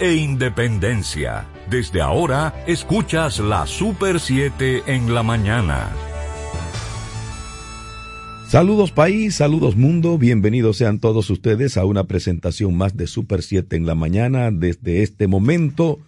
e 0.00 0.14
independencia. 0.14 1.46
Desde 1.70 2.00
ahora 2.00 2.54
escuchas 2.66 3.38
la 3.38 3.66
Super 3.66 4.20
7 4.20 4.84
en 4.86 5.14
la 5.14 5.22
mañana. 5.22 5.90
Saludos 8.48 8.92
país, 8.92 9.34
saludos 9.34 9.74
mundo, 9.74 10.18
bienvenidos 10.18 10.76
sean 10.76 11.00
todos 11.00 11.30
ustedes 11.30 11.76
a 11.76 11.84
una 11.84 12.04
presentación 12.04 12.76
más 12.76 12.96
de 12.96 13.08
Super 13.08 13.42
7 13.42 13.74
en 13.74 13.86
la 13.86 13.96
mañana 13.96 14.50
desde 14.52 15.02
este 15.02 15.26
momento 15.26 15.98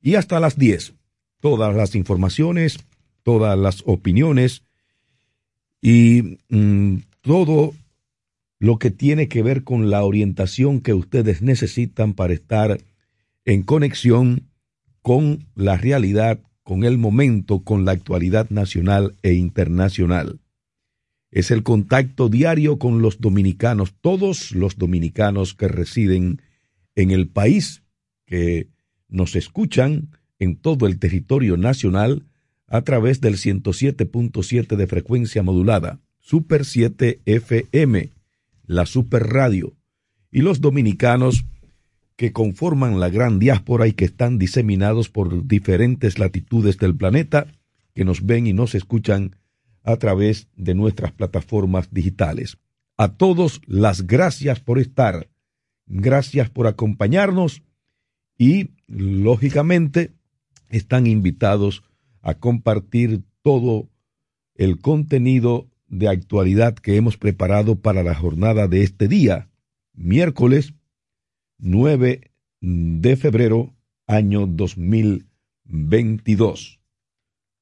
y 0.00 0.14
hasta 0.14 0.38
las 0.38 0.56
10. 0.56 0.92
Todas 1.40 1.74
las 1.74 1.94
informaciones, 1.96 2.78
todas 3.24 3.58
las 3.58 3.82
opiniones 3.86 4.62
y 5.82 6.38
mm, 6.48 6.98
todo 7.22 7.74
lo 8.60 8.78
que 8.78 8.90
tiene 8.90 9.26
que 9.26 9.42
ver 9.42 9.64
con 9.64 9.90
la 9.90 10.04
orientación 10.04 10.80
que 10.80 10.94
ustedes 10.94 11.42
necesitan 11.42 12.12
para 12.12 12.34
estar 12.34 12.78
en 13.44 13.62
conexión 13.62 14.50
con 15.02 15.46
la 15.54 15.76
realidad, 15.76 16.40
con 16.62 16.84
el 16.84 16.98
momento, 16.98 17.64
con 17.64 17.84
la 17.84 17.92
actualidad 17.92 18.50
nacional 18.50 19.16
e 19.22 19.32
internacional. 19.32 20.40
Es 21.30 21.50
el 21.50 21.62
contacto 21.62 22.28
diario 22.28 22.78
con 22.78 23.02
los 23.02 23.20
dominicanos, 23.20 23.94
todos 24.00 24.52
los 24.52 24.76
dominicanos 24.76 25.54
que 25.54 25.68
residen 25.68 26.42
en 26.96 27.10
el 27.10 27.28
país, 27.28 27.82
que 28.26 28.68
nos 29.08 29.36
escuchan 29.36 30.10
en 30.38 30.56
todo 30.56 30.86
el 30.86 30.98
territorio 30.98 31.56
nacional 31.56 32.26
a 32.66 32.82
través 32.82 33.20
del 33.20 33.34
107.7 33.36 34.76
de 34.76 34.86
frecuencia 34.86 35.42
modulada, 35.42 36.00
Super 36.18 36.64
7 36.64 37.20
FM, 37.24 38.10
la 38.66 38.86
Super 38.86 39.26
Radio, 39.28 39.74
y 40.30 40.42
los 40.42 40.60
dominicanos 40.60 41.46
que 42.20 42.34
conforman 42.34 43.00
la 43.00 43.08
gran 43.08 43.38
diáspora 43.38 43.86
y 43.86 43.94
que 43.94 44.04
están 44.04 44.38
diseminados 44.38 45.08
por 45.08 45.46
diferentes 45.46 46.18
latitudes 46.18 46.76
del 46.76 46.94
planeta, 46.94 47.46
que 47.94 48.04
nos 48.04 48.26
ven 48.26 48.46
y 48.46 48.52
nos 48.52 48.74
escuchan 48.74 49.36
a 49.84 49.96
través 49.96 50.46
de 50.54 50.74
nuestras 50.74 51.12
plataformas 51.12 51.88
digitales. 51.94 52.58
A 52.98 53.14
todos 53.14 53.62
las 53.64 54.06
gracias 54.06 54.60
por 54.60 54.78
estar, 54.78 55.30
gracias 55.86 56.50
por 56.50 56.66
acompañarnos 56.66 57.62
y, 58.36 58.72
lógicamente, 58.86 60.12
están 60.68 61.06
invitados 61.06 61.84
a 62.20 62.34
compartir 62.34 63.22
todo 63.40 63.88
el 64.56 64.78
contenido 64.78 65.70
de 65.88 66.08
actualidad 66.08 66.74
que 66.74 66.96
hemos 66.96 67.16
preparado 67.16 67.76
para 67.76 68.02
la 68.02 68.14
jornada 68.14 68.68
de 68.68 68.82
este 68.82 69.08
día, 69.08 69.48
miércoles 69.94 70.74
9 71.60 72.30
de 72.60 73.16
febrero, 73.16 73.74
año 74.06 74.46
2022. 74.46 76.80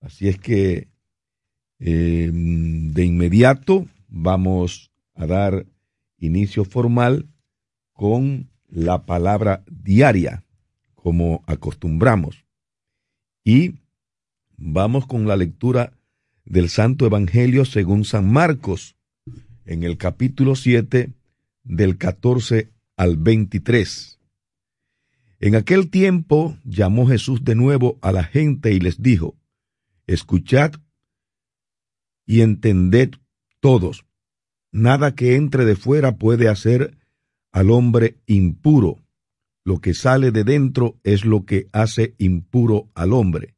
Así 0.01 0.29
es 0.29 0.39
que 0.39 0.89
eh, 1.81 2.31
de 2.33 3.05
inmediato 3.05 3.87
vamos 4.09 4.93
a 5.15 5.27
dar 5.27 5.67
inicio 6.19 6.65
formal 6.65 7.29
con 7.93 8.51
la 8.69 9.07
palabra 9.07 9.65
diaria, 9.71 10.45
como 10.95 11.43
acostumbramos. 11.47 12.45
Y 13.45 13.77
vamos 14.57 15.07
con 15.07 15.27
la 15.27 15.37
lectura 15.37 15.93
del 16.45 16.69
Santo 16.69 17.07
Evangelio 17.07 17.65
según 17.65 18.05
San 18.05 18.31
Marcos, 18.31 18.97
en 19.65 19.83
el 19.83 19.99
capítulo 19.99 20.55
7, 20.55 21.11
del 21.65 21.99
14 21.99 22.71
al 22.99 23.17
23. 23.17 24.19
En 25.39 25.55
aquel 25.55 25.89
tiempo 25.89 26.59
llamó 26.65 27.07
Jesús 27.07 27.45
de 27.45 27.55
nuevo 27.55 27.97
a 28.03 28.13
la 28.13 28.25
gente 28.25 28.73
y 28.73 28.81
les 28.81 29.01
dijo, 29.01 29.37
Escuchad 30.07 30.73
y 32.27 32.41
entended 32.41 33.15
todos, 33.61 34.05
nada 34.73 35.15
que 35.15 35.37
entre 35.37 35.65
de 35.65 35.77
fuera 35.77 36.17
puede 36.17 36.49
hacer 36.49 36.99
al 37.53 37.71
hombre 37.71 38.19
impuro. 38.27 38.99
Lo 39.65 39.81
que 39.81 39.95
sale 39.95 40.33
de 40.33 40.43
dentro 40.45 40.99
es 41.05 41.25
lo 41.25 41.45
que 41.45 41.69
hace 41.73 42.15
impuro 42.19 42.91
al 42.95 43.13
hombre. 43.13 43.55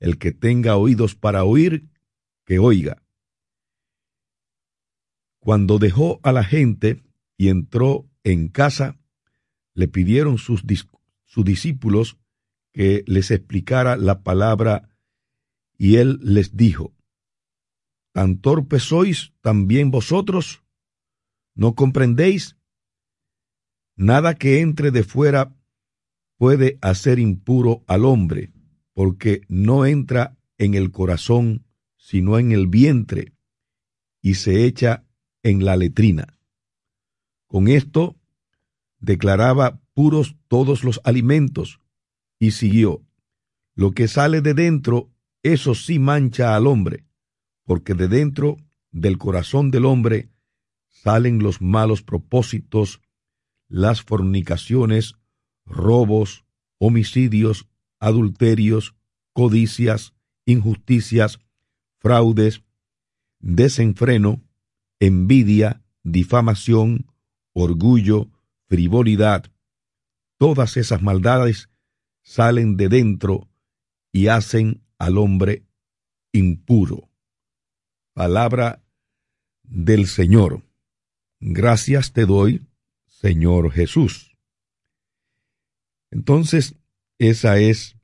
El 0.00 0.18
que 0.18 0.32
tenga 0.32 0.76
oídos 0.76 1.14
para 1.14 1.44
oír, 1.44 1.88
que 2.46 2.58
oiga. 2.58 3.02
Cuando 5.40 5.78
dejó 5.78 6.20
a 6.22 6.32
la 6.32 6.44
gente 6.44 7.02
y 7.36 7.48
entró 7.48 8.08
en 8.32 8.48
casa, 8.48 8.98
le 9.74 9.88
pidieron 9.88 10.38
sus, 10.38 10.64
discípulos 10.66 12.18
que 12.72 13.04
les 13.06 13.30
explicara 13.30 13.96
la 13.96 14.22
palabra 14.22 14.88
y 15.76 15.96
él 15.96 16.18
les 16.22 16.56
dijo, 16.56 16.94
¿Tan 18.12 18.40
torpes 18.40 18.82
sois 18.82 19.32
también 19.40 19.90
vosotros? 19.90 20.64
¿No 21.54 21.74
comprendéis? 21.74 22.56
Nada 23.94 24.34
que 24.34 24.60
entre 24.60 24.90
de 24.90 25.04
fuera 25.04 25.54
puede 26.36 26.78
hacer 26.80 27.18
impuro 27.18 27.84
al 27.86 28.04
hombre, 28.04 28.52
porque 28.92 29.42
no 29.48 29.86
entra 29.86 30.36
en 30.56 30.74
el 30.74 30.90
corazón, 30.90 31.66
sino 31.96 32.38
en 32.38 32.50
el 32.52 32.66
vientre, 32.66 33.32
y 34.20 34.34
se 34.34 34.64
echa 34.64 35.04
en 35.42 35.64
la 35.64 35.76
letrina. 35.76 36.38
Con 37.46 37.68
esto 37.68 38.17
declaraba 38.98 39.80
puros 39.94 40.36
todos 40.48 40.84
los 40.84 41.00
alimentos, 41.04 41.80
y 42.38 42.52
siguió, 42.52 43.04
lo 43.74 43.92
que 43.92 44.08
sale 44.08 44.40
de 44.40 44.54
dentro, 44.54 45.10
eso 45.42 45.74
sí 45.74 45.98
mancha 45.98 46.56
al 46.56 46.66
hombre 46.66 47.08
porque 47.68 47.92
de 47.92 48.08
dentro 48.08 48.56
del 48.92 49.18
corazón 49.18 49.70
del 49.70 49.84
hombre 49.84 50.30
salen 50.88 51.40
los 51.40 51.60
malos 51.60 52.02
propósitos, 52.02 53.02
las 53.68 54.00
fornicaciones, 54.00 55.16
robos, 55.66 56.46
homicidios, 56.78 57.68
adulterios, 58.00 58.96
codicias, 59.34 60.14
injusticias, 60.46 61.40
fraudes, 61.98 62.64
desenfreno, 63.38 64.42
envidia, 64.98 65.82
difamación, 66.02 67.12
orgullo, 67.52 68.30
frivolidad. 68.68 69.50
Todas 70.36 70.76
esas 70.76 71.02
maldades 71.02 71.68
salen 72.22 72.76
de 72.76 72.88
dentro 72.88 73.48
y 74.12 74.28
hacen 74.28 74.82
al 74.98 75.18
hombre 75.18 75.64
impuro. 76.32 77.08
Palabra 78.12 78.82
del 79.62 80.06
Señor. 80.06 80.62
Gracias 81.40 82.12
te 82.12 82.26
doy, 82.26 82.66
Señor 83.06 83.70
Jesús. 83.72 84.36
Entonces, 86.10 86.74
esa 87.18 87.58
es... 87.58 87.96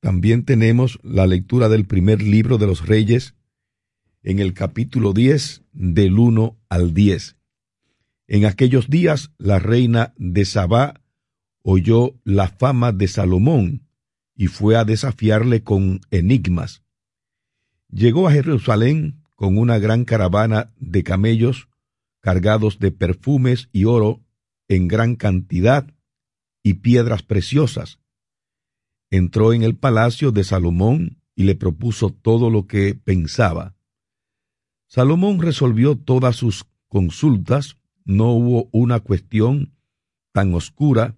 También 0.00 0.44
tenemos 0.44 0.98
la 1.04 1.26
lectura 1.28 1.68
del 1.68 1.86
primer 1.86 2.22
libro 2.22 2.58
de 2.58 2.66
los 2.66 2.86
reyes 2.86 3.36
en 4.24 4.40
el 4.40 4.52
capítulo 4.52 5.12
10 5.12 5.62
del 5.72 6.18
1 6.18 6.58
al 6.68 6.92
10. 6.92 7.36
En 8.26 8.44
aquellos 8.44 8.88
días 8.88 9.32
la 9.38 9.58
reina 9.58 10.14
de 10.16 10.44
Sabá 10.44 11.00
oyó 11.62 12.18
la 12.24 12.48
fama 12.48 12.92
de 12.92 13.08
Salomón 13.08 13.88
y 14.34 14.46
fue 14.46 14.76
a 14.76 14.84
desafiarle 14.84 15.62
con 15.62 16.00
enigmas 16.10 16.82
llegó 17.92 18.26
a 18.26 18.32
Jerusalén 18.32 19.22
con 19.36 19.58
una 19.58 19.78
gran 19.78 20.04
caravana 20.04 20.72
de 20.78 21.04
camellos 21.04 21.68
cargados 22.20 22.78
de 22.78 22.90
perfumes 22.90 23.68
y 23.72 23.84
oro 23.84 24.24
en 24.68 24.88
gran 24.88 25.16
cantidad 25.16 25.92
y 26.62 26.74
piedras 26.74 27.22
preciosas. 27.22 27.98
Entró 29.10 29.52
en 29.52 29.62
el 29.62 29.76
palacio 29.76 30.30
de 30.30 30.44
Salomón 30.44 31.20
y 31.34 31.44
le 31.44 31.54
propuso 31.54 32.10
todo 32.10 32.48
lo 32.48 32.66
que 32.66 32.94
pensaba. 32.94 33.74
Salomón 34.86 35.40
resolvió 35.40 35.96
todas 35.96 36.36
sus 36.36 36.66
consultas, 36.86 37.76
no 38.04 38.32
hubo 38.32 38.68
una 38.72 39.00
cuestión 39.00 39.74
tan 40.32 40.54
oscura 40.54 41.16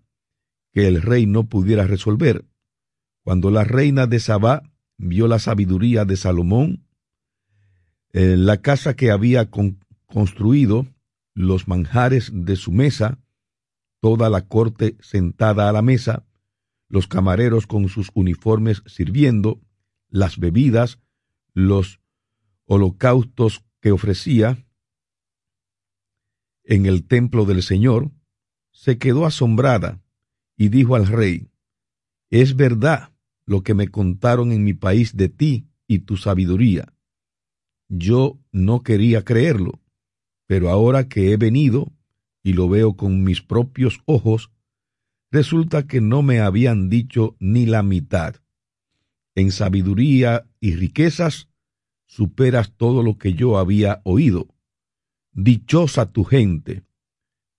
que 0.72 0.86
el 0.88 1.02
rey 1.02 1.26
no 1.26 1.48
pudiera 1.48 1.86
resolver. 1.86 2.44
Cuando 3.22 3.50
la 3.50 3.64
reina 3.64 4.06
de 4.06 4.20
Sabá 4.20 4.62
vio 4.98 5.28
la 5.28 5.38
sabiduría 5.38 6.04
de 6.04 6.16
Salomón, 6.16 6.86
la 8.12 8.58
casa 8.58 8.94
que 8.94 9.10
había 9.10 9.50
construido, 10.06 10.86
los 11.34 11.66
manjares 11.66 12.30
de 12.32 12.56
su 12.56 12.70
mesa, 12.70 13.18
toda 14.00 14.30
la 14.30 14.46
corte 14.46 14.96
sentada 15.00 15.68
a 15.68 15.72
la 15.72 15.82
mesa, 15.82 16.26
los 16.88 17.08
camareros 17.08 17.66
con 17.66 17.88
sus 17.88 18.10
uniformes 18.14 18.82
sirviendo, 18.86 19.60
las 20.10 20.38
bebidas, 20.38 21.00
los 21.54 22.00
holocaustos 22.66 23.64
que 23.80 23.90
ofrecía 23.90 24.63
en 26.64 26.86
el 26.86 27.06
templo 27.06 27.44
del 27.44 27.62
Señor, 27.62 28.10
se 28.72 28.98
quedó 28.98 29.26
asombrada 29.26 30.02
y 30.56 30.68
dijo 30.68 30.96
al 30.96 31.06
rey, 31.06 31.50
Es 32.30 32.56
verdad 32.56 33.12
lo 33.46 33.62
que 33.62 33.74
me 33.74 33.88
contaron 33.88 34.52
en 34.52 34.64
mi 34.64 34.74
país 34.74 35.16
de 35.16 35.28
ti 35.28 35.68
y 35.86 36.00
tu 36.00 36.16
sabiduría. 36.16 36.92
Yo 37.88 38.38
no 38.50 38.82
quería 38.82 39.24
creerlo, 39.24 39.80
pero 40.46 40.70
ahora 40.70 41.08
que 41.08 41.32
he 41.32 41.36
venido 41.36 41.92
y 42.42 42.54
lo 42.54 42.68
veo 42.68 42.96
con 42.96 43.22
mis 43.22 43.42
propios 43.42 44.00
ojos, 44.06 44.50
resulta 45.30 45.86
que 45.86 46.00
no 46.00 46.22
me 46.22 46.40
habían 46.40 46.88
dicho 46.88 47.36
ni 47.38 47.66
la 47.66 47.82
mitad. 47.82 48.36
En 49.34 49.50
sabiduría 49.50 50.46
y 50.60 50.74
riquezas 50.74 51.48
superas 52.06 52.72
todo 52.76 53.02
lo 53.02 53.18
que 53.18 53.34
yo 53.34 53.58
había 53.58 54.00
oído. 54.04 54.53
Dichosa 55.36 56.12
tu 56.12 56.22
gente, 56.22 56.84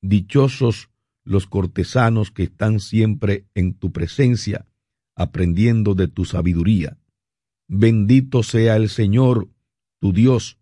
dichosos 0.01 0.89
los 1.25 1.45
cortesanos 1.45 2.31
que 2.31 2.43
están 2.43 2.79
siempre 2.79 3.47
en 3.53 3.73
tu 3.73 3.91
presencia, 3.91 4.65
aprendiendo 5.13 5.93
de 5.93 6.07
tu 6.07 6.23
sabiduría. 6.23 6.97
Bendito 7.67 8.43
sea 8.43 8.77
el 8.77 8.87
Señor, 8.87 9.49
tu 9.99 10.13
Dios, 10.13 10.57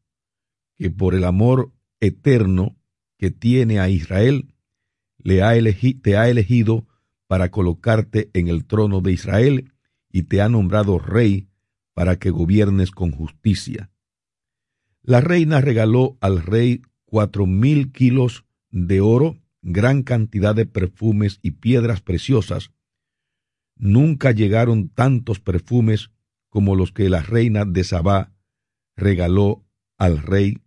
que 0.75 0.89
por 0.89 1.13
el 1.13 1.25
amor 1.25 1.71
eterno 1.99 2.77
que 3.19 3.29
tiene 3.29 3.79
a 3.79 3.89
Israel, 3.89 4.55
le 5.19 5.43
ha 5.43 5.53
te 6.01 6.17
ha 6.17 6.29
elegido 6.29 6.87
para 7.27 7.51
colocarte 7.51 8.31
en 8.33 8.47
el 8.47 8.65
trono 8.65 9.01
de 9.01 9.11
Israel 9.11 9.71
y 10.11 10.23
te 10.23 10.41
ha 10.41 10.49
nombrado 10.49 10.97
rey 10.97 11.47
para 11.93 12.17
que 12.17 12.31
gobiernes 12.31 12.89
con 12.89 13.11
justicia. 13.11 13.91
La 15.03 15.21
reina 15.21 15.61
regaló 15.61 16.17
al 16.19 16.41
rey 16.41 16.81
cuatro 17.13 17.45
mil 17.45 17.91
kilos 17.91 18.43
de 18.71 18.99
oro, 18.99 19.37
gran 19.61 20.01
cantidad 20.01 20.55
de 20.55 20.65
perfumes 20.65 21.37
y 21.43 21.51
piedras 21.51 22.01
preciosas. 22.01 22.71
Nunca 23.75 24.31
llegaron 24.31 24.89
tantos 24.89 25.39
perfumes 25.39 26.09
como 26.49 26.75
los 26.75 26.91
que 26.91 27.09
la 27.09 27.21
reina 27.21 27.65
de 27.65 27.83
Sabá 27.83 28.33
regaló 28.95 29.63
al 29.99 30.23
rey 30.23 30.63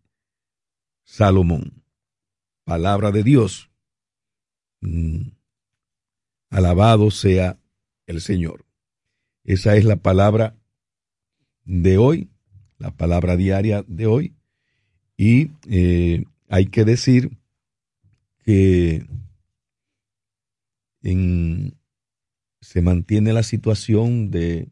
Salomón. 1.02 1.82
Palabra 2.62 3.10
de 3.10 3.24
Dios. 3.24 3.72
Mm. 4.82 5.30
Alabado 6.50 7.10
sea 7.10 7.58
el 8.06 8.20
Señor. 8.20 8.64
Esa 9.42 9.74
es 9.74 9.84
la 9.84 9.96
palabra 9.96 10.56
de 11.64 11.98
hoy, 11.98 12.30
la 12.78 12.92
palabra 12.92 13.36
diaria 13.36 13.84
de 13.88 14.06
hoy. 14.06 14.36
Y 15.16 15.50
eh, 15.68 16.24
hay 16.48 16.66
que 16.66 16.84
decir 16.84 17.38
que 18.44 19.06
se 22.60 22.82
mantiene 22.82 23.32
la 23.32 23.42
situación 23.42 24.30
de 24.30 24.68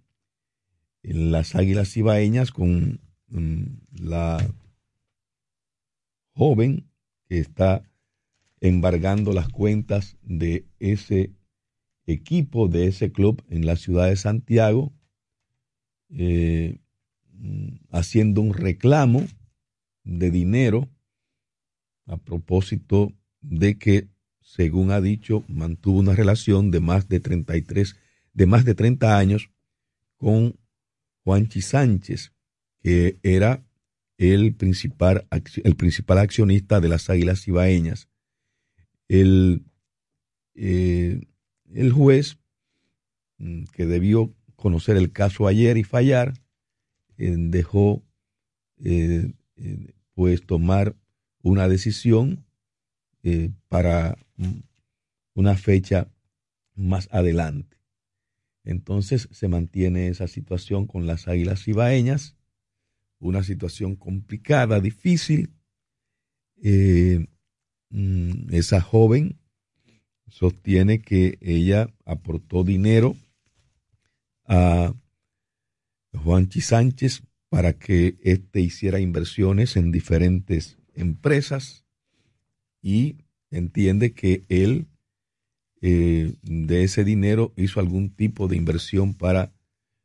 las 1.03 1.55
águilas 1.55 1.97
ibaeñas 1.97 2.51
con 2.51 3.01
la 3.93 4.45
joven 6.33 6.91
que 7.29 7.39
está 7.39 7.83
embargando 8.61 9.33
las 9.33 9.49
cuentas 9.49 10.17
de 10.23 10.67
ese 10.79 11.33
equipo, 12.07 12.69
de 12.69 12.89
ese 12.89 13.13
club 13.13 13.43
en 13.49 13.67
la 13.67 13.77
ciudad 13.77 14.09
de 14.09 14.17
Santiago, 14.17 14.93
eh, 16.11 16.81
haciendo 17.91 18.41
un 18.41 18.55
reclamo 18.55 19.25
de 20.03 20.31
dinero 20.31 20.89
a 22.07 22.17
propósito 22.17 23.13
de 23.41 23.79
que, 23.79 24.09
según 24.41 24.91
ha 24.91 25.01
dicho, 25.01 25.45
mantuvo 25.49 25.99
una 25.99 26.15
relación 26.15 26.71
de 26.71 26.81
más 26.81 27.09
de 27.09 27.21
33, 27.21 27.97
de 28.33 28.47
más 28.47 28.65
de 28.65 28.75
30 28.75 29.17
años 29.17 29.51
con 30.17 30.57
Juanchi 31.25 31.63
Sánchez, 31.63 32.33
que 32.83 33.19
era 33.23 33.65
el 34.19 34.55
principal, 34.55 35.27
el 35.31 35.77
principal 35.77 36.19
accionista 36.19 36.81
de 36.81 36.89
las 36.89 37.11
Águilas 37.11 37.47
Ibaeñas. 37.49 38.09
El, 39.09 39.65
eh, 40.55 41.27
el 41.73 41.93
juez, 41.93 42.39
mm, 43.39 43.65
que 43.73 43.87
debió 43.87 44.35
conocer 44.57 44.97
el 44.97 45.13
caso 45.13 45.47
ayer 45.47 45.77
y 45.77 45.85
fallar, 45.85 46.35
eh, 47.17 47.35
dejó 47.37 48.03
eh, 48.79 49.33
pues 50.15 50.45
tomar 50.47 50.97
una 51.51 51.69
decisión 51.69 52.45
para 53.69 54.19
mm, 54.37 54.61
una 55.35 55.57
fecha 55.57 56.11
más 56.75 57.09
adelante. 57.11 57.79
Entonces 58.65 59.29
se 59.31 59.49
mantiene 59.49 60.09
esa 60.09 60.29
situación 60.29 60.87
con 60.87 61.07
las 61.07 61.27
águilas 61.27 61.67
ibaeñas 61.67 62.37
una 63.25 63.43
situación 63.43 63.97
complicada, 63.97 64.81
difícil. 64.81 65.55
Eh, 66.63 67.27
mm, 67.91 68.55
esa 68.55 68.81
joven 68.81 69.39
sostiene 70.29 71.01
que 71.01 71.39
ella 71.41 71.89
aportó 72.05 72.65
dinero 72.65 73.17
a 74.47 74.95
Juanchi 76.13 76.61
Sánchez 76.61 77.23
para 77.49 77.73
que 77.73 78.17
éste 78.23 78.61
hiciera 78.61 79.01
inversiones 79.01 79.77
en 79.77 79.91
diferentes 79.91 80.77
empresas 80.95 81.85
y 82.83 83.19
entiende 83.51 84.13
que 84.13 84.45
él 84.49 84.89
eh, 85.81 86.35
de 86.43 86.85
ese 86.85 87.05
dinero 87.05 87.53
hizo 87.57 87.81
algún 87.81 88.11
tipo 88.11 88.49
de 88.49 88.57
inversión 88.57 89.15
para 89.15 89.53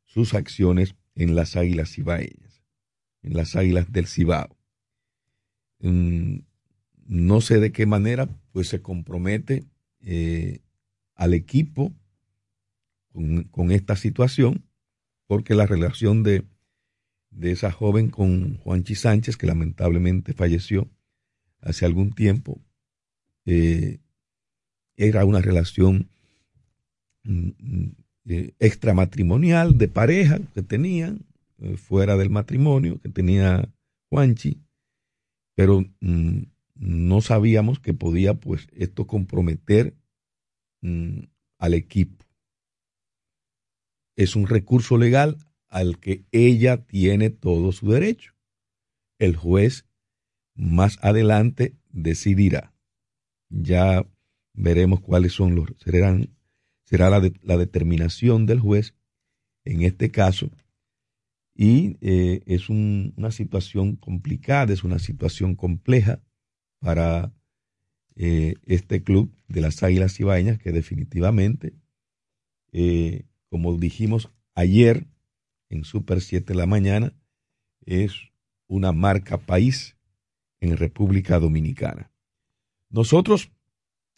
sus 0.06 0.34
acciones 0.34 0.96
en 1.16 1.36
las 1.36 1.56
Águilas 1.56 1.98
Ibaeñas 1.98 2.50
en 3.22 3.34
las 3.36 3.56
Águilas 3.56 3.92
del 3.92 4.08
Cibao. 4.08 4.56
Mm, 5.80 6.40
no 7.06 7.42
sé 7.42 7.60
de 7.60 7.72
qué 7.72 7.86
manera, 7.86 8.28
pues 8.52 8.68
se 8.68 8.82
compromete 8.82 9.66
eh, 10.02 10.62
al 11.16 11.34
equipo 11.34 11.94
con, 13.52 13.72
esta 13.72 13.96
situación, 13.96 14.66
porque 15.28 15.56
la 15.56 15.66
relación 15.66 16.24
de, 16.24 16.46
de 17.32 17.52
esa 17.52 17.72
joven 17.72 18.10
con 18.10 18.58
Juanchi 18.58 18.96
Sánchez, 18.96 19.38
que 19.38 19.48
lamentablemente 19.48 20.34
falleció 20.34 20.90
hace 21.62 21.86
algún 21.86 22.12
tiempo, 22.12 22.62
eh, 23.46 24.00
era 24.96 25.26
una 25.26 25.42
relación 25.42 26.10
mm, 27.24 27.50
mm, 27.58 27.96
eh, 28.26 28.54
extramatrimonial 28.60 29.78
de 29.78 29.88
pareja 29.88 30.40
que 30.54 30.62
tenían, 30.62 31.26
eh, 31.60 31.78
fuera 31.78 32.18
del 32.18 32.30
matrimonio 32.30 33.00
que 33.00 33.10
tenía 33.10 33.70
Juanchi, 34.10 34.62
pero 35.56 35.84
mm, 36.00 36.44
no 36.76 37.22
sabíamos 37.22 37.80
que 37.80 37.94
podía 37.94 38.34
pues 38.34 38.68
esto 38.76 39.08
comprometer 39.08 39.96
al 41.58 41.74
equipo. 41.74 42.26
Es 44.16 44.38
un 44.38 44.48
recurso 44.48 44.98
legal 44.98 45.38
al 45.70 46.00
que 46.00 46.26
ella 46.32 46.86
tiene 46.86 47.30
todo 47.30 47.72
su 47.72 47.92
derecho. 47.92 48.34
El 49.18 49.36
juez 49.36 49.86
más 50.56 50.98
adelante 51.02 51.76
decidirá. 51.90 52.74
Ya 53.50 54.06
veremos 54.54 55.02
cuáles 55.02 55.34
son 55.34 55.56
los 55.56 55.70
serán 55.84 56.36
será 56.84 57.10
la, 57.10 57.22
la 57.44 57.58
determinación 57.58 58.46
del 58.46 58.60
juez 58.60 58.96
en 59.64 59.84
este 59.84 60.10
caso 60.12 60.50
y 61.62 61.98
eh, 62.00 62.42
es 62.46 62.70
una 62.70 63.32
situación 63.32 63.98
complicada, 63.98 64.72
es 64.72 64.86
una 64.86 64.98
situación 64.98 65.56
compleja 65.56 66.24
para 66.80 67.34
eh, 68.16 68.56
este 68.66 69.04
club 69.04 69.36
de 69.50 69.60
las 69.60 69.84
Águilas 69.84 70.18
Ibaeñas 70.22 70.58
que 70.58 70.72
definitivamente, 70.72 71.74
eh, 72.72 73.26
como 73.50 73.78
dijimos 73.78 74.32
ayer 74.56 75.06
en 75.70 75.84
Super 75.84 76.22
7 76.22 76.54
de 76.54 76.60
la 76.60 76.66
mañana, 76.66 77.14
es 77.86 78.14
una 78.68 78.92
marca 78.92 79.38
país 79.38 79.96
en 80.60 80.78
República 80.78 81.40
Dominicana. 81.40 82.12
Nosotros 82.90 83.52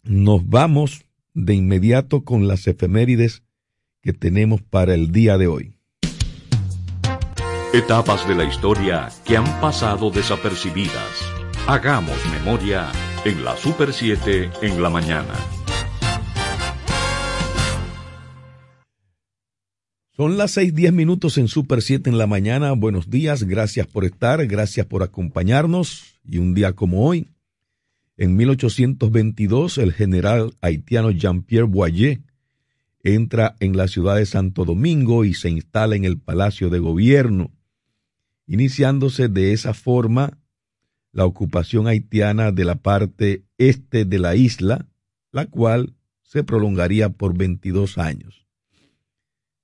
nos 0.02 0.46
vamos 0.48 1.04
de 1.34 1.54
inmediato 1.54 2.24
con 2.24 2.48
las 2.48 2.66
efemérides 2.66 3.42
que 4.02 4.12
tenemos 4.12 4.62
para 4.62 4.94
el 4.94 5.12
día 5.12 5.38
de 5.38 5.46
hoy. 5.46 5.76
Etapas 7.72 8.28
de 8.28 8.34
la 8.34 8.44
historia 8.44 9.08
que 9.24 9.36
han 9.36 9.60
pasado 9.60 10.10
desapercibidas. 10.10 11.22
Hagamos 11.66 12.16
memoria 12.30 12.90
en 13.24 13.44
la 13.44 13.56
Super 13.56 13.92
7 13.92 14.50
en 14.60 14.82
la 14.82 14.90
mañana. 14.90 15.32
Son 20.22 20.38
las 20.38 20.56
6:10 20.56 20.92
minutos 20.92 21.36
en 21.36 21.48
Super 21.48 21.82
7 21.82 22.08
en 22.08 22.16
la 22.16 22.28
mañana. 22.28 22.70
Buenos 22.74 23.10
días, 23.10 23.42
gracias 23.42 23.88
por 23.88 24.04
estar, 24.04 24.46
gracias 24.46 24.86
por 24.86 25.02
acompañarnos. 25.02 26.20
Y 26.24 26.38
un 26.38 26.54
día 26.54 26.74
como 26.74 27.08
hoy, 27.08 27.30
En 28.16 28.36
1822, 28.36 29.78
el 29.78 29.92
general 29.92 30.54
haitiano 30.60 31.10
Jean-Pierre 31.10 31.66
Boyer 31.66 32.20
entra 33.02 33.56
en 33.58 33.76
la 33.76 33.88
ciudad 33.88 34.14
de 34.14 34.24
Santo 34.24 34.64
Domingo 34.64 35.24
y 35.24 35.34
se 35.34 35.50
instala 35.50 35.96
en 35.96 36.04
el 36.04 36.20
Palacio 36.20 36.70
de 36.70 36.78
Gobierno, 36.78 37.50
iniciándose 38.46 39.26
de 39.26 39.52
esa 39.52 39.74
forma 39.74 40.38
la 41.10 41.26
ocupación 41.26 41.88
haitiana 41.88 42.52
de 42.52 42.64
la 42.64 42.76
parte 42.76 43.42
este 43.58 44.04
de 44.04 44.20
la 44.20 44.36
isla, 44.36 44.86
la 45.32 45.46
cual 45.46 45.96
se 46.22 46.44
prolongaría 46.44 47.08
por 47.08 47.36
22 47.36 47.98
años. 47.98 48.41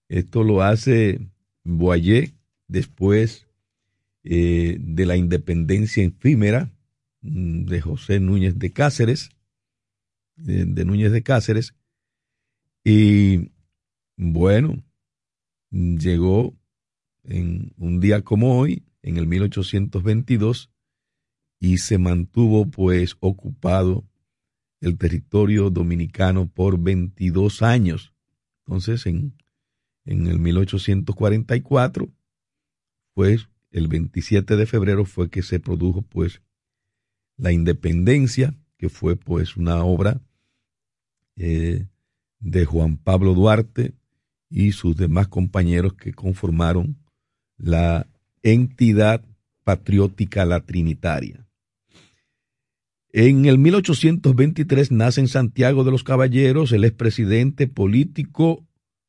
Esto 0.08 0.42
lo 0.42 0.62
hace 0.62 1.20
Boyer 1.64 2.32
después 2.66 3.46
eh, 4.24 4.76
de 4.80 5.06
la 5.06 5.16
independencia 5.16 6.02
efímera 6.02 6.70
mm, 7.22 7.64
de 7.64 7.80
José 7.80 8.20
Núñez 8.20 8.58
de 8.58 8.72
Cáceres, 8.72 9.30
de 10.36 10.84
Núñez 10.84 11.10
de 11.10 11.22
Cáceres, 11.24 11.74
y 12.84 13.50
bueno, 14.16 14.82
llegó 15.70 16.56
en 17.24 17.74
un 17.76 18.00
día 18.00 18.22
como 18.22 18.58
hoy, 18.58 18.84
en 19.02 19.16
el 19.16 19.26
1822, 19.26 20.70
y 21.60 21.78
se 21.78 21.98
mantuvo 21.98 22.66
pues 22.66 23.16
ocupado 23.20 24.04
el 24.80 24.96
territorio 24.96 25.70
dominicano 25.70 26.48
por 26.48 26.78
22 26.80 27.62
años. 27.62 28.14
Entonces, 28.64 29.06
en, 29.06 29.34
en 30.08 30.26
el 30.26 30.38
1844, 30.38 32.08
pues 33.12 33.50
el 33.70 33.88
27 33.88 34.56
de 34.56 34.64
febrero 34.64 35.04
fue 35.04 35.28
que 35.28 35.42
se 35.42 35.60
produjo 35.60 36.00
pues 36.00 36.40
la 37.36 37.52
independencia, 37.52 38.54
que 38.78 38.88
fue 38.88 39.16
pues 39.16 39.58
una 39.58 39.84
obra 39.84 40.22
eh, 41.36 41.86
de 42.40 42.64
Juan 42.64 42.96
Pablo 42.96 43.34
Duarte 43.34 43.92
y 44.48 44.72
sus 44.72 44.96
demás 44.96 45.28
compañeros 45.28 45.92
que 45.92 46.14
conformaron 46.14 46.96
la 47.58 48.06
entidad 48.42 49.22
patriótica 49.62 50.46
la 50.46 50.60
Trinitaria. 50.60 51.46
En 53.12 53.44
el 53.44 53.58
1823 53.58 54.90
nace 54.90 55.20
en 55.20 55.28
Santiago 55.28 55.84
de 55.84 55.90
los 55.90 56.02
Caballeros 56.02 56.72
el 56.72 56.84
expresidente 56.84 57.66
político 57.66 58.67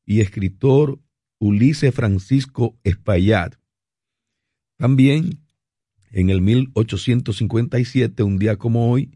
y 0.09 0.21
escritor 0.21 0.99
Ulises 1.37 1.93
Francisco 1.93 2.75
Espaillat. 2.83 3.53
También 4.75 5.37
en 6.09 6.31
el 6.31 6.41
1857, 6.41 8.23
un 8.23 8.39
día 8.39 8.55
como 8.55 8.91
hoy, 8.91 9.11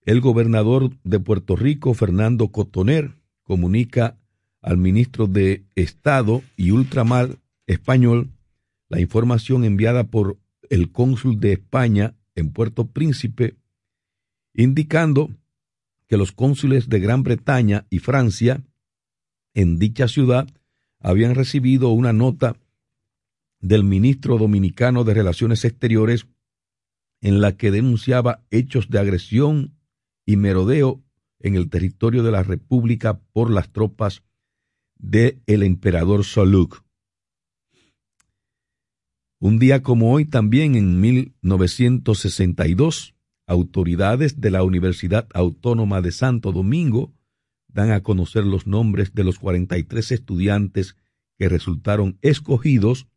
el 0.00 0.22
gobernador 0.22 0.96
de 1.04 1.20
Puerto 1.20 1.56
Rico, 1.56 1.92
Fernando 1.92 2.48
Cotoner, 2.48 3.12
comunica 3.42 4.16
al 4.62 4.78
ministro 4.78 5.26
de 5.26 5.66
Estado 5.74 6.42
y 6.56 6.70
Ultramar 6.70 7.38
español 7.66 8.30
la 8.88 9.00
información 9.00 9.62
enviada 9.62 10.04
por 10.04 10.38
el 10.70 10.90
cónsul 10.90 11.38
de 11.38 11.52
España 11.52 12.16
en 12.34 12.50
Puerto 12.50 12.86
Príncipe, 12.86 13.56
indicando 14.54 15.28
que 16.08 16.16
los 16.16 16.32
cónsules 16.32 16.88
de 16.88 16.98
Gran 16.98 17.24
Bretaña 17.24 17.86
y 17.90 17.98
Francia 17.98 18.64
en 19.54 19.78
dicha 19.78 20.08
ciudad 20.08 20.48
habían 21.00 21.34
recibido 21.34 21.88
una 21.90 22.12
nota 22.12 22.56
del 23.60 23.84
ministro 23.84 24.36
dominicano 24.36 25.04
de 25.04 25.14
Relaciones 25.14 25.64
Exteriores 25.64 26.26
en 27.20 27.40
la 27.40 27.56
que 27.56 27.70
denunciaba 27.70 28.42
hechos 28.50 28.90
de 28.90 28.98
agresión 28.98 29.78
y 30.26 30.36
merodeo 30.36 31.02
en 31.40 31.54
el 31.54 31.70
territorio 31.70 32.22
de 32.22 32.32
la 32.32 32.42
República 32.42 33.20
por 33.32 33.50
las 33.50 33.70
tropas 33.70 34.22
del 34.98 35.40
el 35.46 35.62
emperador 35.62 36.24
Soluk. 36.24 36.82
Un 39.40 39.58
día 39.58 39.82
como 39.82 40.12
hoy, 40.12 40.24
también 40.24 40.74
en 40.74 41.00
1962, 41.00 43.14
autoridades 43.46 44.40
de 44.40 44.50
la 44.50 44.62
Universidad 44.62 45.28
Autónoma 45.34 46.00
de 46.00 46.12
Santo 46.12 46.50
Domingo 46.52 47.12
dan 47.74 47.90
a 47.90 48.02
conocer 48.02 48.44
los 48.44 48.66
nombres 48.66 49.12
de 49.12 49.24
los 49.24 49.38
43 49.38 50.12
estudiantes 50.12 50.96
que 51.36 51.48
resultaron 51.48 52.18
escogidos 52.22 53.08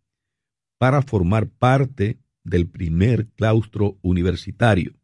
para 0.77 1.01
formar 1.01 1.47
parte 1.47 2.19
del 2.43 2.67
primer 2.67 3.27
claustro 3.29 3.97
universitario. 4.01 4.95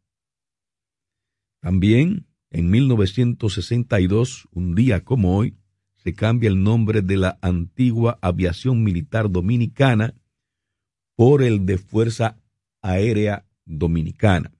También 1.61 2.27
en 2.49 2.69
1962, 2.69 4.47
un 4.51 4.75
día 4.75 5.03
como 5.03 5.37
hoy, 5.37 5.57
se 5.95 6.13
cambia 6.13 6.49
el 6.49 6.61
nombre 6.61 7.01
de 7.01 7.17
la 7.17 7.39
antigua 7.41 8.19
aviación 8.21 8.83
militar 8.83 9.31
dominicana 9.31 10.13
por 11.15 11.41
el 11.41 11.65
de 11.65 11.77
Fuerza 11.77 12.37
Aérea 12.81 13.47
Dominicana. 13.65 14.51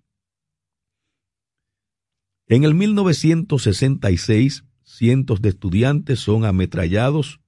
En 2.48 2.64
el 2.64 2.74
1966, 2.74 4.64
cientos 4.96 5.42
de 5.42 5.50
estudiantes 5.50 6.20
son 6.20 6.46
ametrallados 6.46 7.42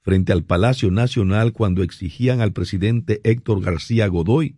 frente 0.00 0.32
al 0.32 0.44
Palacio 0.44 0.90
Nacional 0.90 1.52
cuando 1.52 1.82
exigían 1.82 2.40
al 2.40 2.52
presidente 2.52 3.20
Héctor 3.24 3.62
García 3.62 4.06
Godoy 4.08 4.56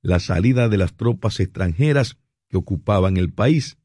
la 0.00 0.18
salida 0.18 0.68
de 0.68 0.78
las 0.78 0.94
tropas 0.94 1.38
extranjeras 1.38 2.18
que 2.48 2.56
ocupaban 2.56 3.16
el 3.16 3.32
país 3.32 3.78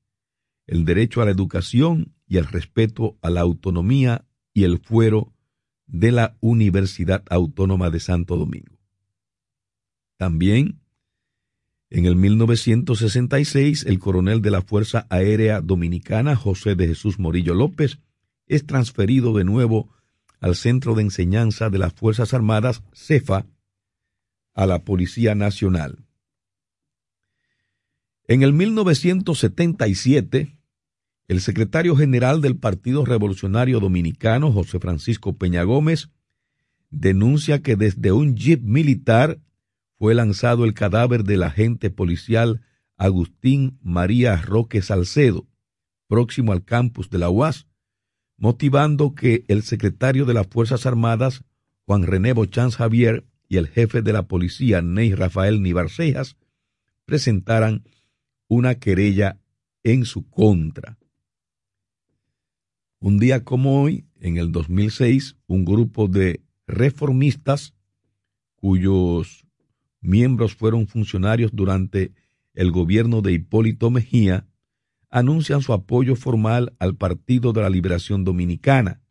el 0.68 0.84
derecho 0.84 1.22
a 1.22 1.26
la 1.26 1.32
educación 1.32 2.14
y 2.28 2.38
el 2.38 2.46
respeto 2.46 3.18
a 3.22 3.30
la 3.30 3.42
autonomía 3.42 4.26
y 4.54 4.66
el 4.66 4.80
fuero 4.80 5.34
de 5.86 6.12
la 6.12 6.36
Universidad 6.42 7.24
Autónoma 7.30 7.90
de 7.90 8.02
Santo 8.02 8.36
Domingo. 8.36 8.78
También, 10.18 10.82
en 11.90 12.06
el 12.06 12.16
1966, 12.16 13.86
el 13.86 14.00
coronel 14.00 14.42
de 14.42 14.52
la 14.52 14.62
Fuerza 14.62 15.08
Aérea 15.10 15.62
Dominicana, 15.62 16.36
José 16.36 16.76
de 16.76 16.88
Jesús 16.88 17.18
Morillo 17.18 17.54
López, 17.54 18.00
es 18.46 18.66
transferido 18.66 19.34
de 19.34 19.46
nuevo 19.46 19.90
al 20.40 20.56
Centro 20.56 20.96
de 20.96 21.04
Enseñanza 21.04 21.70
de 21.70 21.78
las 21.78 21.94
Fuerzas 21.94 22.34
Armadas, 22.34 22.84
CEFA, 22.94 23.46
a 24.54 24.66
la 24.66 24.84
Policía 24.84 25.36
Nacional. 25.36 26.06
En 28.28 28.44
el 28.44 28.52
1977, 28.52 30.58
el 31.30 31.42
secretario 31.42 31.96
general 31.96 32.42
del 32.42 32.58
Partido 32.58 33.06
Revolucionario 33.06 33.80
Dominicano, 33.80 34.52
José 34.52 34.80
Francisco 34.80 35.38
Peña 35.38 35.64
Gómez, 35.64 36.10
denuncia 36.90 37.62
que 37.62 37.76
desde 37.76 38.12
un 38.12 38.36
jeep 38.36 38.62
militar 38.62 39.40
fue 39.98 40.14
lanzado 40.14 40.66
el 40.66 40.74
cadáver 40.74 41.24
del 41.24 41.44
agente 41.44 41.90
policial 41.90 42.62
Agustín 42.98 43.80
María 43.82 44.38
Roque 44.38 44.82
Salcedo, 44.82 45.48
próximo 46.08 46.52
al 46.52 46.64
campus 46.64 47.10
de 47.10 47.18
la 47.20 47.30
UAS, 47.30 47.68
motivando 48.38 49.16
que 49.16 49.44
el 49.48 49.64
secretario 49.64 50.26
de 50.26 50.34
las 50.34 50.48
Fuerzas 50.48 50.86
Armadas, 50.86 51.44
Juan 51.86 52.04
René 52.04 52.34
Bochanz 52.34 52.76
Javier, 52.76 53.26
y 53.50 53.58
el 53.58 53.68
jefe 53.68 54.02
de 54.02 54.14
la 54.14 54.28
policía, 54.28 54.82
Ney 54.82 55.14
Rafael 55.14 55.62
Nibarcejas, 55.62 56.36
presentaran 57.06 57.84
una 58.48 58.76
querella 58.76 59.40
en 59.84 60.06
su 60.06 60.30
contra. 60.30 60.98
Un 63.00 63.20
día 63.20 63.44
como 63.44 63.82
hoy, 63.82 64.06
en 64.20 64.38
el 64.38 64.52
2006, 64.52 65.38
un 65.48 65.64
grupo 65.64 66.08
de 66.08 66.42
reformistas 66.66 67.74
cuyos 68.56 69.47
miembros 70.08 70.56
fueron 70.56 70.88
funcionarios 70.88 71.52
durante 71.54 72.14
el 72.54 72.72
gobierno 72.72 73.22
de 73.22 73.34
Hipólito 73.34 73.92
Mejía, 73.92 74.48
anuncian 75.10 75.62
su 75.62 75.74
apoyo 75.74 76.16
formal 76.16 76.76
al 76.80 76.96
Partido 76.96 77.54
de 77.54 77.62
la 77.62 77.70
Liberación 77.70 78.24
Dominicana 78.24 79.02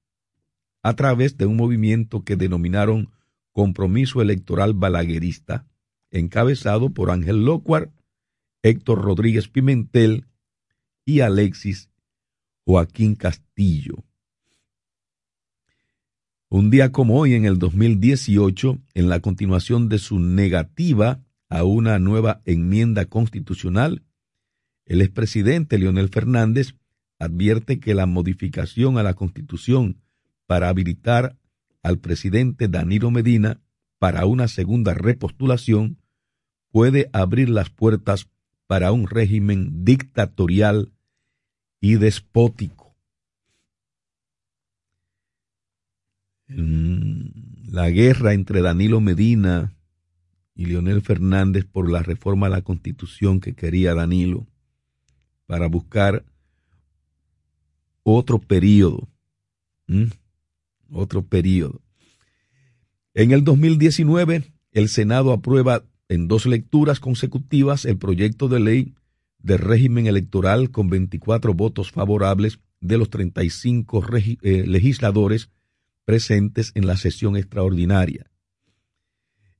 a 0.83 0.95
través 0.95 1.37
de 1.37 1.47
un 1.47 1.57
movimiento 1.57 2.25
que 2.25 2.37
denominaron 2.37 3.11
Compromiso 3.53 4.23
Electoral 4.23 4.75
Balaguerista, 4.75 5.67
encabezado 6.11 6.91
por 6.91 7.11
Ángel 7.11 7.45
Locuar, 7.45 7.93
Héctor 8.63 9.03
Rodríguez 9.03 9.49
Pimentel 9.49 10.27
y 11.05 11.21
Alexis 11.21 11.91
Joaquín 12.65 13.15
Castillo. 13.15 14.05
Un 16.49 16.71
día 16.71 16.93
como 16.93 17.19
hoy, 17.19 17.35
en 17.35 17.45
el 17.45 17.59
2018, 17.59 18.79
en 18.95 19.09
la 19.09 19.19
continuación 19.19 19.89
de 19.89 19.99
su 19.99 20.21
negativa 20.21 21.21
a 21.49 21.65
una 21.65 21.99
nueva 21.99 22.41
enmienda 22.45 23.07
constitucional, 23.07 24.05
el 24.85 25.03
expresidente 25.03 25.77
Leonel 25.77 26.09
Fernández 26.09 26.77
advierte 27.19 27.81
que 27.81 27.95
la 27.95 28.07
modificación 28.07 28.97
a 28.97 29.03
la 29.03 29.15
Constitución 29.15 30.01
para 30.47 30.69
habilitar 30.69 31.37
al 31.83 31.99
presidente 31.99 32.69
Danilo 32.69 33.11
Medina 33.11 33.61
para 33.99 34.25
una 34.27 34.47
segunda 34.47 34.95
repostulación 34.95 35.99
puede 36.71 37.11
abrir 37.13 37.49
las 37.49 37.71
puertas 37.71 38.29
para 38.69 38.93
un 38.93 39.09
régimen 39.09 39.85
dictatorial 39.85 40.93
y 41.81 41.97
despótico. 41.97 42.86
La 46.49 47.91
guerra 47.91 48.33
entre 48.33 48.63
Danilo 48.63 49.01
Medina 49.01 49.73
y 50.55 50.67
Leonel 50.67 51.03
Fernández 51.03 51.65
por 51.65 51.91
la 51.91 52.03
reforma 52.03 52.47
a 52.47 52.51
la 52.51 52.63
constitución 52.63 53.41
que 53.41 53.55
quería 53.55 53.95
Danilo 53.95 54.47
para 55.47 55.67
buscar 55.67 56.25
otro 58.03 58.39
periodo. 58.39 59.09
Otro 60.91 61.23
periodo. 61.23 61.81
En 63.15 63.33
el 63.33 63.45
2019, 63.45 64.45
el 64.73 64.89
Senado 64.89 65.33
aprueba 65.33 65.85
en 66.09 66.29
dos 66.29 66.47
lecturas 66.47 67.01
consecutivas 67.01 67.85
el 67.85 67.99
proyecto 67.99 68.49
de 68.49 68.61
ley 68.61 68.95
de 69.39 69.57
régimen 69.57 70.07
electoral 70.07 70.71
con 70.71 70.89
24 70.89 71.55
votos 71.55 71.91
favorables 71.91 72.61
de 72.81 72.99
los 72.99 73.11
35 73.11 74.05
eh, 74.17 74.65
legisladores 74.67 75.51
presentes 76.07 76.71
en 76.75 76.87
la 76.87 76.97
sesión 76.97 77.37
extraordinaria. 77.37 78.31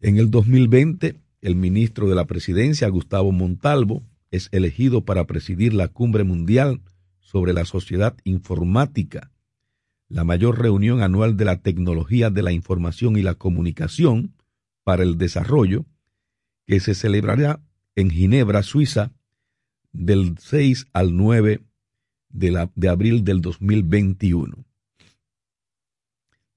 En 0.01 0.17
el 0.17 0.31
2020, 0.31 1.21
el 1.43 1.57
ministro 1.57 2.09
de 2.09 2.15
la 2.15 2.27
Presidencia, 2.27 2.89
Gustavo 2.89 3.33
Montalvo, 3.33 4.05
es 4.31 4.49
elegido 4.53 5.05
para 5.05 5.27
presidir 5.27 5.75
la 5.75 5.89
Cumbre 5.89 6.23
Mundial 6.23 6.81
sobre 7.19 7.53
la 7.53 7.65
Sociedad 7.65 8.17
Informática, 8.23 9.33
la 10.09 10.23
mayor 10.23 10.61
reunión 10.61 11.03
anual 11.03 11.37
de 11.37 11.45
la 11.45 11.61
tecnología 11.63 12.31
de 12.31 12.43
la 12.43 12.53
información 12.53 13.17
y 13.17 13.23
la 13.23 13.35
comunicación 13.35 14.35
para 14.85 15.03
el 15.03 15.19
desarrollo, 15.19 15.85
que 16.67 16.79
se 16.79 16.95
celebrará 16.95 17.61
en 17.97 18.11
Ginebra, 18.11 18.63
Suiza, 18.63 19.13
del 19.93 20.39
6 20.39 20.87
al 20.93 21.17
9 21.17 21.61
de, 22.29 22.69
de 22.73 22.89
abril 22.89 23.25
del 23.25 23.41
2021. 23.41 24.66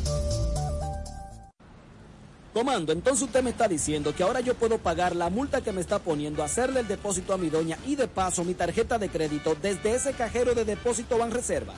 Comando, 2.54 2.94
entonces 2.94 3.24
usted 3.24 3.44
me 3.44 3.52
está 3.52 3.68
diciendo 3.68 4.14
que 4.16 4.24
ahora 4.24 4.42
yo 4.42 4.56
puedo 4.56 4.78
pagar 4.80 5.16
la 5.16 5.30
multa 5.30 5.62
que 5.62 5.72
me 5.72 5.82
está 5.82 6.00
poniendo, 6.00 6.44
hacerle 6.44 6.82
el 6.82 6.88
depósito 6.88 7.34
a 7.34 7.38
mi 7.38 7.50
doña 7.50 7.78
y 7.86 7.96
de 7.96 8.08
paso 8.08 8.44
mi 8.44 8.54
tarjeta 8.54 8.98
de 8.98 9.10
crédito 9.10 9.56
desde 9.62 9.96
ese 9.96 10.14
cajero 10.14 10.54
de 10.54 10.66
depósito 10.66 11.18
Reservas. 11.30 11.78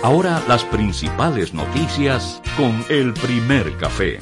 Ahora 0.06 0.40
las 0.46 0.62
principales 0.62 1.52
noticias 1.52 2.40
con 2.56 2.84
el 2.96 3.12
primer 3.12 3.76
café. 3.76 4.20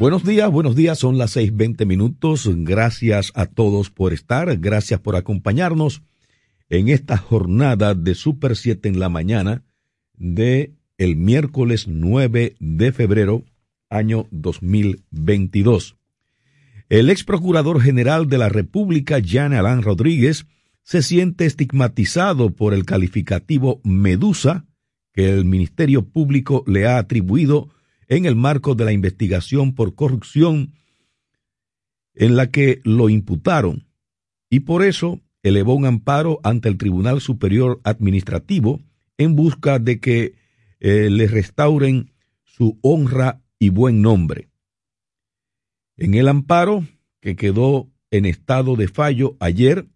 Buenos 0.00 0.24
días, 0.24 0.50
buenos 0.50 0.74
días, 0.74 0.98
son 0.98 1.16
las 1.16 1.36
6.20 1.36 1.86
minutos. 1.86 2.50
Gracias 2.52 3.30
a 3.36 3.46
todos 3.46 3.90
por 3.90 4.12
estar, 4.12 4.56
gracias 4.56 4.98
por 4.98 5.14
acompañarnos 5.14 6.02
en 6.68 6.88
esta 6.88 7.16
jornada 7.16 7.94
de 7.94 8.16
Super 8.16 8.56
7 8.56 8.88
en 8.88 8.98
la 8.98 9.10
mañana 9.10 9.62
de 10.14 10.74
el 10.98 11.14
miércoles 11.14 11.86
9 11.86 12.56
de 12.58 12.90
febrero, 12.90 13.44
año 13.88 14.26
2022. 14.32 16.01
El 16.92 17.08
ex 17.08 17.24
procurador 17.24 17.80
general 17.80 18.28
de 18.28 18.36
la 18.36 18.50
República, 18.50 19.18
Jan 19.24 19.54
Alain 19.54 19.80
Rodríguez, 19.80 20.44
se 20.82 21.00
siente 21.00 21.46
estigmatizado 21.46 22.50
por 22.50 22.74
el 22.74 22.84
calificativo 22.84 23.80
Medusa 23.82 24.66
que 25.14 25.30
el 25.30 25.46
Ministerio 25.46 26.06
Público 26.06 26.64
le 26.66 26.86
ha 26.86 26.98
atribuido 26.98 27.70
en 28.08 28.26
el 28.26 28.36
marco 28.36 28.74
de 28.74 28.84
la 28.84 28.92
investigación 28.92 29.74
por 29.74 29.94
corrupción 29.94 30.74
en 32.14 32.36
la 32.36 32.50
que 32.50 32.82
lo 32.84 33.08
imputaron 33.08 33.86
y 34.50 34.60
por 34.60 34.82
eso 34.82 35.18
elevó 35.42 35.72
un 35.72 35.86
amparo 35.86 36.40
ante 36.42 36.68
el 36.68 36.76
Tribunal 36.76 37.22
Superior 37.22 37.80
Administrativo 37.84 38.82
en 39.16 39.34
busca 39.34 39.78
de 39.78 39.98
que 39.98 40.34
eh, 40.78 41.08
le 41.08 41.26
restauren 41.26 42.12
su 42.44 42.78
honra 42.82 43.40
y 43.58 43.70
buen 43.70 44.02
nombre. 44.02 44.51
En 45.96 46.14
el 46.14 46.28
amparo 46.28 46.86
que 47.20 47.36
quedó 47.36 47.90
en 48.10 48.26
estado 48.26 48.76
de 48.76 48.88
fallo 48.88 49.36
ayer, 49.40 49.86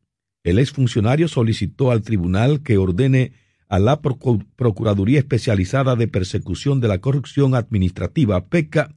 el 0.45 0.59
exfuncionario 0.59 1.29
solicitó 1.29 1.91
al 1.91 2.03
tribunal 2.03 2.63
que 2.63 2.79
ordene 2.79 3.33
a 3.69 3.79
la 3.79 4.01
Procuraduría 4.01 5.19
Especializada 5.19 5.97
de 5.97 6.07
Persecución 6.07 6.81
de 6.81 6.89
la 6.89 7.01
Corrupción 7.01 7.55
Administrativa, 7.55 8.47
PECA, 8.47 8.95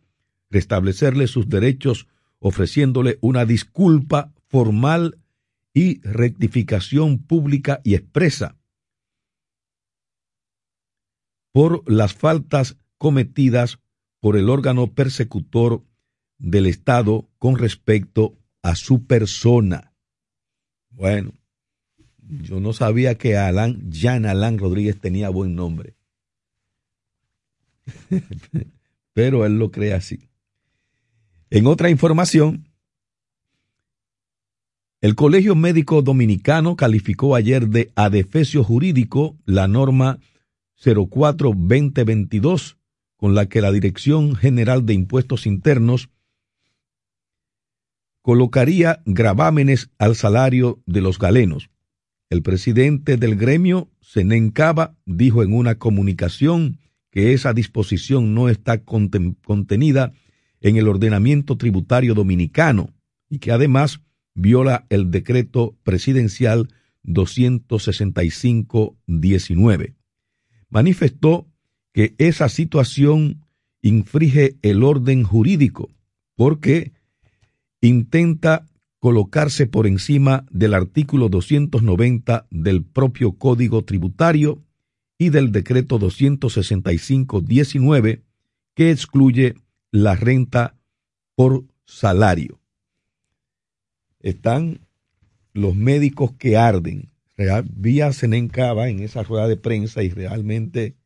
restablecerle 0.52 1.28
sus 1.28 1.50
derechos 1.50 2.08
ofreciéndole 2.40 3.18
una 3.22 3.46
disculpa 3.46 4.34
formal 4.48 5.20
y 5.74 6.02
rectificación 6.02 7.20
pública 7.20 7.82
y 7.84 7.96
expresa 7.96 8.58
por 11.52 11.90
las 11.92 12.14
faltas 12.14 12.78
cometidas 12.98 13.80
por 14.20 14.38
el 14.38 14.50
órgano 14.50 14.94
persecutor 14.94 15.84
del 16.40 16.66
Estado 16.66 17.30
con 17.38 17.58
respecto 17.58 18.38
a 18.64 18.76
su 18.76 19.06
persona. 19.06 19.94
Bueno, 20.90 21.34
yo 22.18 22.60
no 22.60 22.74
sabía 22.74 23.16
que 23.16 23.38
Alan, 23.38 23.92
Jan 23.92 24.26
Alan 24.26 24.58
Rodríguez 24.58 25.00
tenía 25.00 25.30
buen 25.30 25.56
nombre. 25.56 25.96
Pero 29.14 29.46
él 29.46 29.60
lo 29.60 29.72
cree 29.72 29.94
así. 29.94 30.30
En 31.50 31.68
otra 31.68 31.90
información, 31.90 32.68
el 35.02 35.16
Colegio 35.16 35.56
Médico 35.56 36.02
Dominicano 36.02 36.76
calificó 36.76 37.36
ayer 37.36 37.68
de 37.70 37.92
adefesio 37.96 38.64
jurídico 38.64 39.38
la 39.46 39.68
norma 39.68 40.20
04-2022 40.84 42.78
con 43.18 43.34
la 43.34 43.48
que 43.48 43.62
la 43.62 43.72
Dirección 43.72 44.36
General 44.36 44.86
de 44.86 44.94
Impuestos 44.94 45.46
Internos 45.46 46.10
colocaría 48.22 49.02
gravámenes 49.06 49.90
al 49.98 50.16
salario 50.16 50.82
de 50.86 51.02
los 51.02 51.20
galenos. 51.20 51.70
El 52.30 52.44
presidente 52.44 53.18
del 53.18 53.36
gremio, 53.36 53.90
Zenén 54.04 54.52
Cava, 54.52 54.96
dijo 55.06 55.44
en 55.44 55.54
una 55.54 55.76
comunicación 55.76 56.78
que 57.12 57.34
esa 57.34 57.54
disposición 57.54 58.34
no 58.36 58.50
está 58.50 58.84
contenida 58.84 60.12
en 60.62 60.76
el 60.78 60.88
ordenamiento 60.88 61.58
tributario 61.58 62.14
dominicano 62.14 62.94
y 63.30 63.40
que 63.40 63.52
además 63.52 64.02
viola 64.36 64.86
el 64.90 65.10
decreto 65.10 65.76
presidencial 65.84 66.70
265-19. 67.06 69.96
Manifestó 70.70 71.48
que 71.94 72.14
esa 72.20 72.48
situación 72.50 73.48
infringe 73.82 74.58
el 74.62 74.84
orden 74.84 75.24
jurídico 75.24 75.90
porque 76.36 76.92
intenta 77.82 78.66
colocarse 79.00 79.66
por 79.66 79.88
encima 79.88 80.46
del 80.52 80.74
artículo 80.74 81.30
290 81.30 82.48
del 82.50 82.84
propio 82.84 83.32
Código 83.34 83.84
Tributario 83.84 84.62
y 85.18 85.30
del 85.30 85.52
decreto 85.52 86.00
265-19 86.00 88.22
que 88.76 88.92
excluye 88.92 89.56
la 89.92 90.16
renta 90.16 90.76
por 91.36 91.66
salario. 91.86 92.60
Están 94.20 94.80
los 95.54 95.76
médicos 95.76 96.34
que 96.34 96.58
arden. 96.58 97.10
Vía 97.72 98.12
Senencaba 98.12 98.90
en 98.90 99.00
esa 99.00 99.24
rueda 99.24 99.48
de 99.48 99.56
prensa 99.56 100.04
y 100.04 100.10
realmente 100.10 100.98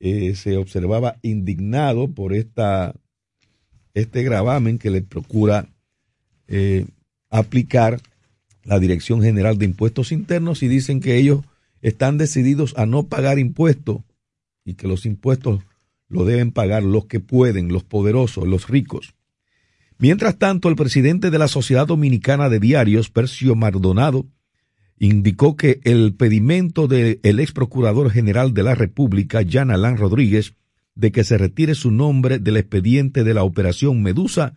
eh, 0.00 0.34
se 0.34 0.56
observaba 0.56 1.18
indignado 1.20 2.08
por 2.08 2.32
esta, 2.32 2.94
este 3.92 4.22
gravamen 4.22 4.78
que 4.78 4.88
le 4.90 5.02
procura 5.02 5.68
eh, 6.48 6.86
aplicar 7.30 8.00
la 8.64 8.78
Dirección 8.78 9.22
General 9.22 9.58
de 9.58 9.64
Impuestos 9.64 10.12
Internos 10.12 10.62
y 10.62 10.68
dicen 10.68 11.00
que 11.00 11.16
ellos 11.16 11.44
están 11.82 12.18
decididos 12.18 12.74
a 12.76 12.86
no 12.86 13.04
pagar 13.04 13.38
impuestos 13.38 13.98
y 14.64 14.74
que 14.74 14.88
los 14.88 15.06
impuestos 15.06 15.62
lo 16.08 16.24
deben 16.24 16.52
pagar 16.52 16.82
los 16.82 17.06
que 17.06 17.20
pueden, 17.20 17.68
los 17.68 17.84
poderosos, 17.84 18.46
los 18.46 18.68
ricos. 18.68 19.14
Mientras 19.98 20.38
tanto, 20.38 20.68
el 20.68 20.76
presidente 20.76 21.30
de 21.30 21.38
la 21.38 21.48
Sociedad 21.48 21.86
Dominicana 21.86 22.48
de 22.48 22.60
Diarios, 22.60 23.08
Percio 23.08 23.54
Maldonado, 23.54 24.26
indicó 24.98 25.56
que 25.56 25.80
el 25.84 26.14
pedimento 26.14 26.88
del 26.88 27.18
ex 27.22 27.52
procurador 27.52 28.10
general 28.10 28.54
de 28.54 28.62
la 28.62 28.74
República, 28.74 29.42
Jan 29.48 29.70
Alán 29.70 29.96
Rodríguez, 29.96 30.54
de 30.94 31.12
que 31.12 31.24
se 31.24 31.38
retire 31.38 31.74
su 31.74 31.90
nombre 31.90 32.38
del 32.38 32.56
expediente 32.56 33.24
de 33.24 33.34
la 33.34 33.42
Operación 33.42 34.02
Medusa 34.02 34.54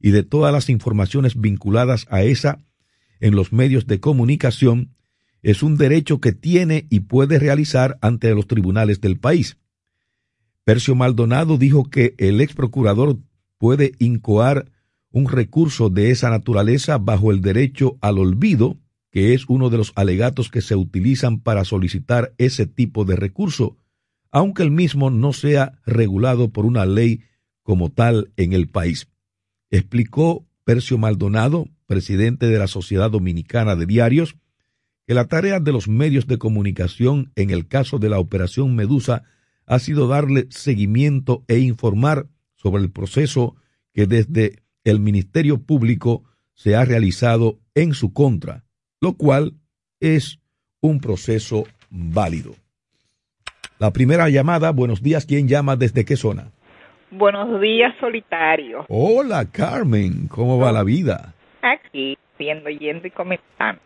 y 0.00 0.10
de 0.10 0.22
todas 0.22 0.52
las 0.52 0.68
informaciones 0.68 1.40
vinculadas 1.40 2.06
a 2.10 2.22
esa 2.22 2.58
en 3.20 3.34
los 3.34 3.52
medios 3.52 3.86
de 3.86 4.00
comunicación, 4.00 4.94
es 5.42 5.62
un 5.62 5.76
derecho 5.76 6.20
que 6.20 6.32
tiene 6.32 6.86
y 6.90 7.00
puede 7.00 7.38
realizar 7.38 7.98
ante 8.00 8.34
los 8.34 8.46
tribunales 8.46 9.00
del 9.00 9.18
país. 9.18 9.58
Percio 10.64 10.94
Maldonado 10.94 11.58
dijo 11.58 11.90
que 11.90 12.14
el 12.18 12.40
ex 12.40 12.54
procurador 12.54 13.18
puede 13.58 13.92
incoar 13.98 14.70
un 15.10 15.28
recurso 15.28 15.90
de 15.90 16.10
esa 16.10 16.30
naturaleza 16.30 16.98
bajo 16.98 17.30
el 17.30 17.40
derecho 17.40 17.98
al 18.00 18.18
olvido, 18.18 18.76
que 19.10 19.34
es 19.34 19.46
uno 19.48 19.70
de 19.70 19.78
los 19.78 19.92
alegatos 19.96 20.50
que 20.50 20.60
se 20.60 20.76
utilizan 20.76 21.40
para 21.40 21.64
solicitar 21.64 22.32
ese 22.38 22.66
tipo 22.66 23.04
de 23.04 23.16
recurso, 23.16 23.76
aunque 24.30 24.62
el 24.62 24.70
mismo 24.70 25.10
no 25.10 25.32
sea 25.32 25.80
regulado 25.84 26.50
por 26.50 26.64
una 26.64 26.86
ley 26.86 27.22
como 27.62 27.90
tal 27.90 28.32
en 28.36 28.52
el 28.52 28.68
país. 28.68 29.09
Explicó 29.70 30.46
Percio 30.64 30.98
Maldonado, 30.98 31.68
presidente 31.86 32.46
de 32.46 32.58
la 32.58 32.66
Sociedad 32.66 33.10
Dominicana 33.10 33.76
de 33.76 33.86
Diarios, 33.86 34.36
que 35.06 35.14
la 35.14 35.26
tarea 35.26 35.60
de 35.60 35.72
los 35.72 35.88
medios 35.88 36.26
de 36.26 36.38
comunicación 36.38 37.32
en 37.34 37.50
el 37.50 37.66
caso 37.66 37.98
de 37.98 38.08
la 38.08 38.18
Operación 38.18 38.76
Medusa 38.76 39.24
ha 39.66 39.78
sido 39.78 40.08
darle 40.08 40.46
seguimiento 40.50 41.44
e 41.48 41.58
informar 41.58 42.28
sobre 42.56 42.82
el 42.82 42.90
proceso 42.90 43.56
que 43.92 44.06
desde 44.06 44.62
el 44.84 45.00
Ministerio 45.00 45.62
Público 45.62 46.24
se 46.54 46.76
ha 46.76 46.84
realizado 46.84 47.58
en 47.74 47.94
su 47.94 48.12
contra, 48.12 48.64
lo 49.00 49.14
cual 49.14 49.54
es 50.00 50.40
un 50.80 51.00
proceso 51.00 51.64
válido. 51.90 52.54
La 53.78 53.92
primera 53.92 54.28
llamada, 54.28 54.70
buenos 54.72 55.02
días, 55.02 55.24
¿quién 55.26 55.48
llama 55.48 55.76
desde 55.76 56.04
qué 56.04 56.16
zona? 56.16 56.52
Buenos 57.10 57.60
días, 57.60 57.94
solitario. 58.00 58.84
Hola, 58.88 59.44
Carmen, 59.50 60.28
¿cómo 60.28 60.58
va 60.58 60.72
la 60.72 60.84
vida? 60.84 61.34
Aquí, 61.62 62.16
viendo, 62.38 62.70
yendo 62.70 63.06
y 63.06 63.10
comentando. 63.10 63.80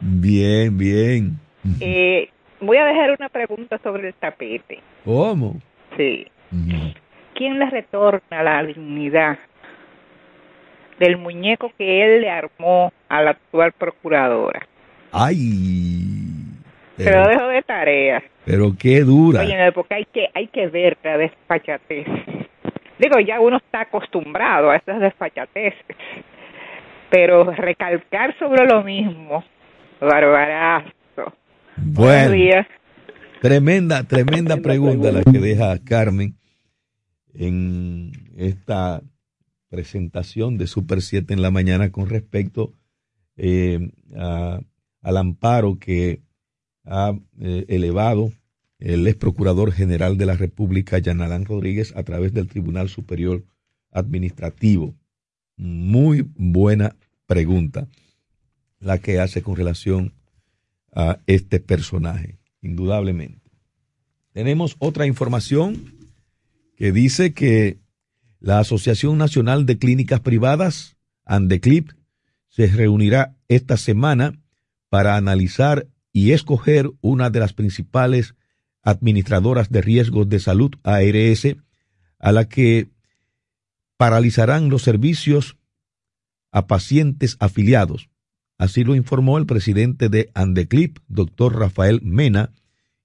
Bien, 0.00 0.76
bien. 0.78 1.38
Eh, 1.80 2.28
Voy 2.60 2.76
a 2.76 2.84
dejar 2.84 3.16
una 3.18 3.28
pregunta 3.30 3.78
sobre 3.82 4.08
el 4.08 4.14
tapete. 4.14 4.80
¿Cómo? 5.04 5.56
Sí. 5.96 6.26
¿Quién 7.34 7.58
le 7.58 7.70
retorna 7.70 8.42
la 8.42 8.62
dignidad 8.62 9.38
del 10.98 11.16
muñeco 11.16 11.72
que 11.78 12.04
él 12.04 12.20
le 12.20 12.30
armó 12.30 12.92
a 13.08 13.22
la 13.22 13.30
actual 13.30 13.72
procuradora? 13.72 14.66
Ay. 15.10 15.54
Se 16.98 17.10
lo 17.10 17.26
dejo 17.28 17.46
de 17.46 17.62
tarea. 17.62 18.22
Pero 18.44 18.74
qué 18.78 19.00
dura. 19.00 19.40
Oye, 19.40 19.72
porque 19.72 19.94
hay 19.94 20.04
que, 20.04 20.28
hay 20.34 20.48
que 20.48 20.66
ver 20.66 20.98
la 21.02 21.16
desfachatez. 21.16 22.06
Digo, 23.00 23.18
ya 23.18 23.40
uno 23.40 23.56
está 23.56 23.82
acostumbrado 23.82 24.70
a 24.70 24.76
esas 24.76 25.00
desfachateces. 25.00 25.96
Pero 27.10 27.50
recalcar 27.50 28.38
sobre 28.38 28.66
lo 28.66 28.84
mismo, 28.84 29.42
barbarazo 30.00 31.00
bueno, 31.76 32.66
tremenda, 33.40 34.04
tremenda 34.04 34.58
pregunta 34.58 35.12
la 35.12 35.22
que 35.22 35.38
deja 35.38 35.78
Carmen 35.82 36.36
en 37.34 38.12
esta 38.36 39.02
presentación 39.70 40.58
de 40.58 40.66
Super 40.66 41.00
7 41.00 41.32
en 41.32 41.42
la 41.42 41.50
mañana 41.50 41.90
con 41.90 42.08
respecto 42.08 42.74
eh, 43.36 43.90
al 44.14 45.16
amparo 45.16 45.78
que 45.78 46.20
ha 46.84 47.12
eh, 47.40 47.64
elevado 47.68 48.30
el 48.80 49.06
ex 49.06 49.16
procurador 49.16 49.72
general 49.72 50.16
de 50.16 50.26
la 50.26 50.36
República, 50.36 50.98
Yanalán 50.98 51.44
Rodríguez, 51.44 51.92
a 51.94 52.02
través 52.02 52.32
del 52.32 52.48
Tribunal 52.48 52.88
Superior 52.88 53.44
Administrativo. 53.92 54.94
Muy 55.56 56.26
buena 56.34 56.96
pregunta 57.26 57.86
la 58.78 58.98
que 58.98 59.20
hace 59.20 59.42
con 59.42 59.56
relación 59.56 60.14
a 60.92 61.18
este 61.26 61.60
personaje, 61.60 62.38
indudablemente. 62.62 63.50
Tenemos 64.32 64.76
otra 64.78 65.06
información 65.06 65.94
que 66.76 66.92
dice 66.92 67.34
que 67.34 67.78
la 68.40 68.58
Asociación 68.58 69.18
Nacional 69.18 69.66
de 69.66 69.76
Clínicas 69.76 70.20
Privadas, 70.20 70.96
ANDECLIP, 71.26 71.90
se 72.48 72.66
reunirá 72.68 73.36
esta 73.48 73.76
semana 73.76 74.40
para 74.88 75.16
analizar 75.16 75.86
y 76.12 76.32
escoger 76.32 76.90
una 77.02 77.28
de 77.28 77.40
las 77.40 77.52
principales 77.52 78.34
administradoras 78.82 79.70
de 79.70 79.82
riesgos 79.82 80.28
de 80.28 80.40
salud, 80.40 80.72
ARS, 80.82 81.56
a 82.18 82.32
la 82.32 82.48
que 82.48 82.90
paralizarán 83.96 84.70
los 84.70 84.82
servicios 84.82 85.56
a 86.52 86.66
pacientes 86.66 87.36
afiliados. 87.40 88.08
Así 88.58 88.84
lo 88.84 88.94
informó 88.94 89.38
el 89.38 89.46
presidente 89.46 90.08
de 90.08 90.30
Andeclip, 90.34 90.98
doctor 91.08 91.58
Rafael 91.58 92.00
Mena, 92.02 92.52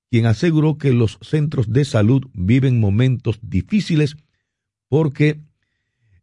quien 0.10 0.26
aseguró 0.26 0.78
que 0.78 0.94
los 0.94 1.18
centros 1.22 1.72
de 1.72 1.86
salud 1.86 2.24
viven 2.34 2.80
momentos 2.80 3.40
difíciles 3.42 4.18
porque 4.88 5.42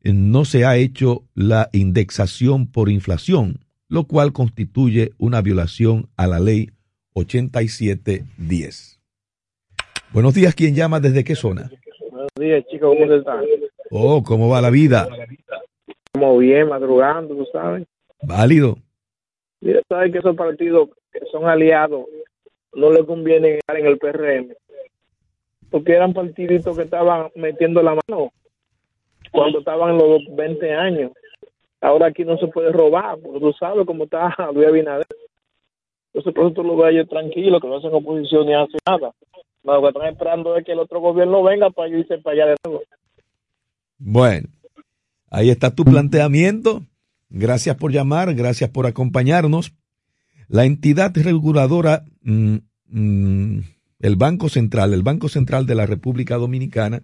no 0.03 0.45
se 0.45 0.65
ha 0.65 0.77
hecho 0.77 1.29
la 1.35 1.69
indexación 1.73 2.67
por 2.67 2.91
inflación, 2.91 3.65
lo 3.89 4.05
cual 4.07 4.33
constituye 4.33 5.13
una 5.19 5.43
violación 5.43 6.09
a 6.17 6.27
la 6.27 6.41
ley 6.41 6.71
8710. 7.13 8.92
Buenos 10.13 10.35
días, 10.35 10.55
¿quién 10.55 10.75
llama? 10.75 11.01
¿Desde 11.01 11.25
qué 11.25 11.35
zona? 11.35 11.71
Buenos 12.11 12.29
días, 12.39 12.67
chicos, 12.71 12.95
¿cómo 12.99 13.15
están? 13.15 13.45
Oh, 13.91 14.23
¿cómo 14.23 14.51
va 14.51 14.61
la 14.61 14.69
vida? 14.69 15.09
Estamos 15.87 16.39
bien, 16.39 16.69
madrugando, 16.69 17.35
tú 17.35 17.47
sabes. 17.51 17.87
Válido. 18.21 18.77
Mira, 19.63 19.81
sabes 19.89 20.13
que 20.13 20.19
esos 20.19 20.37
partidos 20.37 20.91
que 21.11 21.21
son 21.31 21.47
aliados 21.47 22.05
no 22.75 22.91
le 22.91 23.07
conviene 23.07 23.57
estar 23.57 23.75
en 23.79 23.87
el 23.87 23.97
PRM, 23.97 24.55
porque 25.71 25.93
eran 25.93 26.13
partiditos 26.13 26.77
que 26.77 26.85
estaban 26.85 27.31
metiendo 27.35 27.83
la 27.83 27.97
mano 28.07 28.33
cuando 29.31 29.61
estaban 29.61 29.97
los 29.97 30.21
20 30.37 30.75
años. 30.75 31.13
Ahora 31.81 32.09
aquí 32.09 32.23
no 32.27 32.37
se 32.37 32.49
puede 32.49 32.71
robar, 32.71 33.17
porque 33.19 33.41
tú 33.41 33.53
sabes 33.55 33.87
cómo 33.87 34.05
está 34.05 34.35
Luis 34.55 34.69
Abinader. 34.69 35.07
Entonces, 36.13 36.35
por 36.35 36.45
eso 36.45 36.55
tú 36.55 36.65
lo 36.65 36.77
ves 36.77 36.93
ellos 36.93 37.09
tranquilos, 37.09 37.63
que 37.63 37.69
no 37.69 37.79
hacen 37.79 37.95
oposición 37.95 38.45
ni 38.47 38.53
hacen 38.53 38.79
nada. 38.87 39.13
Lo 39.65 39.81
que 39.81 39.89
están 39.89 40.07
esperando 40.09 40.57
es 40.57 40.65
que 40.65 40.73
el 40.73 40.81
otro 40.81 41.01
gobierno 41.01 41.43
venga 41.43 41.71
para 41.71 41.89
irse 41.89 42.19
para 42.19 42.35
allá 42.35 42.47
de 42.53 42.57
nuevo. 42.65 42.83
Bueno, 43.99 44.49
ahí 45.31 45.51
está 45.51 45.75
tu 45.75 45.85
planteamiento. 45.85 46.83
Gracias 47.31 47.77
por 47.77 47.93
llamar, 47.93 48.35
gracias 48.35 48.71
por 48.71 48.87
acompañarnos. 48.87 49.73
La 50.49 50.65
entidad 50.65 51.13
reguladora, 51.15 52.05
mm, 52.23 52.57
mm, 52.89 53.61
el 54.01 54.17
Banco 54.17 54.49
Central, 54.49 54.93
el 54.93 55.03
Banco 55.03 55.29
Central 55.29 55.65
de 55.67 55.77
la 55.77 55.87
República 55.87 56.37
Dominicana, 56.37 57.03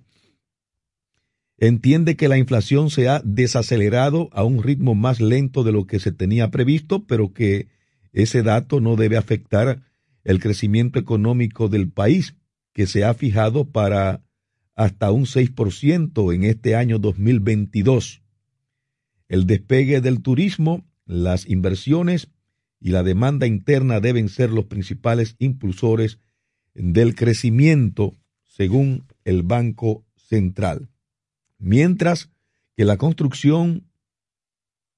entiende 1.57 2.17
que 2.17 2.29
la 2.29 2.39
inflación 2.39 2.91
se 2.91 3.09
ha 3.09 3.21
desacelerado 3.25 4.29
a 4.33 4.45
un 4.45 4.63
ritmo 4.63 4.95
más 4.95 5.21
lento 5.21 5.65
de 5.65 5.73
lo 5.73 5.87
que 5.87 5.99
se 5.99 6.13
tenía 6.13 6.51
previsto, 6.51 7.05
pero 7.07 7.33
que 7.33 7.69
ese 8.13 8.43
dato 8.43 8.81
no 8.81 8.97
debe 8.97 9.17
afectar 9.17 9.83
el 10.25 10.41
crecimiento 10.41 10.99
económico 10.99 11.69
del 11.69 11.91
país, 11.91 12.35
que 12.79 12.87
se 12.87 13.03
ha 13.03 13.13
fijado 13.13 13.73
para 13.73 14.23
hasta 14.77 15.11
un 15.11 15.25
6% 15.25 16.33
en 16.33 16.45
este 16.45 16.77
año 16.77 17.01
2022. 17.01 18.23
El 19.27 19.49
despegue 19.49 20.01
del 20.01 20.23
turismo, 20.23 20.87
las 21.05 21.49
inversiones 21.49 22.31
y 22.79 22.91
la 22.91 23.03
demanda 23.03 23.49
interna 23.49 23.99
deben 23.99 24.29
ser 24.29 24.51
los 24.51 24.67
principales 24.67 25.35
impulsores 25.41 26.21
del 26.73 27.17
crecimiento, 27.17 28.15
según 28.47 29.09
el 29.25 29.43
Banco 29.43 30.07
Central. 30.15 30.89
Mientras 31.59 32.31
que 32.77 32.85
la 32.85 32.97
construcción 32.97 33.89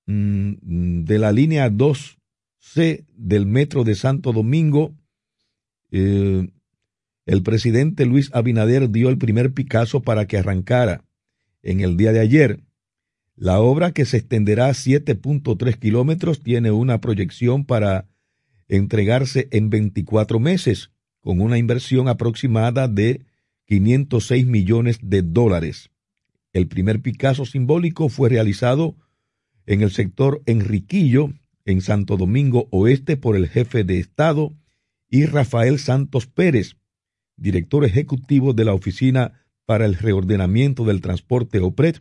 mm, 0.04 1.04
de 1.04 1.18
la 1.18 1.32
línea 1.32 1.70
2C 1.70 3.06
del 3.16 3.46
Metro 3.46 3.84
de 3.84 3.94
Santo 3.94 4.34
Domingo, 4.34 4.94
eh, 5.92 6.46
el 7.26 7.42
presidente 7.42 8.06
Luis 8.06 8.30
Abinader 8.32 8.90
dio 8.90 9.08
el 9.08 9.18
primer 9.18 9.52
Picasso 9.52 10.02
para 10.02 10.26
que 10.26 10.38
arrancara 10.38 11.04
en 11.62 11.80
el 11.80 11.96
día 11.96 12.12
de 12.12 12.20
ayer. 12.20 12.60
La 13.36 13.60
obra, 13.60 13.92
que 13.92 14.04
se 14.04 14.18
extenderá 14.18 14.66
a 14.66 14.74
7.3 14.74 15.78
kilómetros, 15.78 16.40
tiene 16.40 16.70
una 16.70 17.00
proyección 17.00 17.64
para 17.64 18.08
entregarse 18.68 19.48
en 19.50 19.70
24 19.70 20.38
meses, 20.40 20.90
con 21.20 21.40
una 21.40 21.58
inversión 21.58 22.08
aproximada 22.08 22.88
de 22.88 23.22
506 23.66 24.46
millones 24.46 24.98
de 25.02 25.22
dólares. 25.22 25.90
El 26.52 26.66
primer 26.66 27.00
Picasso 27.00 27.44
simbólico 27.44 28.08
fue 28.08 28.28
realizado 28.28 28.96
en 29.66 29.82
el 29.82 29.90
sector 29.90 30.42
Enriquillo, 30.46 31.32
en 31.64 31.80
Santo 31.80 32.16
Domingo 32.16 32.66
Oeste, 32.70 33.16
por 33.16 33.36
el 33.36 33.48
jefe 33.48 33.84
de 33.84 33.98
Estado 33.98 34.52
y 35.08 35.26
Rafael 35.26 35.78
Santos 35.78 36.26
Pérez, 36.26 36.76
director 37.40 37.84
ejecutivo 37.84 38.52
de 38.52 38.64
la 38.64 38.74
Oficina 38.74 39.32
para 39.64 39.86
el 39.86 39.96
Reordenamiento 39.96 40.84
del 40.84 41.00
Transporte 41.00 41.58
OPRED, 41.58 41.96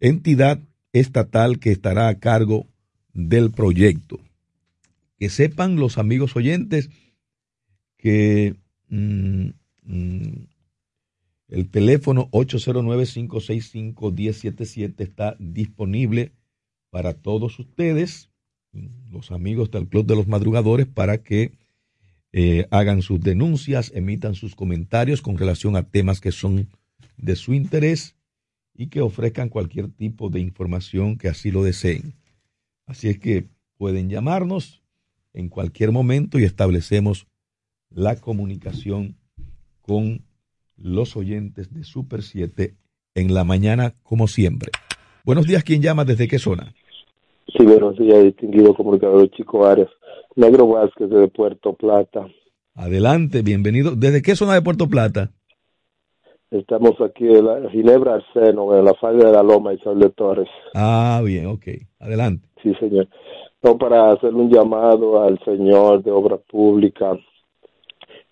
entidad 0.00 0.58
estatal 0.92 1.58
que 1.58 1.72
estará 1.72 2.08
a 2.08 2.18
cargo 2.18 2.66
del 3.12 3.50
proyecto. 3.50 4.18
Que 5.18 5.28
sepan 5.28 5.76
los 5.76 5.98
amigos 5.98 6.34
oyentes 6.36 6.88
que 7.98 8.56
mm, 8.88 9.48
mm, 9.82 10.46
el 11.48 11.70
teléfono 11.70 12.30
809-565-1077 12.30 14.94
está 14.98 15.36
disponible 15.38 16.32
para 16.90 17.12
todos 17.14 17.58
ustedes, 17.58 18.30
los 19.10 19.32
amigos 19.32 19.70
del 19.70 19.88
Club 19.88 20.06
de 20.06 20.16
los 20.16 20.28
Madrugadores, 20.28 20.86
para 20.86 21.22
que 21.22 21.52
eh, 22.36 22.66
hagan 22.72 23.00
sus 23.00 23.20
denuncias, 23.20 23.92
emitan 23.94 24.34
sus 24.34 24.56
comentarios 24.56 25.22
con 25.22 25.38
relación 25.38 25.76
a 25.76 25.84
temas 25.84 26.20
que 26.20 26.32
son 26.32 26.66
de 27.16 27.36
su 27.36 27.54
interés 27.54 28.16
y 28.74 28.88
que 28.88 29.02
ofrezcan 29.02 29.48
cualquier 29.48 29.88
tipo 29.88 30.30
de 30.30 30.40
información 30.40 31.16
que 31.16 31.28
así 31.28 31.52
lo 31.52 31.62
deseen. 31.62 32.14
Así 32.86 33.08
es 33.08 33.20
que 33.20 33.44
pueden 33.78 34.10
llamarnos 34.10 34.82
en 35.32 35.48
cualquier 35.48 35.92
momento 35.92 36.40
y 36.40 36.42
establecemos 36.42 37.28
la 37.88 38.16
comunicación 38.16 39.14
con 39.80 40.22
los 40.76 41.16
oyentes 41.16 41.72
de 41.72 41.84
Super 41.84 42.24
7 42.24 42.74
en 43.14 43.32
la 43.32 43.44
mañana 43.44 43.94
como 44.02 44.26
siempre. 44.26 44.72
Buenos 45.24 45.46
días, 45.46 45.62
¿quién 45.62 45.82
llama? 45.82 46.04
¿Desde 46.04 46.26
qué 46.26 46.40
zona? 46.40 46.74
Sí, 47.56 47.64
buenos 47.64 47.96
días, 47.96 48.24
distinguido 48.24 48.74
comunicador 48.74 49.30
Chico 49.30 49.64
Arias. 49.64 49.88
Negro 50.36 50.66
Vázquez 50.66 51.08
de 51.10 51.28
Puerto 51.28 51.74
Plata. 51.74 52.26
Adelante, 52.74 53.42
bienvenido. 53.42 53.94
¿Desde 53.94 54.22
qué 54.22 54.34
zona 54.34 54.54
de 54.54 54.62
Puerto 54.62 54.88
Plata? 54.88 55.30
Estamos 56.50 57.00
aquí 57.00 57.26
en 57.26 57.44
la 57.44 57.70
Ginebra 57.70 58.14
Arseno, 58.14 58.76
en 58.76 58.84
la 58.84 58.94
falla 58.94 59.26
de 59.26 59.32
la 59.32 59.42
Loma, 59.42 59.74
Isabel 59.74 60.00
de 60.00 60.10
Torres. 60.10 60.48
Ah, 60.74 61.20
bien, 61.24 61.46
ok. 61.46 61.66
Adelante. 62.00 62.48
Sí, 62.62 62.74
señor. 62.80 63.08
No, 63.62 63.78
para 63.78 64.12
hacer 64.12 64.34
un 64.34 64.50
llamado 64.50 65.22
al 65.22 65.38
señor 65.44 66.02
de 66.02 66.10
Obra 66.10 66.36
Pública, 66.36 67.18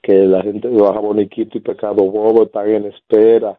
que 0.02 0.12
la 0.12 0.42
gente 0.42 0.68
de 0.68 0.80
Baja 0.80 1.00
Boniquito 1.00 1.56
y 1.56 1.60
Pecado 1.60 2.04
Bobo 2.04 2.44
están 2.44 2.68
en 2.68 2.86
espera 2.86 3.58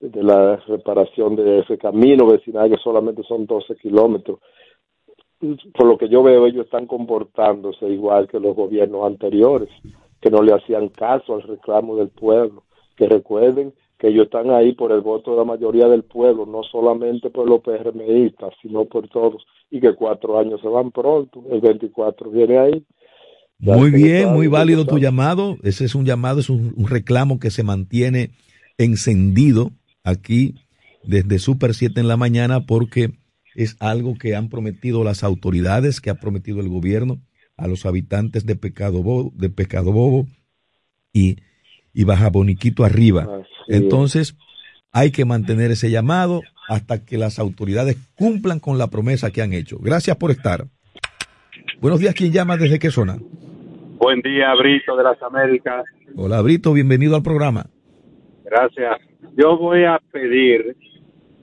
de 0.00 0.22
la 0.22 0.56
reparación 0.56 1.36
de 1.36 1.60
ese 1.60 1.76
camino 1.78 2.26
vecinal, 2.26 2.70
que 2.70 2.76
solamente 2.82 3.22
son 3.24 3.46
12 3.46 3.76
kilómetros. 3.76 4.38
Por 5.40 5.86
lo 5.86 5.96
que 5.96 6.08
yo 6.08 6.22
veo, 6.22 6.46
ellos 6.46 6.66
están 6.66 6.86
comportándose 6.86 7.88
igual 7.88 8.28
que 8.28 8.38
los 8.38 8.54
gobiernos 8.54 9.06
anteriores, 9.06 9.68
que 10.20 10.30
no 10.30 10.42
le 10.42 10.52
hacían 10.52 10.88
caso 10.88 11.34
al 11.34 11.42
reclamo 11.42 11.96
del 11.96 12.08
pueblo. 12.08 12.64
Que 12.96 13.08
recuerden 13.08 13.72
que 13.98 14.08
ellos 14.08 14.24
están 14.24 14.50
ahí 14.50 14.72
por 14.72 14.92
el 14.92 15.02
voto 15.02 15.32
de 15.32 15.36
la 15.38 15.44
mayoría 15.44 15.86
del 15.88 16.02
pueblo, 16.02 16.46
no 16.46 16.62
solamente 16.62 17.30
por 17.30 17.48
los 17.48 17.60
PRMistas, 17.60 18.52
sino 18.62 18.86
por 18.86 19.08
todos, 19.08 19.46
y 19.70 19.80
que 19.80 19.94
cuatro 19.94 20.38
años 20.38 20.60
se 20.60 20.68
van 20.68 20.90
pronto, 20.90 21.42
el 21.50 21.60
24 21.60 22.30
viene 22.30 22.58
ahí. 22.58 22.84
Muy 23.58 23.90
bien, 23.90 24.32
muy 24.32 24.46
válido 24.46 24.86
tu 24.86 24.98
llamado. 24.98 25.56
Ese 25.62 25.84
es 25.84 25.94
un 25.94 26.06
llamado, 26.06 26.40
es 26.40 26.48
un, 26.48 26.74
reclamo 26.86 27.38
que 27.38 27.50
se 27.50 27.62
mantiene 27.62 28.30
encendido 28.78 29.70
aquí 30.02 30.54
desde 31.04 31.38
Super 31.38 31.74
7 31.74 32.00
en 32.00 32.08
la 32.08 32.16
mañana 32.16 32.64
porque 32.64 33.10
es 33.54 33.76
algo 33.80 34.14
que 34.16 34.34
han 34.36 34.48
prometido 34.48 35.04
las 35.04 35.24
autoridades, 35.24 36.00
que 36.00 36.10
ha 36.10 36.14
prometido 36.14 36.60
el 36.60 36.68
gobierno 36.68 37.20
a 37.56 37.66
los 37.68 37.86
habitantes 37.86 38.46
de 38.46 38.56
Pecado 38.56 39.02
Bobo, 39.02 39.32
de 39.34 39.50
Pecado 39.50 39.92
Bobo 39.92 40.26
y, 41.12 41.36
y 41.92 42.04
Baja 42.04 42.30
Boniquito 42.30 42.84
arriba. 42.84 43.42
Entonces, 43.68 44.36
hay 44.92 45.10
que 45.10 45.24
mantener 45.24 45.70
ese 45.70 45.90
llamado 45.90 46.42
hasta 46.68 47.04
que 47.04 47.18
las 47.18 47.38
autoridades 47.38 47.96
cumplan 48.16 48.60
con 48.60 48.78
la 48.78 48.88
promesa 48.88 49.30
que 49.30 49.42
han 49.42 49.52
hecho. 49.52 49.78
Gracias 49.78 50.16
por 50.16 50.30
estar. 50.30 50.66
Buenos 51.80 52.00
días, 52.00 52.14
¿quién 52.14 52.32
llama? 52.32 52.56
¿Desde 52.56 52.78
qué 52.78 52.90
zona? 52.90 53.18
Buen 53.98 54.20
día, 54.22 54.54
Brito 54.54 54.96
de 54.96 55.04
las 55.04 55.22
Américas. 55.22 55.84
Hola, 56.16 56.40
Brito, 56.40 56.72
bienvenido 56.72 57.16
al 57.16 57.22
programa. 57.22 57.66
Gracias. 58.44 58.96
Yo 59.36 59.58
voy 59.58 59.84
a 59.84 60.00
pedir 60.10 60.76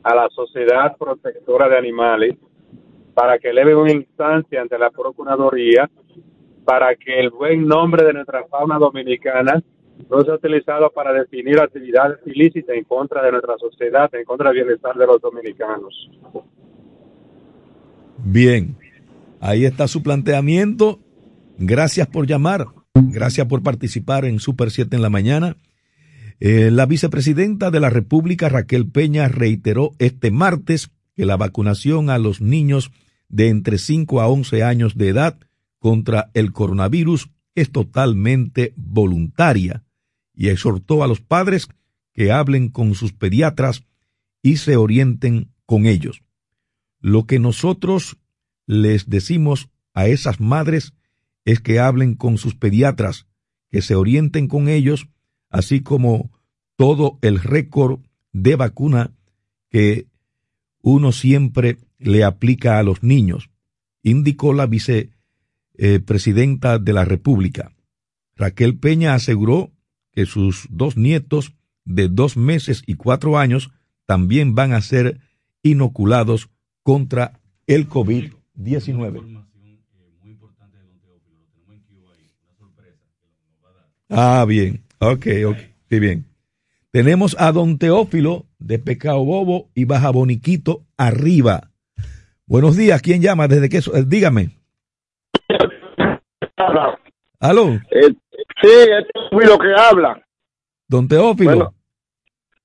a 0.08 0.16
la 0.16 0.30
Sociedad 0.30 0.96
Protectora 0.98 1.68
de 1.68 1.78
Animales 1.78 2.36
para 3.14 3.38
que 3.40 3.50
eleve 3.50 3.76
una 3.76 3.92
instancia 3.92 4.62
ante 4.62 4.78
la 4.80 4.90
Procuraduría 4.90 5.90
para 6.64 6.96
que 6.96 7.20
el 7.20 7.30
buen 7.30 7.66
nombre 7.66 8.06
de 8.06 8.14
nuestra 8.14 8.46
fauna 8.48 8.78
dominicana 8.78 9.62
no 10.10 10.22
se 10.22 10.32
ha 10.32 10.36
utilizado 10.36 10.90
para 10.92 11.12
definir 11.12 11.60
actividades 11.60 12.20
ilícitas 12.26 12.78
en 12.78 12.86
contra 12.86 13.22
de 13.22 13.32
nuestra 13.32 13.58
sociedad, 13.58 14.10
en 14.16 14.24
contra 14.24 14.50
del 14.50 14.64
bienestar 14.64 14.96
de 14.96 15.08
los 15.08 15.20
dominicanos. 15.20 16.10
Bien, 18.24 18.78
ahí 19.42 19.66
está 19.66 19.90
su 19.90 20.04
planteamiento. 20.04 21.00
Gracias 21.58 22.08
por 22.08 22.28
llamar, 22.28 22.68
gracias 22.94 23.48
por 23.48 23.62
participar 23.62 24.24
en 24.24 24.40
Super 24.40 24.72
7 24.72 24.96
en 24.96 25.02
la 25.02 25.10
mañana. 25.10 25.58
Eh, 26.40 26.70
la 26.72 26.86
vicepresidenta 26.86 27.72
de 27.72 27.80
la 27.80 27.90
República, 27.90 28.50
Raquel 28.50 28.88
Peña, 28.90 29.28
reiteró 29.28 29.92
este 29.98 30.30
martes 30.32 30.92
que 31.16 31.26
la 31.26 31.36
vacunación 31.36 32.10
a 32.10 32.20
los 32.20 32.42
niños 32.42 32.92
de 33.28 33.50
entre 33.50 33.78
5 33.78 34.22
a 34.22 34.28
11 34.28 34.64
años 34.64 34.96
de 34.96 35.10
edad 35.10 35.38
contra 35.80 36.30
el 36.34 36.52
coronavirus 36.52 37.30
es 37.56 37.72
totalmente 37.72 38.74
voluntaria 38.76 39.84
y 40.36 40.50
exhortó 40.50 41.04
a 41.04 41.08
los 41.08 41.22
padres 41.22 41.68
que 42.14 42.32
hablen 42.32 42.70
con 42.70 42.94
sus 42.94 43.14
pediatras 43.14 43.84
y 44.44 44.58
se 44.58 44.78
orienten 44.78 45.52
con 45.66 45.88
ellos. 45.88 46.22
Lo 47.00 47.26
que 47.26 47.40
nosotros 47.40 48.18
les 48.68 49.10
decimos 49.10 49.70
a 49.94 50.08
esas 50.08 50.40
madres 50.40 50.94
es 51.46 51.60
que 51.60 51.80
hablen 51.80 52.14
con 52.14 52.38
sus 52.38 52.56
pediatras, 52.56 53.26
que 53.70 53.82
se 53.82 53.96
orienten 53.96 54.48
con 54.48 54.68
ellos, 54.68 55.08
así 55.50 55.82
como 55.82 56.32
todo 56.76 57.18
el 57.22 57.40
récord 57.40 58.00
de 58.32 58.56
vacuna 58.56 59.12
que 59.70 60.08
uno 60.82 61.12
siempre 61.12 61.78
le 61.98 62.24
aplica 62.24 62.80
a 62.80 62.84
los 62.84 63.04
niños, 63.04 63.50
indicó 64.04 64.54
la 64.54 64.68
vicepresidenta 64.68 66.80
de 66.80 66.94
la 66.94 67.04
República. 67.06 67.74
Raquel 68.36 68.78
Peña 68.78 69.16
aseguró 69.16 69.72
que 70.12 70.26
sus 70.26 70.68
dos 70.70 70.96
nietos 70.96 71.54
de 71.84 72.08
dos 72.08 72.38
meses 72.38 72.84
y 72.86 72.94
cuatro 72.96 73.38
años 73.38 73.72
también 74.06 74.56
van 74.56 74.72
a 74.74 74.82
ser 74.82 75.20
inoculados 75.64 76.50
contra 76.84 77.42
el 77.66 77.90
COVID-19. 77.90 79.44
Ah, 84.10 84.46
bien. 84.48 84.87
Ok, 85.00 85.28
ok. 85.48 85.58
Sí, 85.90 86.00
bien. 86.00 86.26
Tenemos 86.92 87.36
a 87.40 87.52
don 87.52 87.78
Teófilo 87.78 88.46
de 88.60 88.80
Pecado 88.80 89.24
Bobo 89.24 89.70
y 89.76 89.86
Baja 89.86 90.10
Boniquito 90.12 90.82
arriba. 90.98 91.70
Buenos 92.46 92.76
días. 92.76 93.02
¿Quién 93.02 93.22
llama? 93.22 93.48
¿Desde 93.48 93.70
qué? 93.70 93.78
Eh, 93.78 94.04
dígame. 94.08 94.58
¿Aló? 97.40 97.74
Eh, 97.92 98.14
sí, 98.62 98.70
es 98.72 99.06
Teófilo 99.14 99.60
que 99.60 99.74
habla. 99.78 100.22
Don 100.88 101.08
Teófilo. 101.08 101.74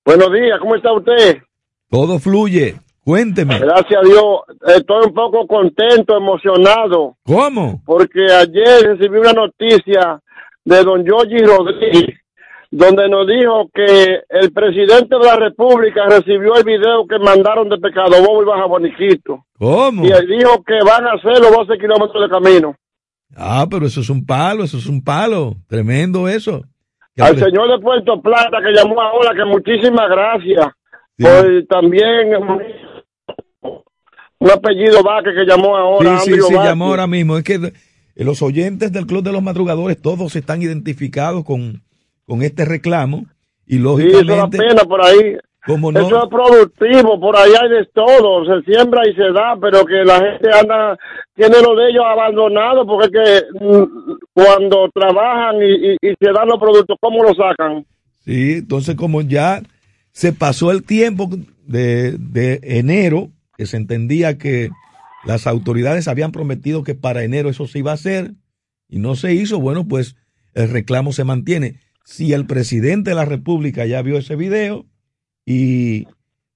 buenos 0.05 0.33
días. 0.33 0.59
¿Cómo 0.61 0.77
está 0.77 0.93
usted? 0.93 1.43
Todo 1.91 2.19
fluye. 2.19 2.77
Cuénteme. 3.05 3.59
Gracias 3.59 4.01
a 4.01 4.07
Dios. 4.07 4.41
Estoy 4.77 5.07
un 5.09 5.15
poco 5.15 5.47
contento, 5.47 6.17
emocionado. 6.17 7.17
¿Cómo? 7.25 7.83
Porque 7.85 8.25
ayer 8.33 8.83
recibí 8.85 9.19
una 9.19 9.33
noticia 9.33 10.23
de 10.65 10.85
don 10.85 11.05
Yogi 11.05 11.39
Rodríguez, 11.39 12.21
donde 12.73 13.07
nos 13.07 13.27
dijo 13.27 13.71
que 13.73 14.23
el 14.31 14.51
presidente 14.51 15.15
de 15.15 15.25
la 15.25 15.37
República 15.37 16.07
recibió 16.09 16.57
el 16.57 16.65
video 16.65 17.07
que 17.07 17.19
mandaron 17.19 17.69
de 17.69 17.77
Pecado 17.77 18.23
Bobo 18.27 18.43
y 18.43 18.47
Baja 18.47 18.65
Boniquito. 18.65 19.45
¿Cómo? 19.59 20.07
Y 20.07 20.11
él 20.11 20.27
dijo 20.27 20.65
que 20.65 20.79
van 20.83 21.07
a 21.07 21.13
hacer 21.13 21.39
los 21.39 21.53
12 21.53 21.79
kilómetros 21.79 22.23
de 22.23 22.31
camino. 22.31 22.75
Ah, 23.37 23.67
pero 23.71 23.85
eso 23.85 24.01
es 24.01 24.09
un 24.09 24.25
palo, 24.25 24.65
eso 24.65 24.79
es 24.79 24.87
un 24.87 25.05
palo. 25.05 25.55
Tremendo 25.69 26.27
eso. 26.27 26.63
Al 27.19 27.39
señor 27.39 27.71
de 27.71 27.79
Puerto 27.79 28.23
Plata 28.23 28.57
que 28.63 28.73
llamó 28.73 29.03
ahora, 29.03 29.35
que 29.35 29.45
muchísimas 29.45 30.09
gracias. 30.09 30.67
Por 31.19 31.67
también 31.69 32.35
un 34.39 34.51
apellido 34.51 35.03
Vázquez 35.03 35.35
que 35.35 35.45
llamó 35.45 35.77
ahora. 35.77 36.19
Sí, 36.21 36.33
sí, 36.33 36.41
sí, 36.41 36.55
llamó 36.55 36.87
ahora 36.87 37.07
mismo. 37.07 37.37
Es 37.37 37.45
que 37.45 37.75
los 38.17 38.41
oyentes 38.41 38.93
del 38.93 39.07
Club 39.07 39.23
de 39.23 39.33
los 39.33 39.43
Madrugadores 39.43 40.01
todos 40.01 40.35
están 40.37 40.63
identificados 40.63 41.45
con, 41.45 41.83
con 42.27 42.43
este 42.43 42.65
reclamo 42.65 43.27
y 43.67 43.79
lógicamente... 43.79 44.59
Sí, 44.59 44.65
eso 44.65 44.75
pena 44.75 44.85
por 44.85 45.05
ahí. 45.05 45.37
Como 45.65 45.93
no, 45.93 46.01
Eso 46.01 46.25
es 46.25 46.29
productivo, 46.29 47.21
por 47.21 47.37
ahí 47.37 47.53
hay 47.61 47.69
de 47.69 47.87
todo, 47.95 48.45
se 48.45 48.63
siembra 48.65 49.09
y 49.09 49.15
se 49.15 49.31
da, 49.31 49.57
pero 49.61 49.85
que 49.85 50.05
la 50.05 50.19
gente 50.19 50.49
anda, 50.53 50.99
tiene 51.37 51.63
lo 51.63 51.77
de 51.77 51.91
ellos 51.91 52.05
abandonado, 52.05 52.85
porque 52.85 53.07
es 53.07 53.13
que 53.13 53.65
mm, 53.65 53.85
cuando 54.35 54.91
trabajan 54.93 55.63
y, 55.63 55.93
y, 55.93 56.15
se 56.21 56.33
dan 56.33 56.49
los 56.49 56.59
productos, 56.59 56.97
¿cómo 57.01 57.23
lo 57.23 57.33
sacan? 57.35 57.87
Sí, 58.25 58.55
entonces 58.55 58.97
como 58.97 59.23
ya 59.23 59.63
se 60.11 60.33
pasó 60.33 60.73
el 60.73 60.83
tiempo 60.83 61.31
de, 61.65 62.17
de 62.19 62.59
enero, 62.65 63.29
que 63.57 63.67
se 63.67 63.77
entendía 63.77 64.39
que 64.39 64.71
las 65.25 65.47
autoridades 65.47 66.09
habían 66.09 66.33
prometido 66.33 66.83
que 66.83 66.95
para 66.95 67.23
enero 67.23 67.49
eso 67.49 67.69
se 67.69 67.79
iba 67.79 67.93
a 67.93 67.95
hacer 67.95 68.33
y 68.89 68.99
no 68.99 69.15
se 69.15 69.35
hizo. 69.35 69.61
Bueno, 69.61 69.87
pues 69.87 70.17
el 70.55 70.71
reclamo 70.71 71.13
se 71.13 71.25
mantiene. 71.25 71.77
Si 72.05 72.33
el 72.33 72.47
presidente 72.47 73.11
de 73.11 73.17
la 73.17 73.25
República 73.25 73.87
ya 73.87 74.03
vio 74.03 74.19
ese 74.19 74.37
video 74.37 74.87
y 75.45 76.07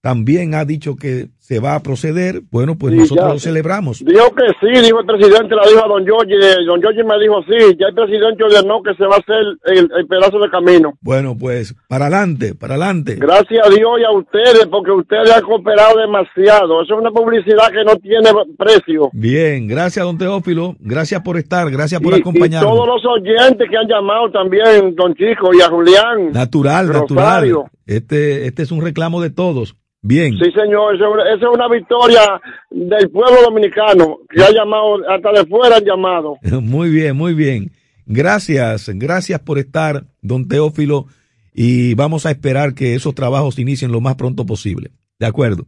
también 0.00 0.54
ha 0.54 0.64
dicho 0.64 0.96
que 0.96 1.30
se 1.46 1.60
va 1.60 1.76
a 1.76 1.80
proceder, 1.80 2.42
bueno, 2.50 2.76
pues 2.76 2.92
nosotros 2.92 3.34
lo 3.34 3.38
celebramos. 3.38 4.04
Dijo 4.04 4.34
que 4.34 4.48
sí, 4.60 4.82
dijo 4.82 4.98
el 4.98 5.06
presidente, 5.06 5.54
la 5.54 5.62
dijo 5.68 5.84
a 5.84 5.86
don 5.86 6.04
Giorgi, 6.04 6.34
don 6.66 6.80
Giorgi 6.80 7.04
me 7.04 7.20
dijo 7.20 7.40
sí, 7.46 7.76
ya 7.78 7.86
el 7.86 7.94
presidente 7.94 8.42
ordenó 8.42 8.82
que 8.82 8.92
se 8.96 9.06
va 9.06 9.14
a 9.14 9.18
hacer 9.20 9.56
el, 9.66 10.06
pedazo 10.08 10.40
de 10.40 10.50
camino. 10.50 10.94
Bueno, 11.00 11.36
pues 11.38 11.72
para 11.88 12.06
adelante, 12.06 12.56
para 12.56 12.74
adelante. 12.74 13.14
Gracias 13.14 13.64
a 13.64 13.70
Dios 13.70 13.92
y 14.00 14.02
a 14.02 14.10
ustedes, 14.10 14.66
porque 14.66 14.90
ustedes 14.90 15.30
han 15.30 15.42
cooperado 15.42 16.00
demasiado. 16.00 16.82
Eso 16.82 16.94
es 16.94 17.00
una 17.00 17.12
publicidad 17.12 17.70
que 17.70 17.84
no 17.84 17.94
tiene 17.94 18.28
precio. 18.58 19.10
Bien, 19.12 19.68
gracias 19.68 20.04
don 20.04 20.18
Teófilo, 20.18 20.74
gracias 20.80 21.22
por 21.22 21.36
estar, 21.36 21.70
gracias 21.70 22.00
por 22.00 22.12
acompañarnos. 22.12 22.72
Y 22.72 22.74
todos 22.74 22.88
los 22.88 23.06
oyentes 23.06 23.70
que 23.70 23.76
han 23.76 23.86
llamado 23.86 24.32
también, 24.32 24.96
don 24.96 25.14
Chico 25.14 25.54
y 25.54 25.60
a 25.60 25.68
Julián. 25.68 26.32
Natural, 26.32 26.88
natural. 26.88 27.70
Este, 27.86 28.48
este 28.48 28.64
es 28.64 28.72
un 28.72 28.82
reclamo 28.82 29.22
de 29.22 29.30
todos. 29.30 29.76
Bien. 30.06 30.38
Sí, 30.38 30.52
señor, 30.52 30.94
esa 30.94 31.34
es 31.34 31.42
una 31.52 31.68
victoria 31.68 32.40
del 32.70 33.10
pueblo 33.10 33.42
dominicano 33.42 34.18
que 34.30 34.40
ha 34.40 34.52
llamado, 34.52 34.98
hasta 35.10 35.32
de 35.32 35.46
fuera 35.46 35.78
han 35.78 35.84
llamado. 35.84 36.36
Muy 36.62 36.90
bien, 36.90 37.16
muy 37.16 37.34
bien. 37.34 37.72
Gracias, 38.06 38.88
gracias 38.94 39.40
por 39.40 39.58
estar, 39.58 40.04
don 40.22 40.46
Teófilo, 40.46 41.06
y 41.52 41.94
vamos 41.94 42.24
a 42.24 42.30
esperar 42.30 42.74
que 42.74 42.94
esos 42.94 43.16
trabajos 43.16 43.58
inicien 43.58 43.90
lo 43.90 44.00
más 44.00 44.14
pronto 44.14 44.46
posible. 44.46 44.90
De 45.18 45.26
acuerdo. 45.26 45.64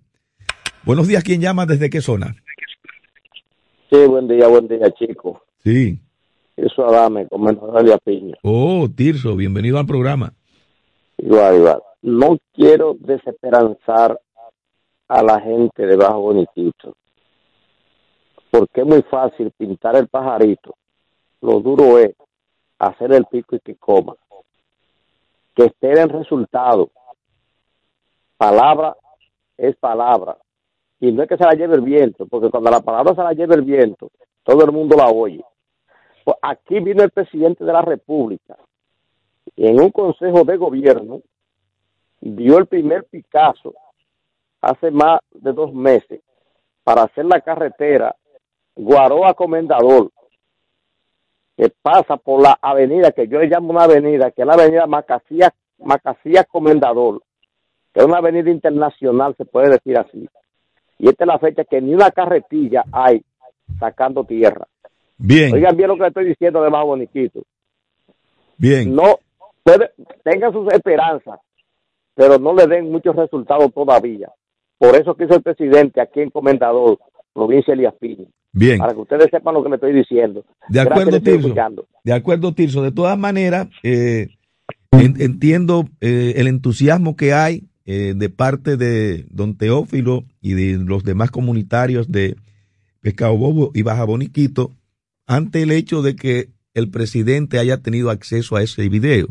Buenos 0.85 1.09
días, 1.09 1.25
¿quién 1.25 1.41
llama? 1.41 1.67
¿Desde 1.67 1.91
qué 1.91 2.01
zona? 2.01 2.37
Sí, 3.91 3.99
buen 4.07 4.29
día, 4.29 4.47
buen 4.47 4.69
día, 4.69 4.89
chico. 4.93 5.43
Sí. 5.65 5.99
Eso 6.57 6.87
Adame, 6.87 7.25
de 7.25 7.99
Piña. 8.05 8.37
Oh, 8.45 8.89
Tirso, 8.95 9.35
bienvenido 9.35 9.81
al 9.81 9.87
programa. 9.87 10.33
Igual, 11.17 11.57
igual. 11.57 11.83
No 12.03 12.39
quiero 12.55 12.97
desesperanzar 13.01 14.21
a 15.09 15.23
la 15.23 15.41
gente 15.41 15.87
de 15.87 15.97
Bajo 15.97 16.21
Boniquito. 16.21 16.95
Porque 18.51 18.83
es 18.83 18.87
muy 18.87 19.03
fácil 19.03 19.51
pintar 19.57 19.97
el 19.97 20.09
pajarito. 20.09 20.75
Lo 21.41 21.61
duro 21.61 21.99
es 21.99 22.15
hacer 22.79 23.13
el 23.13 23.25
pico 23.25 23.57
y 23.57 23.61
que 23.61 23.77
coma. 23.77 24.15
Que 25.55 25.67
esté 25.67 26.01
en 26.01 26.09
resultado. 26.09 26.91
Palabra 28.37 28.97
es 29.57 29.77
palabra. 29.77 30.37
Y 31.01 31.13
no 31.13 31.23
es 31.23 31.29
que 31.29 31.37
se 31.37 31.45
la 31.45 31.55
lleve 31.55 31.77
el 31.77 31.83
viento, 31.83 32.27
porque 32.27 32.51
cuando 32.51 32.71
la 32.71 32.81
palabra 32.81 33.15
se 33.15 33.23
la 33.23 33.33
lleve 33.33 33.55
el 33.55 33.63
viento, 33.63 34.11
todo 34.43 34.65
el 34.65 34.73
mundo 34.73 34.97
la 34.97 35.09
oye. 35.09 35.45
Pues 36.25 36.37
aquí 36.43 36.81
vino 36.81 37.03
el 37.03 37.11
presidente 37.11 37.65
de 37.65 37.73
la 37.73 37.83
República 37.83 38.57
y 39.57 39.67
en 39.67 39.81
un 39.81 39.91
consejo 39.91 40.45
de 40.45 40.57
gobierno 40.57 41.21
vio 42.21 42.59
el 42.59 42.67
primer 42.67 43.05
Picasso 43.05 43.75
hace 44.61 44.91
más 44.91 45.21
de 45.31 45.53
dos 45.53 45.73
meses 45.73 46.21
para 46.85 47.03
hacer 47.03 47.25
la 47.25 47.41
carretera 47.41 48.15
Guaroa 48.75 49.35
Comendador, 49.35 50.11
que 51.57 51.73
pasa 51.83 52.17
por 52.17 52.41
la 52.41 52.59
avenida 52.63 53.11
que 53.13 53.27
yo 53.27 53.41
le 53.41 53.49
llamo 53.49 53.71
una 53.71 53.85
avenida, 53.85 54.31
que 54.31 54.43
es 54.43 54.47
la 54.47 54.55
avenida 54.55 54.87
Macasías, 54.87 55.53
Macasías 55.79 56.47
Comendador, 56.47 57.23
que 57.93 58.01
es 58.01 58.07
una 58.07 58.19
avenida 58.19 58.51
internacional, 58.51 59.35
se 59.37 59.45
puede 59.45 59.71
decir 59.71 59.99
así. 59.99 60.29
Y 60.99 61.09
esta 61.09 61.25
es 61.25 61.29
la 61.29 61.39
fecha 61.39 61.65
que 61.65 61.81
ni 61.81 61.95
una 61.95 62.11
carretilla 62.11 62.85
hay 62.93 63.23
sacando 63.79 64.25
tierra. 64.25 64.67
Bien. 65.17 65.53
Oigan 65.53 65.77
bien 65.77 65.89
lo 65.89 65.95
que 65.97 66.03
le 66.03 66.09
estoy 66.09 66.25
diciendo 66.27 66.63
de 66.63 66.71
más 66.71 66.85
boniquito. 66.85 67.43
Bien. 68.57 68.95
No, 68.95 69.19
tengan 70.25 70.53
sus 70.53 70.73
esperanzas, 70.73 71.41
pero 72.15 72.39
no 72.39 72.55
le 72.55 72.67
den 72.67 72.91
muchos 72.91 73.15
resultados 73.15 73.73
todavía. 73.73 74.31
Por 74.79 74.97
eso 74.97 75.17
quiso 75.17 75.35
el 75.35 75.43
presidente 75.43 76.01
aquí 76.01 76.21
en 76.21 76.31
Comendador, 76.31 76.99
provincia 77.33 77.75
de 77.75 77.81
Elías 77.81 77.95
Bien. 78.53 78.79
Para 78.79 78.95
que 78.95 79.01
ustedes 79.01 79.29
sepan 79.31 79.55
lo 79.55 79.63
que 79.63 79.69
le 79.69 79.75
estoy 79.77 79.93
diciendo. 79.93 80.45
De 80.69 80.81
acuerdo, 80.81 81.21
Tirso. 81.21 81.55
De 82.05 82.13
acuerdo, 82.13 82.53
Tirso. 82.55 82.83
De 82.83 82.93
todas 82.93 83.19
maneras, 83.19 83.69
eh, 83.83 84.29
entiendo 84.93 85.85
eh, 86.01 86.35
el 86.37 86.47
entusiasmo 86.47 87.17
que 87.17 87.33
hay 87.33 87.65
eh, 87.85 88.15
de 88.17 88.29
parte 88.31 88.77
de 88.77 89.27
don 89.31 89.57
Teófilo 89.57 90.25
y 90.41 90.55
de 90.55 90.79
los 90.79 91.05
demás 91.05 91.31
comunitarios 91.31 92.11
de 92.11 92.37
Pescado 93.01 93.37
Bobo 93.37 93.71
y 93.75 93.83
Baja 93.83 94.05
Boniquito 94.05 94.73
ante 95.27 95.63
el 95.63 95.71
hecho 95.71 96.03
de 96.03 96.17
que 96.17 96.49
el 96.75 96.91
presidente 96.91 97.59
haya 97.59 97.79
tenido 97.79 98.11
acceso 98.11 98.57
a 98.57 98.63
ese 98.63 98.89
video. 98.89 99.29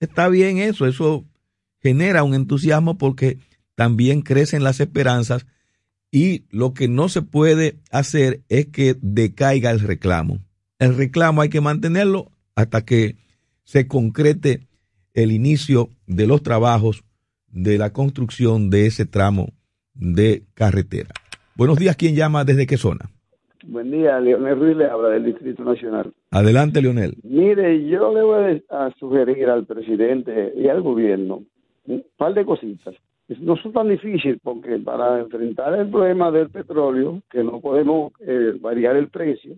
Está 0.00 0.28
bien 0.28 0.58
eso, 0.58 0.86
eso 0.86 1.24
genera 1.80 2.22
un 2.22 2.34
entusiasmo 2.34 2.98
porque 2.98 3.38
también 3.76 4.22
crecen 4.22 4.64
las 4.64 4.80
esperanzas 4.80 5.46
y 6.10 6.44
lo 6.50 6.74
que 6.74 6.88
no 6.88 7.08
se 7.08 7.22
puede 7.22 7.76
hacer 7.92 8.40
es 8.48 8.66
que 8.66 8.96
decaiga 9.00 9.70
el 9.70 9.80
reclamo. 9.80 10.38
El 10.78 10.96
reclamo 10.96 11.42
hay 11.42 11.48
que 11.48 11.60
mantenerlo 11.60 12.32
hasta 12.56 12.84
que 12.84 13.16
se 13.62 13.86
concrete 13.86 14.66
el 15.14 15.30
inicio 15.30 15.88
de 16.06 16.26
los 16.26 16.42
trabajos 16.42 17.04
de 17.48 17.78
la 17.78 17.92
construcción 17.92 18.70
de 18.70 18.86
ese 18.86 19.06
tramo 19.06 19.48
de 19.94 20.44
carretera. 20.54 21.10
Buenos 21.54 21.78
días, 21.78 21.96
¿quién 21.96 22.14
llama? 22.14 22.44
¿Desde 22.44 22.66
qué 22.66 22.76
zona? 22.76 23.10
Buen 23.66 23.90
día, 23.90 24.20
Leonel 24.20 24.58
Ruiz 24.58 24.76
le 24.76 24.86
habla 24.86 25.08
del 25.08 25.24
Distrito 25.24 25.64
Nacional. 25.64 26.12
Adelante, 26.30 26.80
Leonel. 26.80 27.16
Mire, 27.24 27.84
yo 27.88 28.14
le 28.14 28.22
voy 28.22 28.64
a 28.70 28.90
sugerir 28.98 29.48
al 29.48 29.66
presidente 29.66 30.52
y 30.56 30.68
al 30.68 30.82
gobierno 30.82 31.42
un 31.86 32.04
par 32.16 32.34
de 32.34 32.44
cositas. 32.44 32.94
No 33.28 33.56
son 33.56 33.72
tan 33.72 33.88
difíciles 33.88 34.38
porque 34.42 34.78
para 34.78 35.18
enfrentar 35.18 35.74
el 35.74 35.90
problema 35.90 36.30
del 36.30 36.48
petróleo, 36.48 37.22
que 37.28 37.42
no 37.42 37.60
podemos 37.60 38.12
eh, 38.20 38.52
variar 38.60 38.96
el 38.96 39.08
precio, 39.08 39.56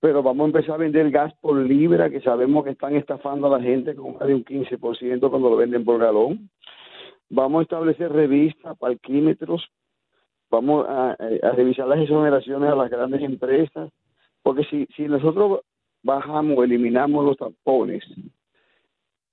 pero 0.00 0.22
vamos 0.22 0.44
a 0.44 0.46
empezar 0.48 0.74
a 0.74 0.78
vender 0.78 1.10
gas 1.10 1.32
por 1.40 1.56
libra, 1.56 2.10
que 2.10 2.20
sabemos 2.20 2.64
que 2.64 2.70
están 2.70 2.96
estafando 2.96 3.46
a 3.46 3.58
la 3.58 3.64
gente 3.64 3.94
con 3.94 4.14
más 4.14 4.26
de 4.26 4.34
un 4.34 4.44
15% 4.44 5.30
cuando 5.30 5.50
lo 5.50 5.56
venden 5.56 5.84
por 5.84 5.98
galón. 5.98 6.50
Vamos 7.30 7.60
a 7.60 7.62
establecer 7.62 8.12
revistas, 8.12 8.76
parquímetros, 8.76 9.66
vamos 10.50 10.84
a, 10.88 11.16
revisar 11.54 11.86
las 11.86 12.00
exoneraciones 12.00 12.70
a 12.70 12.74
las 12.74 12.90
grandes 12.90 13.22
empresas, 13.22 13.90
porque 14.42 14.64
si, 14.64 14.86
si 14.96 15.04
nosotros 15.04 15.60
bajamos, 16.02 16.64
eliminamos 16.64 17.24
los 17.24 17.36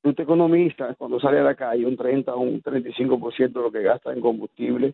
tapones, 0.08 0.12
usted 0.12 0.24
economista 0.24 0.96
cuando 0.96 1.20
sale 1.20 1.40
a 1.40 1.44
la 1.44 1.56
calle 1.56 1.86
un 1.86 1.98
30 1.98 2.34
o 2.34 2.40
un 2.40 2.62
35% 2.62 3.54
de 3.54 3.62
lo 3.62 3.72
que 3.72 3.82
gasta 3.82 4.14
en 4.14 4.22
combustible, 4.22 4.94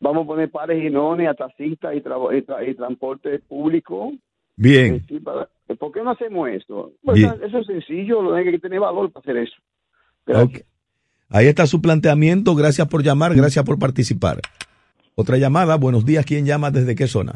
vamos 0.00 0.24
a 0.24 0.26
poner 0.26 0.50
pares 0.50 0.82
y 0.82 0.90
nones 0.90 1.28
a 1.28 1.34
taxistas 1.34 1.94
y, 1.94 1.98
y, 1.98 2.74
transporte 2.74 3.38
público. 3.40 4.12
Bien. 4.56 5.04
¿Por 5.78 5.92
qué 5.92 6.02
no 6.02 6.10
hacemos 6.10 6.48
esto? 6.48 6.92
Pues 7.02 7.22
eso 7.22 7.58
es 7.58 7.66
sencillo, 7.66 8.22
lo 8.22 8.34
hay 8.34 8.44
que 8.44 8.58
tener 8.58 8.80
valor 8.80 9.10
para 9.10 9.22
hacer 9.22 9.36
eso. 9.36 9.56
Ahí 11.28 11.46
está 11.46 11.66
su 11.66 11.80
planteamiento. 11.80 12.54
Gracias 12.54 12.88
por 12.88 13.02
llamar, 13.02 13.34
gracias 13.34 13.64
por 13.64 13.78
participar. 13.78 14.40
Otra 15.14 15.36
llamada. 15.36 15.76
Buenos 15.76 16.04
días. 16.04 16.24
¿Quién 16.24 16.44
llama? 16.44 16.70
¿Desde 16.70 16.94
qué 16.94 17.06
zona? 17.06 17.34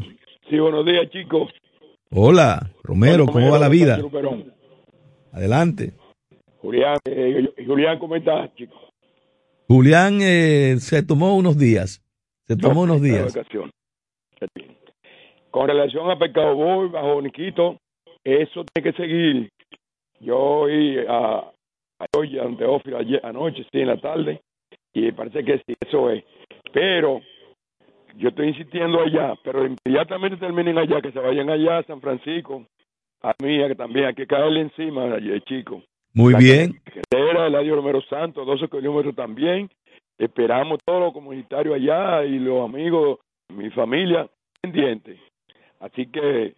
Sí, 0.48 0.58
buenos 0.58 0.84
días, 0.84 1.08
chicos. 1.10 1.50
Hola, 2.10 2.70
Romero. 2.82 3.26
¿Cómo 3.26 3.50
va 3.50 3.58
la 3.58 3.68
vida? 3.68 3.98
Adelante. 5.32 5.92
Julián, 6.64 6.96
eh, 7.04 7.52
Julián, 7.66 7.98
¿cómo 7.98 8.16
estás, 8.16 8.54
chicos? 8.54 8.78
Julián 9.68 10.20
eh, 10.22 10.76
se 10.78 11.02
tomó 11.02 11.36
unos 11.36 11.58
días. 11.58 12.02
Se 12.46 12.56
tomó 12.56 12.82
unos 12.82 13.02
días. 13.02 13.38
Con 15.50 15.68
relación 15.68 16.10
a 16.10 16.18
Pecado 16.18 16.54
Boy, 16.54 16.88
bajo 16.88 17.20
Niquito, 17.20 17.76
eso 18.24 18.64
tiene 18.72 18.90
que 18.90 18.96
seguir. 18.96 19.50
Yo 20.20 20.38
oí 20.38 21.00
a, 21.06 21.52
a 21.98 22.06
hoy, 22.16 22.38
ante 22.38 22.64
anoche, 23.22 23.66
sí, 23.70 23.80
en 23.80 23.88
la 23.88 24.00
tarde, 24.00 24.40
y 24.94 25.12
parece 25.12 25.44
que 25.44 25.58
sí, 25.66 25.74
eso 25.86 26.08
es. 26.08 26.24
Pero 26.72 27.20
yo 28.16 28.30
estoy 28.30 28.48
insistiendo 28.48 29.02
allá, 29.02 29.34
pero 29.44 29.66
inmediatamente 29.66 30.38
terminen 30.38 30.78
allá, 30.78 31.02
que 31.02 31.12
se 31.12 31.18
vayan 31.18 31.50
allá 31.50 31.78
a 31.78 31.84
San 31.84 32.00
Francisco, 32.00 32.64
a 33.20 33.34
mí, 33.42 33.58
que 33.68 33.74
también 33.74 34.06
hay 34.06 34.14
que 34.14 34.26
caerle 34.26 34.62
encima, 34.62 35.12
allí, 35.12 35.38
chico. 35.42 35.82
Muy 36.14 36.34
bien. 36.36 36.80
Era 37.10 37.46
el 37.46 37.54
Eladio 37.54 37.76
Romero 37.76 38.00
Santos, 38.08 38.46
12 38.46 38.68
kilómetros 38.68 39.14
también. 39.16 39.68
Esperamos 40.16 40.78
todos 40.84 41.00
los 41.00 41.12
comunitarios 41.12 41.74
allá 41.74 42.24
y 42.24 42.38
los 42.38 42.64
amigos, 42.64 43.18
mi 43.48 43.68
familia, 43.70 44.28
pendientes. 44.60 45.18
Así 45.80 46.06
que, 46.06 46.54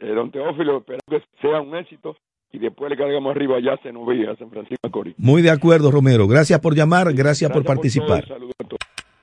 eh, 0.00 0.06
don 0.06 0.30
Teófilo, 0.30 0.78
espero 0.78 1.00
que 1.08 1.22
sea 1.40 1.62
un 1.62 1.74
éxito 1.74 2.16
y 2.52 2.58
después 2.58 2.90
le 2.90 2.96
cargamos 2.96 3.34
arriba 3.34 3.56
allá 3.56 3.78
a 3.82 3.92
novia 3.92 4.30
a 4.30 4.36
San 4.36 4.50
Francisco 4.50 5.02
de 5.02 5.14
Muy 5.16 5.42
de 5.42 5.50
acuerdo, 5.50 5.90
Romero. 5.90 6.28
Gracias 6.28 6.60
por 6.60 6.76
llamar, 6.76 7.12
gracias, 7.14 7.50
por 7.50 7.64
participar. 7.64 8.24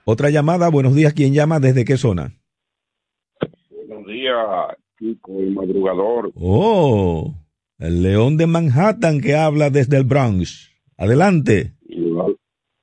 Otra 0.03 0.31
llamada, 0.31 0.69
buenos 0.69 0.95
días, 0.95 1.13
¿quién 1.13 1.33
llama? 1.33 1.59
¿Desde 1.59 1.85
qué 1.85 1.97
zona? 1.97 2.33
Buenos 3.87 4.07
días, 4.07 4.35
Chico, 4.97 5.39
el 5.39 5.51
madrugador. 5.51 6.31
Oh, 6.35 7.33
el 7.81 8.03
león 8.03 8.37
de 8.37 8.45
Manhattan 8.45 9.19
que 9.19 9.35
habla 9.35 9.71
desde 9.71 9.97
el 9.97 10.03
Bronx. 10.03 10.71
Adelante. 10.97 11.73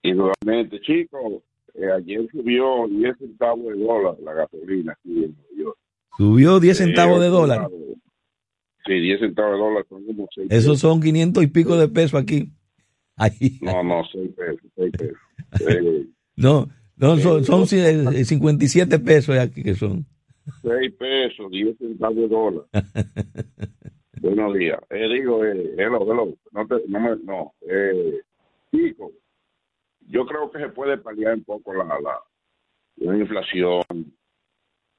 igualmente, 0.03 0.81
chico, 0.81 1.45
eh, 1.75 1.93
ayer 1.97 2.29
subió 2.33 2.89
10 2.89 3.17
centavos 3.17 3.67
de 3.67 3.81
dólar 3.81 4.17
la 4.25 4.35
gasolina 4.35 4.93
aquí 4.93 5.25
en 5.25 5.37
Subió 6.17 6.59
10 6.59 6.77
centavos 6.77 7.21
de 7.21 7.29
dólar. 7.29 7.69
Sí, 8.87 8.95
10 8.95 9.21
centavos 9.21 9.53
de 9.53 9.59
dólar 9.59 9.87
son 9.89 10.05
como 10.05 10.27
6 10.35 10.49
Esos 10.51 10.81
son 10.81 11.01
500 11.01 11.45
y 11.45 11.47
pico 11.47 11.77
de 11.77 11.89
pesos 11.89 12.21
aquí. 12.21 12.51
Ahí. 13.17 13.59
No, 13.61 13.85
no, 13.85 14.03
6 14.11 14.31
pesos, 14.35 14.71
6 14.75 14.93
pesos. 14.99 16.07
no, 16.37 16.69
no, 16.97 17.17
son, 17.19 17.45
son 17.45 17.67
57 17.69 18.99
pesos 18.99 19.39
aquí 19.39 19.63
que 19.63 19.77
son. 19.77 20.05
6 20.63 20.93
pesos, 20.99 21.51
10 21.53 21.79
centavos 21.79 22.17
de 22.17 22.29
dólar. 22.29 22.65
Buenos 24.21 24.55
días. 24.55 24.81
Eh, 24.91 25.09
digo, 25.09 25.45
eh. 25.45 25.75
No, 26.53 26.67
te, 26.67 26.75
no, 26.89 27.01
me, 27.01 27.17
no. 27.23 27.55
Eh, 27.63 28.21
yo 30.07 30.27
creo 30.27 30.51
que 30.51 30.59
se 30.59 30.69
puede 30.71 30.99
paliar 30.99 31.35
un 31.35 31.45
poco 31.45 31.75
la, 31.75 31.85
la, 31.85 32.21
la 32.97 33.17
inflación. 33.17 33.83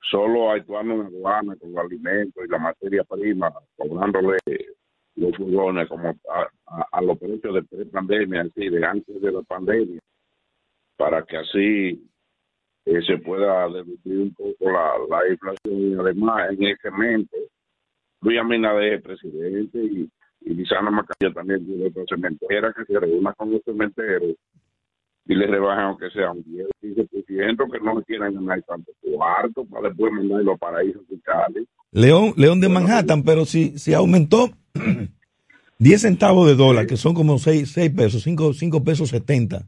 Solo 0.01 0.51
actuando 0.51 0.95
en 0.95 1.01
aduana 1.07 1.55
con 1.57 1.71
los 1.73 1.85
alimentos 1.85 2.43
y 2.43 2.49
la 2.49 2.57
materia 2.57 3.03
prima, 3.03 3.53
cobrándole 3.77 4.37
los 5.15 5.35
furgones 5.35 5.87
como 5.89 6.15
a, 6.91 7.01
los 7.01 7.17
precios 7.17 7.53
de 7.53 7.63
pre-pandemia, 7.63 8.41
así, 8.41 8.69
de 8.69 8.85
antes 8.85 9.21
de 9.21 9.31
la 9.31 9.41
pandemia 9.41 9.99
para 10.99 11.23
que 11.23 11.37
así 11.37 12.09
eh, 12.85 13.01
se 13.07 13.17
pueda 13.19 13.67
reducir 13.67 14.17
un 14.17 14.33
poco 14.33 14.69
la, 14.69 14.91
la 15.09 15.29
inflación 15.29 15.75
y 15.79 15.93
además 15.95 16.51
en 16.51 16.63
ese 16.63 16.91
momento 16.91 17.37
Luis 18.21 18.39
Abinader, 18.39 19.01
presidente, 19.01 19.79
y, 19.79 20.09
y 20.41 20.53
Lizana 20.53 20.91
Macaya 20.91 21.33
también 21.33 21.65
otra 21.85 22.03
cementera 22.09 22.73
que 22.73 22.85
se 22.85 22.99
reúna 22.99 23.33
con 23.33 23.51
los 23.51 23.61
cementeros 23.63 24.35
y 25.25 25.35
le 25.35 25.45
rebajan 25.45 25.85
aunque 25.85 26.09
sea 26.09 26.31
un 26.31 26.43
10 26.43 26.67
15% 26.81 27.71
que 27.71 27.79
no 27.79 28.01
quieran 28.01 28.33
ganar 28.33 28.63
tanto 28.63 28.91
cuarto 29.01 29.63
para 29.65 29.89
después 29.89 30.11
mandar 30.11 30.43
los 30.43 30.57
paraísos 30.57 31.03
fiscales. 31.07 31.65
León, 31.91 32.33
León 32.35 32.59
de 32.59 32.69
Manhattan, 32.69 33.23
pero 33.23 33.45
si, 33.45 33.77
si 33.77 33.93
aumentó 33.93 34.49
10 35.77 36.01
centavos 36.01 36.47
de 36.47 36.55
dólar, 36.55 36.87
que 36.87 36.97
son 36.97 37.13
como 37.13 37.37
6, 37.37 37.71
6 37.71 37.91
pesos, 37.91 38.23
5, 38.23 38.53
5 38.53 38.83
pesos 38.83 39.09
70 39.09 39.67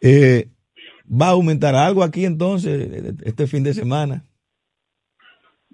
eh, 0.00 0.48
¿Va 1.10 1.28
a 1.28 1.30
aumentar 1.30 1.74
algo 1.74 2.02
aquí 2.02 2.24
entonces 2.24 3.16
este 3.24 3.46
fin 3.46 3.62
de 3.62 3.74
semana? 3.74 4.24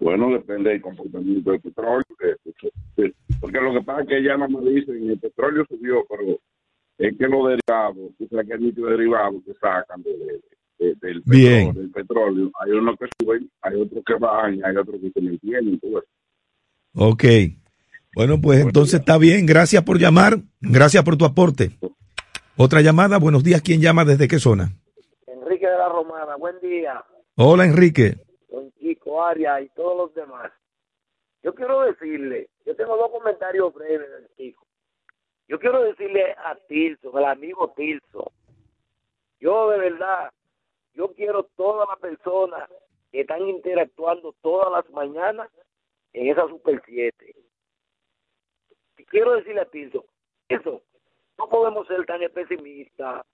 Bueno, 0.00 0.30
depende 0.30 0.70
del 0.70 0.80
comportamiento 0.80 1.50
del 1.50 1.60
petróleo. 1.60 2.02
Porque 3.40 3.60
lo 3.60 3.72
que 3.74 3.82
pasa 3.82 4.02
es 4.02 4.08
que 4.08 4.22
ya 4.22 4.36
no 4.36 4.48
me 4.48 4.70
dicen, 4.70 5.10
el 5.10 5.18
petróleo 5.18 5.64
subió, 5.68 6.04
pero 6.08 6.38
es 6.98 7.16
que 7.16 7.28
los 7.28 7.48
derivados, 7.48 8.10
o 8.18 8.28
sea, 8.28 8.44
que 8.44 8.54
hay 8.54 8.60
muchos 8.60 8.90
derivados 8.90 9.42
que 9.44 9.52
sacan 9.54 10.02
del, 10.02 10.42
petróleo, 10.78 11.72
del 11.72 11.90
petróleo. 11.90 12.50
Hay 12.60 12.72
unos 12.72 12.96
que 12.98 13.06
suben, 13.18 13.50
hay 13.60 13.80
otros 13.80 14.02
que 14.04 14.14
bajan 14.14 14.58
hay 14.64 14.76
otros 14.76 15.00
que 15.00 15.10
se 15.10 15.20
mantienen. 15.20 15.78
Pues. 15.78 16.04
Ok. 16.94 17.24
Bueno, 18.14 18.40
pues 18.40 18.60
entonces 18.60 19.00
está 19.00 19.18
bien. 19.18 19.46
Gracias 19.46 19.82
por 19.84 19.98
llamar. 19.98 20.38
Gracias 20.60 21.04
por 21.04 21.16
tu 21.16 21.26
aporte. 21.26 21.70
Otra 22.56 22.80
llamada, 22.80 23.18
buenos 23.18 23.44
días, 23.44 23.62
¿quién 23.62 23.80
llama 23.80 24.04
desde 24.04 24.28
qué 24.28 24.38
zona? 24.38 24.72
Enrique 25.26 25.66
de 25.66 25.78
la 25.78 25.88
Romana, 25.88 26.36
buen 26.36 26.58
día. 26.60 27.02
Hola 27.36 27.64
Enrique. 27.64 28.18
Y 29.62 29.68
todos 29.70 29.96
los 29.96 30.14
demás. 30.14 30.50
Yo 31.42 31.54
quiero 31.54 31.82
decirle, 31.82 32.48
yo 32.64 32.74
tengo 32.74 32.96
dos 32.96 33.10
comentarios 33.10 33.72
breves 33.74 34.10
del 34.10 34.28
Chico. 34.36 34.66
Yo 35.46 35.58
quiero 35.58 35.82
decirle 35.82 36.34
a 36.38 36.54
Tilso, 36.68 37.16
al 37.16 37.24
amigo 37.24 37.72
Tilso, 37.76 38.32
yo 39.40 39.70
de 39.70 39.78
verdad, 39.78 40.30
yo 40.94 41.12
quiero 41.14 41.44
todas 41.56 41.88
las 41.88 41.98
personas 41.98 42.68
que 43.10 43.22
están 43.22 43.46
interactuando 43.48 44.34
todas 44.42 44.70
las 44.70 44.90
mañanas 44.90 45.50
en 46.12 46.28
esa 46.28 46.46
Super 46.48 46.80
7. 46.86 47.34
Quiero 49.08 49.34
decirle 49.34 49.62
a 49.62 49.70
Tilso, 49.70 50.04
eso, 50.48 50.82
no 51.36 51.48
podemos 51.48 51.86
ser 51.88 52.06
tan 52.06 52.20
pesimistas. 52.32 53.26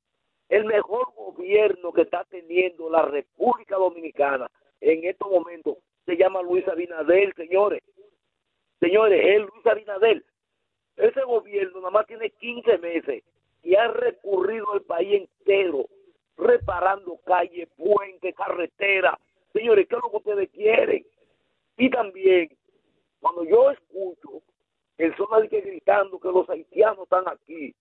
El 0.48 0.64
mejor 0.64 1.12
gobierno 1.14 1.92
que 1.92 2.02
está 2.02 2.24
teniendo 2.24 2.88
la 2.88 3.02
República 3.02 3.76
Dominicana 3.76 4.50
en 4.80 5.04
estos 5.04 5.30
momentos 5.30 5.78
se 6.04 6.16
llama 6.16 6.42
Luis 6.42 6.66
Abinadel, 6.68 7.32
señores. 7.34 7.82
Señores, 8.80 9.20
es 9.24 9.40
Luis 9.40 9.66
Abinadel. 9.66 10.24
Ese 10.96 11.22
gobierno 11.22 11.78
nada 11.78 11.90
más 11.90 12.06
tiene 12.06 12.30
15 12.30 12.78
meses 12.78 13.24
y 13.62 13.74
ha 13.74 13.88
recurrido 13.88 14.74
el 14.74 14.82
país 14.82 15.22
entero 15.22 15.86
reparando 16.36 17.18
calles, 17.24 17.68
puentes, 17.76 18.34
carreteras. 18.34 19.18
Señores, 19.52 19.86
¿qué 19.88 19.96
es 19.96 20.02
lo 20.02 20.10
que 20.10 20.16
ustedes 20.16 20.50
quieren? 20.50 21.06
Y 21.78 21.90
también, 21.90 22.56
cuando 23.20 23.44
yo 23.44 23.70
escucho 23.70 24.42
el 24.98 25.14
zona 25.16 25.46
que 25.48 25.60
gritando 25.60 26.18
que 26.18 26.28
los 26.28 26.48
haitianos 26.48 27.04
están 27.04 27.24
aquí, 27.28 27.74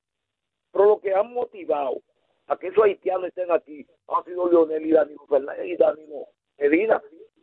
pero 0.72 0.86
lo 0.86 1.00
que 1.00 1.14
han 1.14 1.32
motivado 1.34 2.02
a 2.48 2.58
que 2.58 2.68
esos 2.68 2.84
haitianos 2.84 3.28
estén 3.28 3.52
aquí 3.52 3.86
ha 4.08 4.24
sido 4.24 4.50
Leonel 4.50 4.86
y 4.86 4.92
Danilo 4.92 5.26
Fernández 5.28 5.66
y 5.66 5.78
Danilo 5.78 6.28
Medina. 6.58 7.02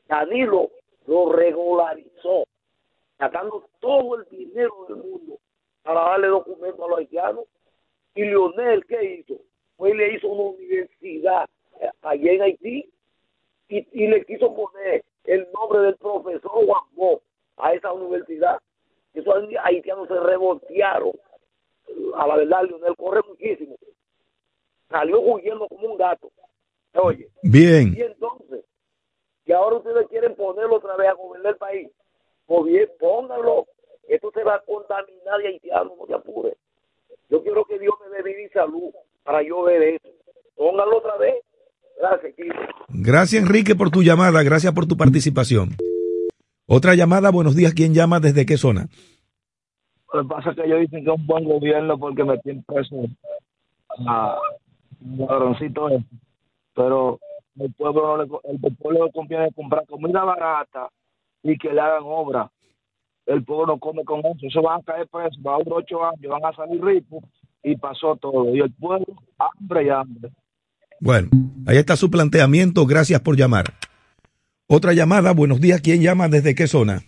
Danilo 0.09 0.71
lo 1.07 1.33
regularizó, 1.33 2.45
sacando 3.19 3.65
todo 3.81 4.17
el 4.17 4.25
dinero 4.31 4.87
del 4.89 4.99
mundo 4.99 5.39
para 5.83 6.01
darle 6.01 6.29
documentos 6.29 6.85
a 6.85 6.89
los 6.89 6.99
haitianos. 6.99 7.45
Y 8.15 8.25
Leonel, 8.25 8.85
¿qué 8.87 9.03
hizo? 9.05 9.41
Pues 9.77 9.95
le 9.95 10.15
hizo 10.15 10.29
una 10.29 10.57
universidad 10.57 11.49
eh, 11.81 11.91
allá 12.03 12.33
en 12.33 12.43
Haití 12.43 12.91
y, 13.69 13.87
y 13.93 14.07
le 14.07 14.25
quiso 14.25 14.55
poner 14.55 15.05
el 15.25 15.49
nombre 15.53 15.81
del 15.81 15.97
profesor 15.97 16.51
Juan 16.51 16.85
Bo 16.93 17.23
a 17.57 17.73
esa 17.73 17.93
universidad. 17.93 18.59
Esos 19.15 19.35
haitianos 19.63 20.09
se 20.09 20.19
revoltearon. 20.19 21.13
A 22.17 22.27
la 22.27 22.37
verdad, 22.37 22.65
Leonel 22.65 22.97
corre 22.97 23.21
muchísimo. 23.29 23.77
Salió 24.89 25.21
huyendo 25.21 25.69
como 25.69 25.93
un 25.93 25.99
gato. 25.99 26.31
Oye. 26.95 27.29
Bien. 27.43 27.95
Y 27.97 28.03
entonces, 28.03 28.65
que 29.45 29.55
ahora 29.55 29.77
ustedes 29.77 30.07
quieren 30.09 30.35
ponerlo 30.35 30.77
otra 30.77 30.97
vez 30.97 31.09
a 31.09 31.15
gobernar 31.15 31.53
el 31.53 31.59
país, 31.59 31.89
pues 32.47 32.65
bien, 32.65 32.89
pónganlo. 32.99 33.67
Esto 34.09 34.31
se 34.33 34.45
va 34.45 34.57
a 34.57 34.61
contaminar 34.61 35.39
de 35.39 35.49
haitianos, 35.49 35.93
no 35.99 36.07
se 36.07 36.15
apure. 36.15 36.57
Yo 37.31 37.43
quiero 37.43 37.65
que 37.65 37.79
Dios 37.79 37.95
me 38.05 38.17
dé 38.17 38.23
vida 38.23 38.43
y 38.43 38.49
salud 38.51 38.91
para 39.25 39.43
yo 39.43 39.63
ver 39.63 39.83
eso. 39.83 40.09
Pónganlo 40.57 40.99
otra 40.99 41.17
vez. 41.17 41.37
Gracias, 41.99 42.35
Chico. 42.37 42.55
Gracias, 42.89 43.43
Enrique, 43.43 43.75
por 43.75 43.91
tu 43.91 44.03
llamada. 44.03 44.43
Gracias 44.43 44.73
por 44.75 44.87
tu 44.87 44.97
participación. 44.97 45.71
Otra 46.67 46.95
llamada. 46.95 47.31
Buenos 47.31 47.57
días. 47.57 47.75
¿Quién 47.75 47.95
llama? 47.95 48.21
¿Desde 48.21 48.45
qué 48.45 48.57
zona? 48.57 48.89
Lo 50.13 50.23
que 50.23 50.29
pasa 50.29 50.51
es 50.51 50.57
que 50.57 50.65
ellos 50.65 50.81
dicen 50.81 51.05
que 51.05 51.11
es 51.11 51.17
un 51.17 51.27
buen 51.27 51.45
gobierno 51.45 51.99
porque 51.99 52.23
tienen 52.43 52.63
preso 52.65 52.97
a 54.07 54.39
ladroncito. 55.17 55.89
Pero 56.75 57.19
el 57.59 57.73
pueblo, 57.75 58.17
no 58.17 58.25
le, 58.25 58.31
el 58.65 58.77
pueblo 58.77 59.07
le 59.07 59.13
conviene 59.13 59.53
comprar 59.53 59.87
comida 59.87 60.25
barata 60.25 60.89
y 61.43 61.57
que 61.59 61.73
le 61.73 61.81
hagan 61.81 62.03
obra. 62.05 62.51
El 63.27 63.45
pueblo 63.45 63.67
no 63.67 63.79
come 63.79 64.05
con 64.05 64.21
eso. 64.21 64.47
Eso 64.47 64.63
van 64.63 64.81
a 64.81 64.85
caer 64.85 65.07
presos. 65.09 65.39
Va 65.47 65.55
a 65.55 65.59
durar 65.59 65.83
ocho 65.85 66.05
años. 66.05 66.29
Van 66.29 66.45
a 66.45 66.53
salir 66.55 66.83
ricos 66.83 67.23
y 67.63 67.77
pasó 67.77 68.17
todo. 68.17 68.55
Y 68.55 68.61
el 68.61 68.73
pueblo, 68.73 69.07
hambre 69.39 69.87
y 69.87 69.89
hambre. 69.91 70.31
Bueno, 71.01 71.29
ahí 71.67 71.77
está 71.77 71.97
su 71.97 72.11
planteamiento. 72.11 72.87
Gracias 72.87 73.21
por 73.21 73.37
llamar. 73.37 73.67
Otra 74.69 74.93
llamada. 74.93 75.33
Buenos 75.33 75.61
días. 75.61 75.81
¿Quién 75.81 76.01
llama? 76.03 76.29
¿Desde 76.29 76.55
qué 76.55 76.67
zona? 76.67 77.01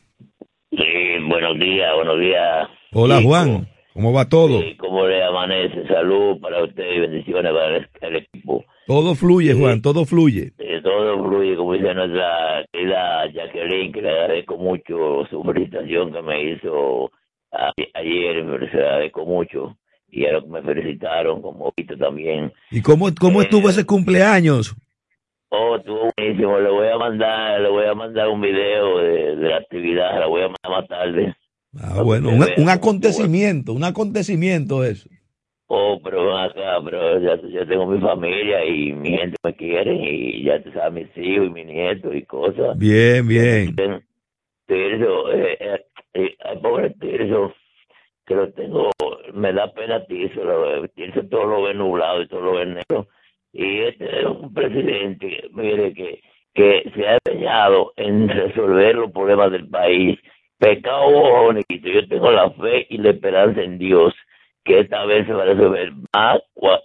Sí, 0.70 1.28
buenos 1.28 1.58
días, 1.58 1.94
buenos 1.96 2.20
días. 2.20 2.68
Hola, 2.92 3.20
Juan. 3.22 3.68
¿Cómo 3.92 4.12
va 4.12 4.28
todo? 4.28 4.60
Sí, 4.60 4.76
¿Cómo 4.76 5.06
le 5.06 5.22
amanece? 5.22 5.86
Salud 5.86 6.40
para 6.40 6.64
usted 6.64 6.84
y 6.84 7.00
bendiciones 7.00 7.52
para 7.52 7.76
el, 7.76 7.88
el 8.00 8.16
equipo. 8.16 8.64
Todo 8.86 9.14
fluye, 9.14 9.54
Juan, 9.54 9.80
todo 9.82 10.04
fluye. 10.04 10.52
Todo 10.82 11.24
fluye, 11.24 11.56
como 11.56 11.72
dice 11.72 11.94
nuestra 11.94 12.64
querida 12.72 13.26
Jacqueline, 13.32 13.92
que 13.92 14.02
le 14.02 14.10
agradezco 14.10 14.56
mucho 14.58 15.24
su 15.30 15.42
felicitación 15.42 16.12
que 16.12 16.22
me 16.22 16.52
hizo 16.52 17.10
a, 17.52 17.72
ayer, 17.94 18.44
me 18.44 18.58
le 18.58 18.66
agradezco 18.66 19.24
mucho. 19.24 19.76
Y 20.08 20.26
a 20.26 20.32
lo 20.32 20.42
que 20.42 20.48
me 20.48 20.62
felicitaron, 20.62 21.42
como 21.42 21.72
visto 21.76 21.96
también. 21.96 22.52
¿Y 22.70 22.82
cómo, 22.82 23.08
cómo 23.18 23.40
Eh, 23.40 23.44
estuvo 23.44 23.68
ese 23.68 23.84
cumpleaños? 23.84 24.76
Oh, 25.48 25.76
estuvo 25.76 26.10
buenísimo. 26.16 26.58
Le 26.60 26.70
voy 26.70 26.88
a 26.88 26.98
mandar, 26.98 27.60
le 27.60 27.68
voy 27.68 27.86
a 27.86 27.94
mandar 27.94 28.28
un 28.28 28.40
video 28.40 28.98
de, 28.98 29.36
de 29.36 29.48
la 29.48 29.56
actividad. 29.56 30.20
La 30.20 30.26
voy 30.26 30.42
a 30.42 30.48
mandar 30.48 30.70
más 30.80 30.86
tarde. 30.88 31.34
Ah, 31.80 32.02
bueno, 32.02 32.28
un, 32.28 32.44
un 32.58 32.68
acontecimiento, 32.68 33.72
un 33.72 33.82
acontecimiento 33.82 34.84
eso. 34.84 35.08
Oh, 35.76 35.98
pero 36.00 36.38
acá, 36.38 36.80
pero 36.84 37.18
ya, 37.18 37.34
ya 37.48 37.66
tengo 37.66 37.84
mi 37.86 38.00
familia 38.00 38.64
y 38.64 38.92
mi 38.92 39.18
gente 39.18 39.36
me 39.42 39.56
quiere 39.56 39.92
y 39.92 40.44
ya 40.44 40.62
tú 40.62 40.70
sabes, 40.70 40.92
mis 40.92 41.26
hijos 41.26 41.48
y 41.48 41.50
mis 41.50 41.66
nietos 41.66 42.14
y 42.14 42.22
cosas. 42.22 42.78
Bien, 42.78 43.26
bien. 43.26 43.74
Tirso, 44.66 45.32
eh, 45.32 45.58
eh, 45.58 45.84
eh, 46.14 46.36
pobre 46.62 46.90
Tirso, 46.90 47.52
que 48.24 48.36
lo 48.36 48.52
tengo, 48.52 48.92
me 49.32 49.52
da 49.52 49.66
pena 49.72 50.04
Tirso, 50.06 50.44
lo, 50.44 50.86
Tirso 50.90 51.26
todo 51.28 51.44
lo 51.46 51.62
ve 51.64 51.74
nublado 51.74 52.22
y 52.22 52.28
todo 52.28 52.40
lo 52.42 52.52
ve 52.52 52.66
negro. 52.66 53.08
Y 53.52 53.80
este 53.80 54.20
es 54.20 54.26
un 54.26 54.54
presidente, 54.54 55.48
mire, 55.54 55.92
que, 55.92 56.20
que 56.54 56.88
se 56.94 57.08
ha 57.08 57.18
empeñado 57.24 57.94
en 57.96 58.28
resolver 58.28 58.94
los 58.94 59.10
problemas 59.10 59.50
del 59.50 59.68
país. 59.68 60.20
Pecado 60.56 61.10
bonito, 61.10 61.88
yo 61.88 62.06
tengo 62.06 62.30
la 62.30 62.48
fe 62.50 62.86
y 62.90 62.98
la 62.98 63.10
esperanza 63.10 63.60
en 63.60 63.76
Dios 63.78 64.14
que 64.64 64.80
esta 64.80 65.04
vez 65.04 65.26
se 65.26 65.32
va 65.32 65.42
a 65.42 65.46
resolver. 65.46 65.92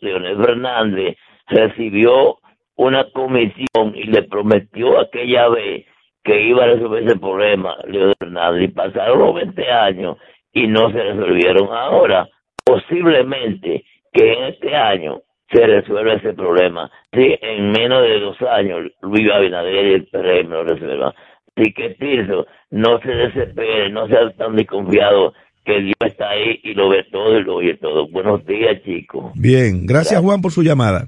Leonel 0.01 0.37
Fernández 0.43 1.17
recibió 1.47 2.37
una 2.75 3.09
comisión 3.11 3.93
y 3.95 4.03
le 4.03 4.23
prometió 4.23 4.99
aquella 4.99 5.49
vez 5.49 5.85
que 6.23 6.41
iba 6.41 6.63
a 6.63 6.67
resolver 6.67 7.03
ese 7.03 7.17
problema, 7.17 7.77
Leonel 7.85 8.15
Fernández, 8.19 8.63
y 8.63 8.67
pasaron 8.73 9.19
los 9.19 9.35
20 9.35 9.71
años 9.71 10.17
y 10.53 10.67
no 10.67 10.91
se 10.91 11.01
resolvieron. 11.01 11.69
Ahora, 11.71 12.27
posiblemente 12.63 13.83
que 14.11 14.33
en 14.33 14.43
este 14.45 14.75
año 14.75 15.21
se 15.51 15.65
resuelva 15.65 16.13
ese 16.13 16.33
problema. 16.33 16.91
Sí, 17.11 17.35
en 17.41 17.71
menos 17.71 18.03
de 18.03 18.19
dos 18.19 18.39
años, 18.43 18.91
Luis 19.01 19.31
Abinader 19.31 19.85
y 19.85 19.93
el 19.93 20.07
PRM 20.07 20.49
lo 20.49 20.63
resuelvan. 20.63 21.13
Así 21.55 21.73
que, 21.73 21.89
Tirso, 21.95 22.45
no 22.69 22.99
se 22.99 23.09
desespere, 23.09 23.89
no 23.89 24.07
sea 24.07 24.29
tan 24.31 24.55
desconfiado, 24.55 25.33
que 25.65 25.81
Dios 25.81 25.95
está 25.99 26.29
ahí 26.29 26.59
y 26.63 26.73
lo 26.73 26.89
ve 26.89 27.05
todo 27.11 27.37
y 27.37 27.43
lo 27.43 27.55
oye 27.55 27.77
todo. 27.77 28.07
Buenos 28.07 28.45
días, 28.45 28.81
chicos. 28.83 29.31
Bien, 29.35 29.85
gracias 29.85 30.21
Juan 30.21 30.41
por 30.41 30.51
su 30.51 30.63
llamada. 30.63 31.07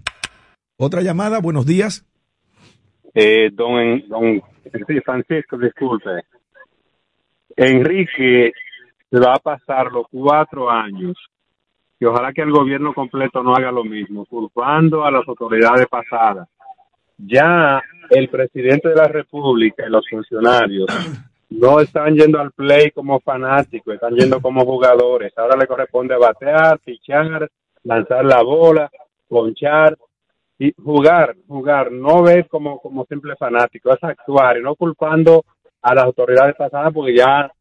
Otra 0.77 1.01
llamada, 1.01 1.39
buenos 1.39 1.65
días. 1.65 2.05
Eh, 3.13 3.49
don, 3.51 4.07
don 4.07 4.41
sí, 4.87 4.99
Francisco, 5.03 5.57
disculpe. 5.57 6.09
Enrique 7.55 8.51
se 9.09 9.19
va 9.19 9.35
a 9.35 9.39
pasar 9.39 9.91
los 9.91 10.05
cuatro 10.09 10.69
años 10.69 11.17
y 11.99 12.05
ojalá 12.05 12.33
que 12.33 12.41
el 12.41 12.51
gobierno 12.51 12.93
completo 12.93 13.43
no 13.43 13.53
haga 13.53 13.71
lo 13.71 13.83
mismo, 13.83 14.25
culpando 14.25 15.05
a 15.05 15.11
las 15.11 15.27
autoridades 15.27 15.87
pasadas. 15.87 16.47
Ya 17.17 17.81
el 18.09 18.29
presidente 18.29 18.89
de 18.89 18.95
la 18.95 19.07
República 19.07 19.85
y 19.85 19.91
los 19.91 20.07
funcionarios 20.09 20.87
no 21.51 21.79
están 21.81 22.15
yendo 22.15 22.39
al 22.39 22.51
play 22.51 22.91
como 22.91 23.19
fanáticos, 23.19 23.93
están 23.93 24.15
yendo 24.15 24.41
como 24.41 24.65
jugadores. 24.65 25.33
Ahora 25.37 25.57
le 25.57 25.67
corresponde 25.67 26.15
batear, 26.15 26.79
pichar, 26.79 27.49
lanzar 27.83 28.25
la 28.25 28.41
bola, 28.41 28.89
ponchar 29.27 29.97
y 30.57 30.71
jugar, 30.73 31.35
jugar, 31.47 31.91
no 31.91 32.23
ver 32.23 32.47
como, 32.47 32.79
como 32.79 33.05
simple 33.05 33.35
fanático, 33.35 33.93
es 33.93 34.03
actuar 34.03 34.57
y 34.57 34.63
no 34.63 34.75
culpando 34.75 35.43
a 35.81 35.93
las 35.93 36.05
autoridades 36.05 36.55
pasadas 36.55 36.93
porque 36.93 37.15
ya 37.17 37.51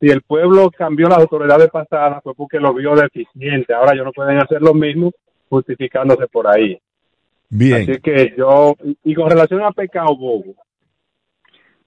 si 0.00 0.08
el 0.08 0.22
pueblo 0.22 0.70
cambió 0.70 1.08
las 1.08 1.18
autoridades 1.18 1.70
pasadas 1.70 2.22
fue 2.22 2.34
porque 2.34 2.58
lo 2.58 2.74
vio 2.74 2.94
deficiente, 2.94 3.72
ahora 3.72 3.94
ellos 3.94 4.06
no 4.06 4.12
pueden 4.12 4.38
hacer 4.38 4.60
lo 4.60 4.74
mismo 4.74 5.10
justificándose 5.48 6.26
por 6.28 6.46
ahí. 6.46 6.78
Bien. 7.48 7.82
Así 7.82 8.00
que 8.00 8.34
yo, 8.36 8.74
y 9.04 9.14
con 9.14 9.30
relación 9.30 9.62
a 9.62 9.72
Pecado 9.72 10.14
Bobo, 10.14 10.54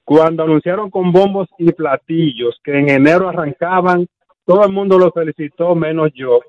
cuando 0.04 0.44
anunciaron 0.44 0.90
con 0.90 1.12
bombos 1.12 1.48
y 1.58 1.72
platillos 1.72 2.60
que 2.64 2.78
en 2.78 2.90
enero 2.90 3.30
arrancaban, 3.30 4.08
todo 4.46 4.66
el 4.66 4.72
mundo 4.72 4.98
lo 4.98 5.12
felicitó, 5.12 5.76
menos 5.76 6.12
yo, 6.14 6.42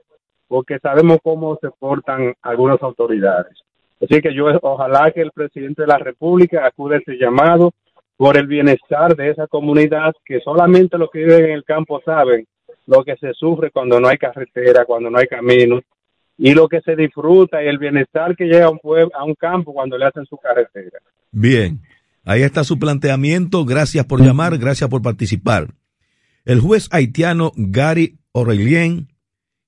porque 0.49 0.79
sabemos 0.79 1.19
cómo 1.23 1.59
se 1.61 1.71
portan 1.71 2.35
algunas 2.43 2.83
autoridades. 2.83 3.53
Así 4.01 4.21
que 4.21 4.35
yo 4.35 4.47
ojalá 4.63 5.13
que 5.13 5.21
el 5.21 5.31
presidente 5.31 5.83
de 5.83 5.89
la 5.89 5.99
República 5.99 6.67
acude 6.67 6.97
a 6.97 6.99
ese 6.99 7.17
llamado 7.17 7.73
por 8.17 8.37
el 8.37 8.47
bienestar 8.47 9.15
de 9.15 9.31
esa 9.31 9.47
comunidad 9.47 10.13
que 10.25 10.41
solamente 10.41 10.99
los 10.99 11.11
que 11.11 11.21
viven 11.21 11.45
en 11.45 11.51
el 11.53 11.65
campo 11.65 12.01
saben 12.05 12.47
lo 12.87 13.05
que 13.05 13.17
se 13.17 13.33
sufre 13.35 13.71
cuando 13.71 14.01
no 14.01 14.09
hay 14.09 14.19
carretera, 14.19 14.85
cuando 14.85 15.09
no 15.09 15.19
hay 15.19 15.27
caminos 15.27 15.83
y 16.37 16.55
lo 16.55 16.69
que 16.69 16.81
se 16.81 16.97
disfruta 16.97 17.63
y 17.63 17.69
el 17.69 17.79
bienestar 17.79 18.35
que 18.35 18.47
llega 18.47 18.67
a 18.67 18.71
un 18.71 18.79
pueblo, 18.79 19.11
a 19.15 19.25
un 19.25 19.35
campo 19.35 19.73
cuando 19.73 19.97
le 19.97 20.07
hacen 20.07 20.27
su 20.27 20.37
carretera. 20.37 20.99
Bien, 21.31 21.79
ahí 22.25 22.43
está 22.43 22.65
su 22.65 22.79
planteamiento. 22.79 23.65
Gracias 23.65 24.07
por 24.07 24.23
llamar, 24.23 24.59
gracias 24.59 24.89
por 24.89 25.03
participar. 25.03 25.75
El 26.45 26.61
juez 26.61 26.89
haitiano 26.91 27.53
Gary 27.57 28.19
Aurelien, 28.35 29.09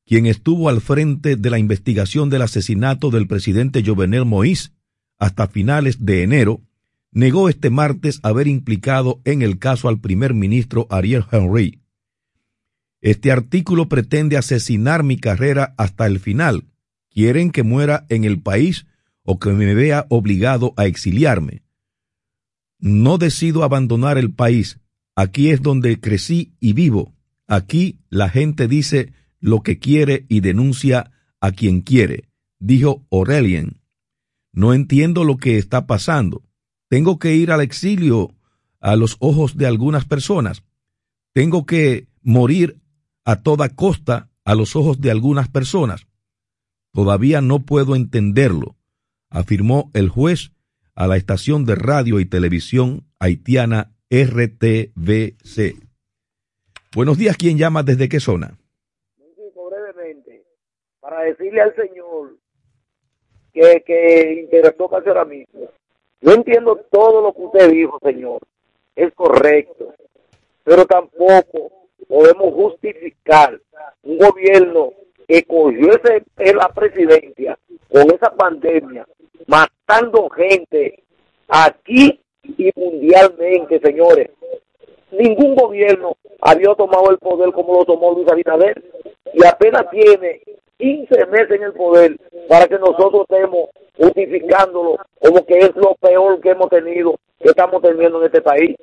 quien 0.06 0.26
estuvo 0.26 0.68
al 0.68 0.80
frente 0.80 1.36
de 1.36 1.50
la 1.50 1.58
investigación 1.58 2.30
del 2.30 2.42
asesinato 2.42 3.10
del 3.10 3.26
presidente 3.26 3.82
Jovenel 3.84 4.24
Moïse 4.24 4.72
hasta 5.18 5.46
finales 5.46 6.04
de 6.04 6.22
enero, 6.22 6.60
negó 7.12 7.48
este 7.48 7.70
martes 7.70 8.18
haber 8.22 8.48
implicado 8.48 9.20
en 9.24 9.42
el 9.42 9.58
caso 9.58 9.88
al 9.88 10.00
primer 10.00 10.34
ministro 10.34 10.86
Ariel 10.90 11.24
Henry. 11.30 11.80
Este 13.00 13.30
artículo 13.30 13.88
pretende 13.88 14.36
asesinar 14.36 15.02
mi 15.02 15.18
carrera 15.18 15.74
hasta 15.76 16.06
el 16.06 16.20
final. 16.20 16.64
Quieren 17.10 17.50
que 17.50 17.62
muera 17.62 18.06
en 18.08 18.24
el 18.24 18.40
país 18.40 18.86
o 19.22 19.38
que 19.38 19.50
me 19.50 19.74
vea 19.74 20.06
obligado 20.08 20.72
a 20.76 20.86
exiliarme. 20.86 21.63
No 22.86 23.16
decido 23.16 23.64
abandonar 23.64 24.18
el 24.18 24.34
país. 24.34 24.78
Aquí 25.16 25.48
es 25.48 25.62
donde 25.62 26.00
crecí 26.00 26.52
y 26.60 26.74
vivo. 26.74 27.14
Aquí 27.46 28.00
la 28.10 28.28
gente 28.28 28.68
dice 28.68 29.14
lo 29.40 29.62
que 29.62 29.78
quiere 29.78 30.26
y 30.28 30.40
denuncia 30.40 31.10
a 31.40 31.52
quien 31.52 31.80
quiere, 31.80 32.28
dijo 32.58 33.06
Aurelien. 33.10 33.80
No 34.52 34.74
entiendo 34.74 35.24
lo 35.24 35.38
que 35.38 35.56
está 35.56 35.86
pasando. 35.86 36.42
Tengo 36.90 37.18
que 37.18 37.34
ir 37.34 37.52
al 37.52 37.62
exilio 37.62 38.34
a 38.80 38.96
los 38.96 39.16
ojos 39.18 39.56
de 39.56 39.66
algunas 39.66 40.04
personas. 40.04 40.62
Tengo 41.32 41.64
que 41.64 42.08
morir 42.20 42.82
a 43.24 43.36
toda 43.36 43.70
costa 43.70 44.28
a 44.44 44.54
los 44.54 44.76
ojos 44.76 45.00
de 45.00 45.10
algunas 45.10 45.48
personas. 45.48 46.06
Todavía 46.92 47.40
no 47.40 47.60
puedo 47.60 47.96
entenderlo, 47.96 48.76
afirmó 49.30 49.90
el 49.94 50.10
juez 50.10 50.53
a 50.94 51.06
la 51.06 51.16
estación 51.16 51.64
de 51.64 51.74
radio 51.74 52.20
y 52.20 52.26
televisión 52.26 53.04
haitiana 53.18 53.92
RTVC. 54.10 55.74
Buenos 56.94 57.18
días, 57.18 57.36
¿quién 57.36 57.58
llama 57.58 57.82
desde 57.82 58.08
qué 58.08 58.20
zona? 58.20 58.56
brevemente, 59.70 60.44
para 61.00 61.22
decirle 61.22 61.60
al 61.60 61.74
señor 61.74 62.36
que, 63.52 63.82
que 63.86 64.44
interesó 64.44 64.88
casi 64.88 65.08
ahora 65.08 65.24
mismo. 65.24 65.68
Yo 66.20 66.32
entiendo 66.32 66.76
todo 66.90 67.20
lo 67.20 67.32
que 67.32 67.42
usted 67.42 67.70
dijo, 67.70 67.98
señor. 68.02 68.40
Es 68.96 69.12
correcto. 69.14 69.94
Pero 70.62 70.86
tampoco 70.86 71.88
podemos 72.08 72.54
justificar 72.54 73.60
un 74.02 74.18
gobierno 74.18 74.92
que 75.26 75.42
cogió 75.44 75.90
ese, 75.90 76.54
la 76.54 76.68
presidencia 76.68 77.58
con 77.90 78.10
esa 78.10 78.34
pandemia, 78.34 79.06
matando 79.46 80.28
gente 80.30 81.02
aquí 81.48 82.20
y 82.42 82.70
mundialmente, 82.76 83.80
señores. 83.80 84.30
Ningún 85.10 85.54
gobierno 85.54 86.16
había 86.40 86.74
tomado 86.74 87.10
el 87.10 87.18
poder 87.18 87.52
como 87.52 87.74
lo 87.74 87.84
tomó 87.84 88.12
Luis 88.12 88.28
Abinader 88.30 88.82
y 89.32 89.44
apenas 89.46 89.88
tiene 89.90 90.40
15 90.78 91.26
meses 91.26 91.50
en 91.52 91.62
el 91.62 91.72
poder 91.72 92.16
para 92.48 92.66
que 92.66 92.78
nosotros 92.78 93.26
estemos 93.28 93.68
justificándolo 93.96 94.96
como 95.20 95.46
que 95.46 95.58
es 95.58 95.76
lo 95.76 95.94
peor 95.94 96.40
que 96.40 96.50
hemos 96.50 96.68
tenido, 96.68 97.14
que 97.40 97.50
estamos 97.50 97.80
teniendo 97.80 98.18
en 98.20 98.26
este 98.26 98.42
país. 98.42 98.76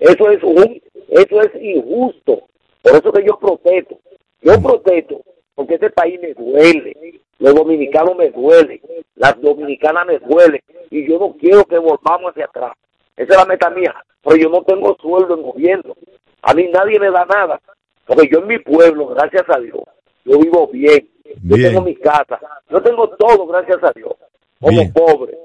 Eso 0.00 0.30
es 0.30 0.42
un, 0.42 0.82
eso 1.08 1.40
es 1.42 1.62
injusto. 1.62 2.42
Por 2.82 2.92
eso 2.92 3.12
que 3.12 3.24
yo 3.24 3.38
protesto. 3.38 3.98
Yo 4.42 4.60
protesto 4.60 5.20
porque 5.58 5.74
este 5.74 5.90
país 5.90 6.20
me 6.20 6.32
duele. 6.34 7.20
Los 7.40 7.52
dominicanos 7.52 8.14
me 8.14 8.30
duelen. 8.30 8.80
Las 9.16 9.40
dominicanas 9.40 10.06
me 10.06 10.20
duelen. 10.20 10.60
Y 10.88 11.04
yo 11.10 11.18
no 11.18 11.34
quiero 11.36 11.64
que 11.64 11.78
volvamos 11.78 12.30
hacia 12.30 12.44
atrás. 12.44 12.74
Esa 13.16 13.32
es 13.32 13.38
la 13.38 13.44
meta 13.44 13.68
mía. 13.68 13.92
Pero 14.22 14.36
yo 14.36 14.50
no 14.50 14.62
tengo 14.62 14.96
sueldo 15.00 15.34
en 15.34 15.42
gobierno. 15.42 15.96
A 16.42 16.54
mí 16.54 16.68
nadie 16.72 17.00
me 17.00 17.10
da 17.10 17.24
nada. 17.24 17.60
Porque 18.06 18.28
yo 18.30 18.38
en 18.38 18.46
mi 18.46 18.60
pueblo, 18.60 19.08
gracias 19.08 19.42
a 19.48 19.58
Dios, 19.58 19.80
yo 20.24 20.38
vivo 20.38 20.68
bien. 20.68 21.08
Yo 21.42 21.56
tengo 21.56 21.80
mi 21.80 21.96
casa. 21.96 22.38
Yo 22.70 22.80
tengo 22.80 23.08
todo, 23.16 23.44
gracias 23.48 23.82
a 23.82 23.90
Dios. 23.96 24.14
Como 24.60 24.92
pobre. 24.92 25.36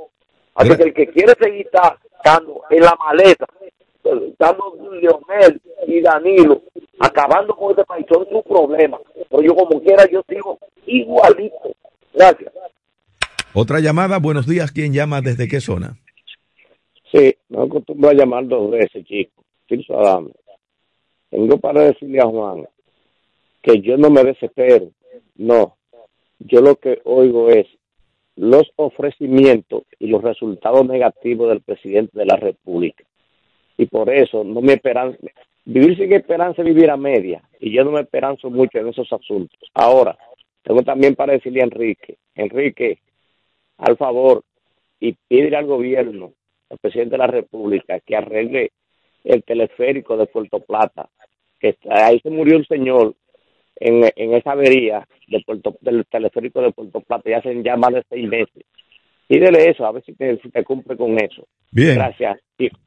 Así 0.53 0.78
que 0.78 0.84
el 0.84 0.93
que 0.93 1.07
quiere 1.07 1.34
seguir 1.41 1.68
estando 1.72 2.61
en 2.70 2.82
la 2.84 2.95
maleta, 2.99 3.47
estando 4.03 4.78
Leonel 4.91 5.59
y 5.88 6.01
Danilo, 6.01 6.61
acabando 6.99 7.55
con 7.55 7.71
este 7.71 7.83
país, 7.85 8.05
son 8.11 8.27
sus 8.29 8.43
problemas. 8.43 9.01
Pero 9.29 9.41
yo 9.41 9.55
como 9.55 9.81
quiera, 9.81 10.05
yo 10.11 10.21
sigo 10.27 10.59
igualito. 10.85 11.75
Gracias. 12.13 12.53
Otra 13.53 13.79
llamada, 13.79 14.19
buenos 14.19 14.47
días, 14.47 14.71
¿quién 14.71 14.93
llama 14.93 15.21
desde 15.21 15.47
qué 15.47 15.61
zona? 15.61 15.97
Sí, 17.11 17.35
me 17.49 17.63
acostumbro 17.63 18.09
a 18.09 18.13
llamar 18.13 18.47
dos 18.47 18.71
veces, 18.71 19.05
chico. 19.05 19.43
Tirso 19.67 19.99
Adame. 19.99 20.31
Tengo 21.29 21.57
para 21.57 21.81
decirle 21.81 22.19
a 22.19 22.25
Juan 22.25 22.67
que 23.61 23.81
yo 23.81 23.97
no 23.97 24.09
me 24.09 24.23
desespero. 24.23 24.89
No. 25.35 25.77
Yo 26.39 26.61
lo 26.61 26.75
que 26.75 27.01
oigo 27.05 27.49
es 27.49 27.67
los 28.35 28.71
ofrecimientos 28.75 29.83
y 29.99 30.07
los 30.07 30.21
resultados 30.21 30.85
negativos 30.87 31.49
del 31.49 31.61
presidente 31.61 32.17
de 32.17 32.25
la 32.25 32.35
República. 32.35 33.03
Y 33.77 33.85
por 33.85 34.09
eso 34.09 34.43
no 34.43 34.61
me 34.61 34.73
esperanza, 34.73 35.17
vivir 35.66 35.97
sin 35.97 36.14
esperanza 36.14 36.61
es 36.61 36.68
vivir 36.68 36.89
a 36.89 36.97
media. 36.97 37.41
Y 37.59 37.72
yo 37.72 37.84
no 37.84 37.91
me 37.91 38.01
esperanzo 38.01 38.49
mucho 38.49 38.80
en 38.80 38.88
esos 38.89 39.11
asuntos. 39.11 39.59
Ahora, 39.74 40.18
tengo 40.64 40.82
también 40.84 41.16
para 41.16 41.34
decirle 41.34 41.61
a 41.61 41.66
Enrique, 41.66 42.18
Enrique, 42.36 42.99
al 43.78 43.97
favor, 43.97 44.43
y 44.99 45.14
pide 45.28 45.55
al 45.55 45.66
gobierno, 45.66 46.34
al 46.70 46.78
presidente 46.78 47.14
de 47.14 47.18
la 47.18 47.28
República, 47.28 47.99
que 47.99 48.16
arregle 48.16 48.72
el 49.24 49.43
teleférico 49.43 50.18
de 50.18 50.28
Puerto 50.28 50.59
Plata, 50.61 51.09
que 51.59 51.78
ahí 51.89 52.20
se 52.20 52.30
murió 52.30 52.57
un 52.57 52.66
señor 52.66 53.16
en, 53.76 54.34
esa 54.34 54.51
avería 54.51 55.07
del, 55.28 55.43
Puerto, 55.43 55.78
del 55.82 56.05
teleférico 56.05 56.61
de 56.61 56.72
Puerto 56.72 57.01
Plata 57.01 57.30
ya 57.30 57.38
hacen 57.38 57.64
ya 57.64 57.76
más 57.76 57.93
de 57.93 58.03
seis 58.09 58.28
meses. 58.28 58.64
Pídele 59.28 59.69
eso, 59.69 59.86
a 59.86 59.91
ver 59.91 60.03
si 60.05 60.13
te, 60.13 60.38
si 60.41 60.49
te 60.49 60.63
cumple 60.63 60.95
con 60.97 61.11
eso. 61.19 61.47
Bien. 61.71 61.95
Gracias. 61.95 62.39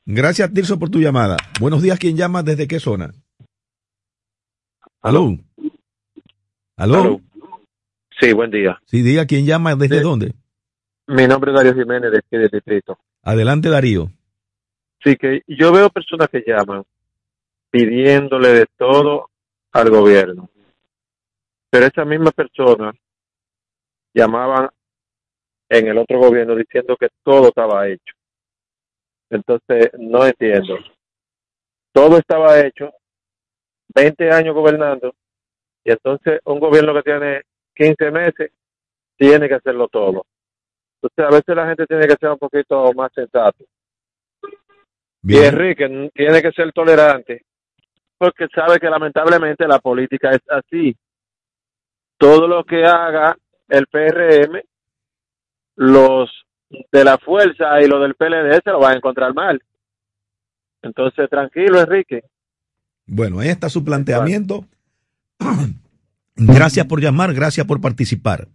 Gracias, 0.05 0.53
Tirso, 0.53 0.79
por 0.79 0.91
tu 0.91 1.01
llamada. 1.01 1.37
Buenos 1.61 1.83
días, 1.83 1.99
¿quién 1.99 2.17
llama? 2.17 2.43
¿Desde 2.43 2.69
qué 2.69 2.79
zona? 2.79 3.13
¿Aló? 5.03 5.37
¿Aló? 6.77 7.21
Sí, 8.21 8.33
buen 8.33 8.51
día. 8.51 8.81
Sí, 8.87 9.03
diga 9.03 9.27
quién 9.27 9.45
llama, 9.47 9.75
¿desde 9.77 9.99
Sí. 9.99 10.03
dónde? 10.03 10.35
Mi 11.09 11.27
nombre 11.27 11.53
es 11.53 11.57
Darío 11.57 11.75
Jiménez, 11.75 12.11
de 12.11 12.19
aquí 12.19 12.37
del 12.37 12.49
distrito. 12.49 12.99
Adelante, 13.23 13.69
Darío. 13.69 14.11
Sí, 15.05 15.17
que 15.17 15.43
yo 15.47 15.73
veo 15.73 15.91
personas 15.91 16.29
que 16.29 16.43
llaman 16.47 16.83
pidiéndole 17.71 18.49
de 18.49 18.67
todo 18.77 19.31
al 19.73 19.91
gobierno. 19.91 20.51
Pero 21.71 21.87
esas 21.87 22.07
mismas 22.07 22.33
personas 22.33 22.95
llamaban 24.15 24.69
en 25.69 25.89
el 25.89 25.99
otro 25.99 26.19
gobierno 26.19 26.55
diciendo 26.55 26.97
que 26.97 27.09
todo 27.23 27.49
estaba 27.49 27.89
hecho. 27.89 28.15
Entonces, 29.31 29.91
no 29.99 30.25
entiendo. 30.25 30.79
Todo 31.93 32.19
estaba 32.19 32.61
hecho, 32.61 32.93
20 33.95 34.31
años 34.31 34.55
gobernando, 34.55 35.15
y 35.85 35.93
entonces 35.93 36.41
un 36.45 36.61
gobierno 36.61 36.93
que 36.95 37.03
tiene 37.03 37.43
15 37.75 38.11
meses 38.11 38.51
tiene 39.17 39.49
que 39.49 39.55
hacerlo 39.55 39.89
todo. 39.89 40.25
Entonces, 41.01 41.33
a 41.33 41.37
veces 41.37 41.57
la 41.57 41.67
gente 41.69 41.87
tiene 41.87 42.07
que 42.07 42.17
ser 42.19 42.31
un 42.31 42.39
poquito 42.39 42.93
más 42.93 43.13
sensato. 43.15 43.65
Y 45.23 45.39
Enrique 45.39 46.11
tiene 46.15 46.43
que 46.43 46.53
ser 46.53 46.73
tolerante 46.73 47.45
porque 48.19 48.47
sabe 48.55 48.79
que 48.79 48.89
lamentablemente 48.89 49.67
la 49.67 49.79
política 49.79 50.31
es 50.31 50.41
así. 50.49 50.97
Todo 52.19 52.49
lo 52.49 52.65
que 52.65 52.85
haga 52.85 53.37
el 53.69 53.87
PRM, 53.87 54.63
los 55.77 56.31
de 56.91 57.05
la 57.05 57.19
fuerza 57.19 57.81
y 57.81 57.87
los 57.87 58.01
del 58.01 58.15
PLD 58.15 58.61
se 58.65 58.71
lo 58.71 58.81
van 58.81 58.95
a 58.95 58.97
encontrar 58.97 59.33
mal. 59.35 59.63
Entonces, 60.83 61.29
tranquilo, 61.31 61.81
Enrique. 61.81 62.25
Bueno, 63.07 63.39
ahí 63.39 63.49
está 63.49 63.69
su 63.69 63.85
planteamiento. 63.85 64.65
Gracias 66.37 66.87
por 66.87 67.01
llamar, 67.01 67.33
gracias 67.33 67.67
por 67.67 67.81
participar. 67.81 68.49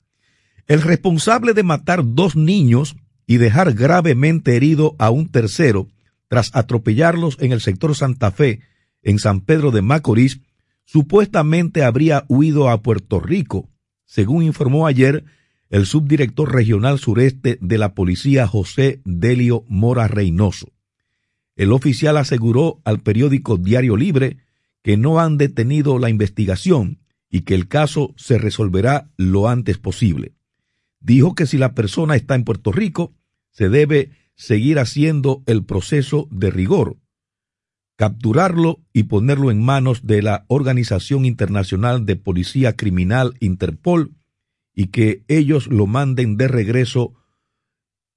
El 0.68 0.84
responsable 0.84 1.54
de 1.54 1.64
matar 1.64 2.02
dos 2.04 2.36
niños 2.36 2.96
y 3.26 3.38
dejar 3.38 3.74
gravemente 3.74 4.56
herido 4.56 4.96
a 5.00 5.10
un 5.10 5.32
tercero 5.32 5.88
tras 6.28 6.56
atropellarlos 6.56 7.38
en 7.42 7.52
el 7.52 7.60
sector 7.60 7.96
Santa 7.96 8.30
Fe, 8.30 8.62
en 9.02 9.18
San 9.18 9.42
Pedro 9.42 9.72
de 9.72 9.82
Macorís, 9.82 10.42
supuestamente 10.86 11.84
habría 11.84 12.24
huido 12.28 12.70
a 12.70 12.82
Puerto 12.84 13.20
Rico, 13.20 13.68
según 14.06 14.44
informó 14.44 14.86
ayer 14.86 15.24
el 15.72 15.86
subdirector 15.86 16.54
regional 16.54 17.00
sureste 17.00 17.58
de 17.62 17.78
la 17.78 17.96
policía 17.96 18.46
José 18.46 19.02
Delio 19.06 19.64
Mora 19.70 20.10
Reynoso. 20.10 20.74
El 21.56 21.72
oficial 21.72 22.18
aseguró 22.18 22.82
al 22.84 23.00
periódico 23.00 23.56
Diario 23.56 23.96
Libre 23.96 24.38
que 24.84 24.98
no 24.98 25.22
han 25.22 25.38
detenido 25.38 25.98
la 25.98 26.10
investigación 26.10 27.00
y 27.30 27.42
que 27.42 27.56
el 27.56 27.70
caso 27.70 28.14
se 28.18 28.38
resolverá 28.38 29.10
lo 29.16 29.48
antes 29.48 29.78
posible. 29.78 30.34
Dijo 31.00 31.36
que 31.36 31.48
si 31.48 31.58
la 31.58 31.74
persona 31.74 32.18
está 32.18 32.36
en 32.36 32.44
Puerto 32.44 32.74
Rico, 32.74 33.14
se 33.50 33.70
debe 33.70 34.12
seguir 34.36 34.78
haciendo 34.78 35.42
el 35.46 35.64
proceso 35.64 36.28
de 36.32 36.52
rigor, 36.52 36.98
capturarlo 37.96 38.82
y 38.92 39.04
ponerlo 39.04 39.52
en 39.52 39.64
manos 39.64 40.06
de 40.06 40.22
la 40.22 40.44
Organización 40.50 41.24
Internacional 41.24 42.06
de 42.06 42.18
Policía 42.18 42.76
Criminal 42.76 43.36
Interpol 43.40 44.12
y 44.74 44.88
que 44.88 45.24
ellos 45.28 45.68
lo 45.68 45.88
manden 45.88 46.38
de 46.38 46.48
regreso 46.48 47.14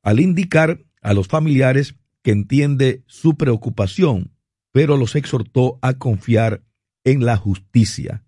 al 0.03 0.21
indicar 0.21 0.85
a 1.03 1.15
los 1.15 1.29
familiares 1.29 1.97
que 2.23 2.31
entiende 2.31 3.03
su 3.07 3.37
preocupación, 3.37 4.33
pero 4.73 4.97
los 4.97 5.15
exhortó 5.15 5.79
a 5.83 5.95
confiar 5.95 6.63
en 7.05 7.25
la 7.25 7.37
justicia. 7.37 8.25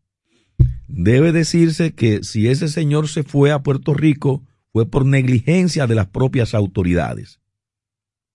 Debe 0.88 1.32
decirse 1.32 1.94
que 1.94 2.22
si 2.22 2.48
ese 2.48 2.68
señor 2.68 3.08
se 3.08 3.22
fue 3.22 3.50
a 3.52 3.62
Puerto 3.62 3.94
Rico 3.94 4.44
fue 4.72 4.88
por 4.88 5.06
negligencia 5.06 5.86
de 5.86 5.94
las 5.94 6.08
propias 6.08 6.54
autoridades. 6.54 7.40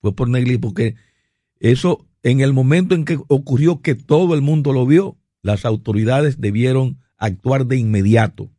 Fue 0.01 0.15
por 0.15 0.27
negligencia, 0.27 0.61
porque 0.61 0.95
eso 1.59 2.07
en 2.23 2.41
el 2.41 2.53
momento 2.53 2.95
en 2.95 3.05
que 3.05 3.19
ocurrió 3.27 3.81
que 3.81 3.95
todo 3.95 4.33
el 4.33 4.41
mundo 4.41 4.73
lo 4.73 4.85
vio, 4.85 5.17
las 5.41 5.65
autoridades 5.65 6.39
debieron 6.39 6.99
actuar 7.17 7.65
de 7.67 7.77
inmediato, 7.77 8.51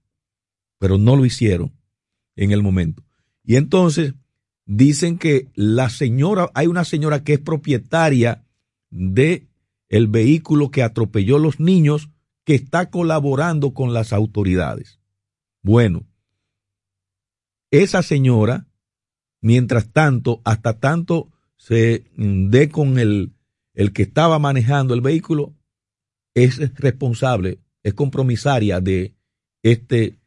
pero 0.82 0.98
no 0.98 1.14
lo 1.14 1.24
hicieron 1.24 1.72
en 2.34 2.50
el 2.50 2.60
momento. 2.60 3.04
Y 3.44 3.54
entonces 3.54 4.14
dicen 4.66 5.16
que 5.16 5.46
la 5.54 5.88
señora, 5.90 6.50
hay 6.54 6.66
una 6.66 6.82
señora 6.82 7.22
que 7.22 7.34
es 7.34 7.38
propietaria 7.38 8.44
de 8.90 9.46
el 9.88 10.08
vehículo 10.08 10.72
que 10.72 10.82
atropelló 10.82 11.38
los 11.38 11.60
niños 11.60 12.10
que 12.44 12.56
está 12.56 12.90
colaborando 12.90 13.74
con 13.74 13.94
las 13.94 14.12
autoridades. 14.12 14.98
Bueno, 15.62 16.04
esa 17.70 18.02
señora, 18.02 18.66
mientras 19.40 19.92
tanto, 19.92 20.42
hasta 20.44 20.80
tanto 20.80 21.30
se 21.54 22.10
dé 22.16 22.70
con 22.70 22.98
el, 22.98 23.34
el 23.74 23.92
que 23.92 24.02
estaba 24.02 24.40
manejando 24.40 24.94
el 24.94 25.00
vehículo, 25.00 25.54
es 26.34 26.58
responsable, 26.74 27.60
es 27.84 27.94
compromisaria 27.94 28.80
de 28.80 29.14
este 29.62 30.18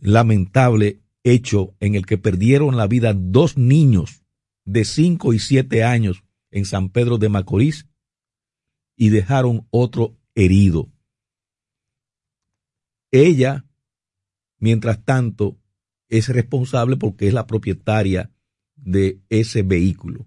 lamentable 0.00 1.00
hecho 1.24 1.74
en 1.80 1.94
el 1.94 2.06
que 2.06 2.18
perdieron 2.18 2.76
la 2.76 2.86
vida 2.86 3.14
dos 3.14 3.56
niños 3.56 4.22
de 4.64 4.84
5 4.84 5.32
y 5.32 5.38
7 5.38 5.84
años 5.84 6.24
en 6.50 6.64
San 6.64 6.90
Pedro 6.90 7.18
de 7.18 7.28
Macorís 7.28 7.86
y 8.96 9.10
dejaron 9.10 9.66
otro 9.70 10.16
herido. 10.34 10.88
Ella, 13.10 13.64
mientras 14.58 15.04
tanto, 15.04 15.58
es 16.08 16.28
responsable 16.28 16.96
porque 16.96 17.28
es 17.28 17.34
la 17.34 17.46
propietaria 17.46 18.30
de 18.76 19.20
ese 19.28 19.62
vehículo. 19.62 20.26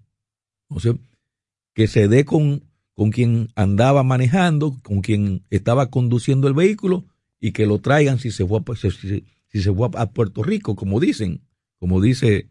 Que 1.74 1.86
se 1.86 2.08
dé 2.08 2.24
con, 2.24 2.64
con 2.94 3.10
quien 3.10 3.48
andaba 3.54 4.02
manejando, 4.02 4.76
con 4.82 5.00
quien 5.00 5.44
estaba 5.50 5.90
conduciendo 5.90 6.48
el 6.48 6.54
vehículo 6.54 7.04
y 7.40 7.52
que 7.52 7.66
lo 7.66 7.80
traigan 7.80 8.18
si 8.18 8.30
se 8.30 8.46
fue 8.46 8.62
si, 8.76 9.24
si 9.52 9.62
se 9.62 9.72
fue 9.72 9.88
a 9.94 10.10
Puerto 10.10 10.42
Rico, 10.42 10.74
como 10.74 10.98
dicen, 10.98 11.42
como 11.78 12.00
dice 12.00 12.48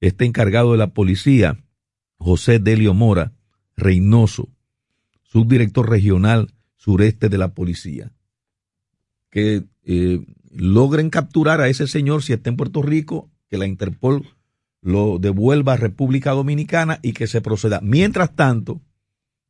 este 0.00 0.24
encargado 0.24 0.72
de 0.72 0.78
la 0.78 0.92
policía, 0.92 1.62
José 2.16 2.58
Delio 2.58 2.94
Mora 2.94 3.32
Reynoso, 3.76 4.48
subdirector 5.22 5.88
regional 5.88 6.52
sureste 6.76 7.28
de 7.28 7.38
la 7.38 7.54
policía. 7.54 8.12
Que 9.30 9.64
eh, 9.84 10.26
logren 10.50 11.10
capturar 11.10 11.60
a 11.60 11.68
ese 11.68 11.86
señor 11.86 12.22
si 12.22 12.32
está 12.32 12.50
en 12.50 12.56
Puerto 12.56 12.82
Rico, 12.82 13.30
que 13.48 13.56
la 13.56 13.66
Interpol 13.66 14.26
lo 14.80 15.18
devuelva 15.18 15.74
a 15.74 15.76
República 15.76 16.32
Dominicana 16.32 16.98
y 17.02 17.12
que 17.12 17.28
se 17.28 17.40
proceda. 17.40 17.80
Mientras 17.82 18.34
tanto, 18.34 18.80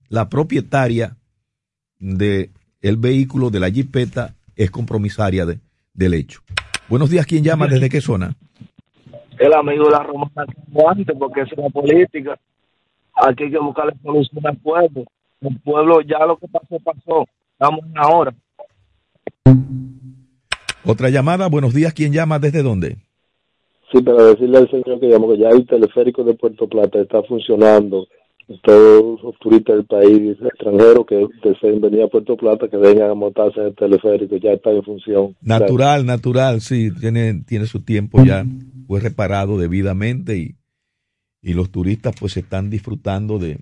la 0.08 0.28
propietaria 0.28 1.16
del 1.98 2.50
el 2.82 2.96
vehículo 2.98 3.50
de 3.50 3.60
la 3.60 3.70
jipeta 3.70 4.36
es 4.56 4.70
compromisaria 4.70 5.46
de, 5.46 5.60
del 5.94 6.14
hecho. 6.14 6.42
Buenos 6.92 7.08
días, 7.08 7.24
¿quién 7.24 7.42
llama? 7.42 7.66
¿Desde 7.68 7.88
qué 7.88 8.02
zona? 8.02 8.36
El 9.38 9.54
amigo 9.54 9.86
de 9.86 9.92
la 9.92 10.02
Romana 10.02 10.44
antes, 10.90 11.16
porque 11.18 11.40
es 11.40 11.52
una 11.56 11.70
política. 11.70 12.38
Aquí 13.14 13.44
hay 13.44 13.50
que 13.50 13.58
buscarle 13.58 13.94
solución 14.02 14.46
al 14.46 14.58
pueblo. 14.58 15.04
El 15.40 15.58
pueblo 15.60 16.02
ya 16.02 16.26
lo 16.26 16.36
que 16.36 16.48
pasó, 16.48 16.78
pasó. 16.84 17.24
Estamos 17.52 17.80
ahora. 17.94 18.34
Otra 20.84 21.08
llamada. 21.08 21.48
Buenos 21.48 21.72
días, 21.72 21.94
¿quién 21.94 22.12
llama? 22.12 22.38
¿Desde 22.38 22.62
dónde? 22.62 22.98
Sí, 23.90 24.02
para 24.02 24.24
decirle 24.24 24.58
al 24.58 24.70
señor 24.70 25.00
que 25.00 25.08
llamó 25.08 25.32
que 25.32 25.38
ya 25.38 25.48
el 25.48 25.66
teleférico 25.66 26.24
de 26.24 26.34
Puerto 26.34 26.68
Plata 26.68 27.00
está 27.00 27.22
funcionando. 27.22 28.06
Todos 28.62 29.22
los 29.22 29.38
turistas 29.38 29.76
del 29.76 29.86
país 29.86 30.36
extranjeros 30.42 31.06
que 31.06 31.26
deseen 31.42 31.80
venir 31.80 32.02
a 32.02 32.08
Puerto 32.08 32.36
Plata, 32.36 32.68
que 32.68 32.76
vengan 32.76 33.10
a 33.10 33.14
montarse 33.14 33.60
en 33.60 33.66
el 33.66 33.74
teleférico, 33.74 34.36
ya 34.36 34.52
está 34.52 34.70
en 34.70 34.82
función. 34.82 35.36
Natural, 35.40 36.04
natural, 36.04 36.60
sí, 36.60 36.90
tiene, 36.90 37.42
tiene 37.46 37.66
su 37.66 37.82
tiempo 37.82 38.24
ya, 38.24 38.44
fue 38.86 39.00
reparado 39.00 39.58
debidamente 39.58 40.36
y, 40.36 40.56
y 41.40 41.54
los 41.54 41.70
turistas 41.70 42.14
pues 42.18 42.36
están 42.36 42.70
disfrutando 42.70 43.38
de, 43.38 43.60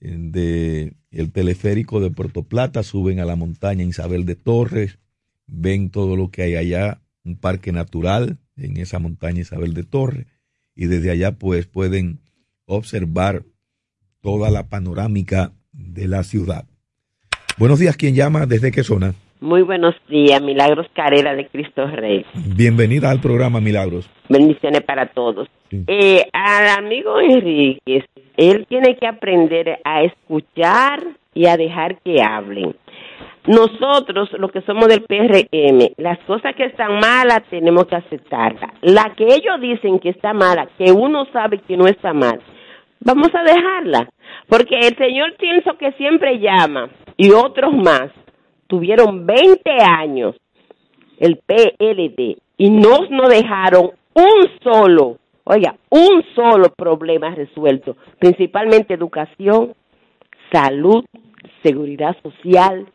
de 0.00 0.94
el 1.10 1.32
teleférico 1.32 2.00
de 2.00 2.10
Puerto 2.10 2.42
Plata, 2.42 2.82
suben 2.82 3.20
a 3.20 3.24
la 3.24 3.36
montaña 3.36 3.84
Isabel 3.84 4.24
de 4.24 4.34
Torres, 4.36 4.98
ven 5.46 5.90
todo 5.90 6.16
lo 6.16 6.30
que 6.30 6.42
hay 6.42 6.56
allá, 6.56 7.02
un 7.24 7.36
parque 7.36 7.72
natural 7.72 8.38
en 8.56 8.76
esa 8.76 8.98
montaña 8.98 9.40
Isabel 9.40 9.74
de 9.74 9.84
Torres, 9.84 10.26
y 10.74 10.86
desde 10.86 11.10
allá 11.10 11.38
pues 11.38 11.66
pueden 11.66 12.20
observar 12.66 13.44
toda 14.24 14.50
la 14.50 14.70
panorámica 14.70 15.52
de 15.72 16.08
la 16.08 16.22
ciudad. 16.22 16.64
Buenos 17.58 17.78
días, 17.78 17.96
¿quién 17.96 18.14
llama? 18.14 18.46
¿Desde 18.46 18.72
qué 18.72 18.82
zona? 18.82 19.12
Muy 19.40 19.60
buenos 19.60 19.94
días, 20.08 20.40
Milagros 20.40 20.86
Carrera 20.94 21.34
de 21.34 21.46
Cristo 21.48 21.86
Rey. 21.86 22.24
Bienvenida 22.56 23.10
al 23.10 23.20
programa 23.20 23.60
Milagros. 23.60 24.08
Bendiciones 24.30 24.80
para 24.80 25.08
todos. 25.12 25.46
Eh, 25.70 26.24
al 26.32 26.84
amigo 26.84 27.20
Enríquez, 27.20 28.04
él 28.38 28.64
tiene 28.66 28.96
que 28.96 29.06
aprender 29.06 29.78
a 29.84 30.02
escuchar 30.02 31.04
y 31.34 31.46
a 31.46 31.58
dejar 31.58 31.98
que 32.00 32.22
hablen. 32.22 32.74
Nosotros, 33.46 34.30
los 34.38 34.50
que 34.50 34.62
somos 34.62 34.88
del 34.88 35.02
PRM, 35.02 35.92
las 35.98 36.18
cosas 36.20 36.54
que 36.56 36.64
están 36.64 36.98
malas 36.98 37.42
tenemos 37.50 37.86
que 37.86 37.96
aceptarlas. 37.96 38.70
La 38.80 39.12
que 39.14 39.24
ellos 39.24 39.60
dicen 39.60 39.98
que 39.98 40.08
está 40.08 40.32
mala, 40.32 40.66
que 40.78 40.90
uno 40.92 41.26
sabe 41.30 41.58
que 41.58 41.76
no 41.76 41.86
está 41.86 42.14
mal, 42.14 42.40
vamos 43.04 43.28
a 43.34 43.42
dejarla. 43.42 44.08
Porque 44.48 44.76
el 44.76 44.96
señor 44.96 45.34
Tilso 45.38 45.76
que 45.78 45.92
siempre 45.92 46.38
llama 46.38 46.90
y 47.16 47.30
otros 47.30 47.72
más 47.74 48.10
tuvieron 48.66 49.26
20 49.26 49.70
años 49.82 50.34
el 51.18 51.38
PLD 51.46 52.36
y 52.56 52.70
no 52.70 53.06
nos 53.10 53.28
dejaron 53.28 53.92
un 54.14 54.62
solo, 54.62 55.18
oiga, 55.44 55.76
un 55.90 56.24
solo 56.34 56.68
problema 56.76 57.34
resuelto, 57.34 57.96
principalmente 58.18 58.94
educación, 58.94 59.74
salud, 60.52 61.04
seguridad 61.62 62.16
social 62.22 62.86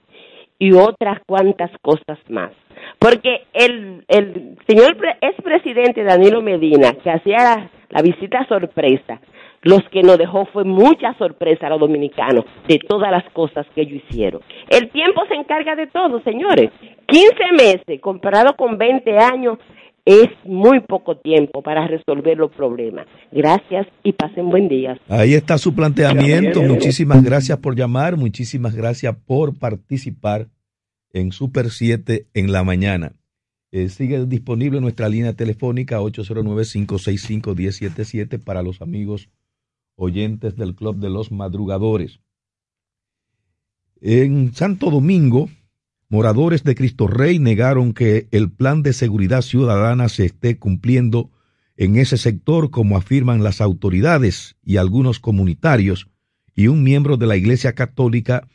y 0.58 0.74
otras 0.74 1.20
cuantas 1.26 1.72
cosas 1.82 2.20
más. 2.30 2.52
Porque 3.00 3.46
el, 3.54 4.04
el 4.08 4.58
señor 4.68 4.98
expresidente 5.22 6.04
Danilo 6.04 6.42
Medina, 6.42 6.94
que 6.94 7.10
hacía 7.10 7.70
la 7.90 8.02
visita 8.02 8.46
sorpresa, 8.48 9.20
los 9.62 9.82
que 9.92 10.04
nos 10.04 10.18
dejó 10.18 10.46
fue 10.46 10.64
mucha 10.64 11.14
sorpresa 11.18 11.68
a 11.68 11.72
los 11.72 11.80
dominicanos 11.80 12.46
de 12.68 12.80
todas 12.80 13.12
las 13.12 13.24
cosas 13.34 13.66
que 13.76 13.82
ellos 13.82 14.02
hicieron. 14.10 14.42
El 14.70 14.90
tiempo 14.90 15.22
se 15.28 15.36
encarga 15.36 15.76
de 15.76 15.88
todo, 15.88 16.22
señores. 16.24 16.72
15 17.08 17.36
meses 17.58 18.02
comparado 18.02 18.56
con 18.56 18.78
20 18.78 19.18
años 19.18 19.58
es 20.06 20.30
muy 20.44 20.80
poco 20.80 21.18
tiempo 21.18 21.62
para 21.62 21.88
resolver 21.88 22.38
los 22.38 22.52
problemas. 22.52 23.06
Gracias 23.32 23.88
y 24.04 24.14
pasen 24.14 24.50
buen 24.50 24.68
día. 24.68 25.00
Ahí 25.08 25.34
está 25.34 25.58
su 25.58 25.76
planteamiento. 25.76 26.62
Muchísimas 26.64 27.24
gracias 27.24 27.58
por 27.60 27.76
llamar, 27.76 28.18
muchísimas 28.18 28.76
gracias 28.76 29.16
por 29.26 29.58
participar 29.58 30.48
en 31.14 31.32
Super 31.32 31.70
7 31.70 32.28
en 32.34 32.52
la 32.52 32.64
mañana. 32.64 33.14
Eh, 33.72 33.90
sigue 33.90 34.26
disponible 34.26 34.82
nuestra 34.82 35.10
línea 35.10 35.34
telefónica 35.34 36.00
809-565-1077 36.00 38.44
para 38.44 38.64
los 38.64 38.82
amigos 38.82 39.30
oyentes 40.00 40.56
del 40.56 40.76
Club 40.76 40.98
de 40.98 41.10
los 41.10 41.32
Madrugadores. 41.32 42.20
En 44.02 44.54
Santo 44.56 44.90
Domingo, 44.90 45.50
moradores 46.08 46.64
de 46.64 46.74
Cristo 46.74 47.06
Rey 47.06 47.38
negaron 47.38 47.94
que 47.94 48.28
el 48.32 48.50
plan 48.50 48.82
de 48.82 48.94
seguridad 48.94 49.42
ciudadana 49.42 50.10
se 50.10 50.26
esté 50.26 50.58
cumpliendo 50.58 51.30
en 51.76 51.98
ese 51.98 52.18
sector, 52.18 52.72
como 52.72 52.98
afirman 52.98 53.44
las 53.44 53.62
autoridades 53.62 54.56
y 54.64 54.78
algunos 54.78 55.20
comunitarios, 55.20 56.08
y 56.56 56.68
un 56.68 56.84
miembro 56.84 57.18
de 57.18 57.28
la 57.28 57.38
Iglesia 57.38 57.74
Católica 57.74 58.48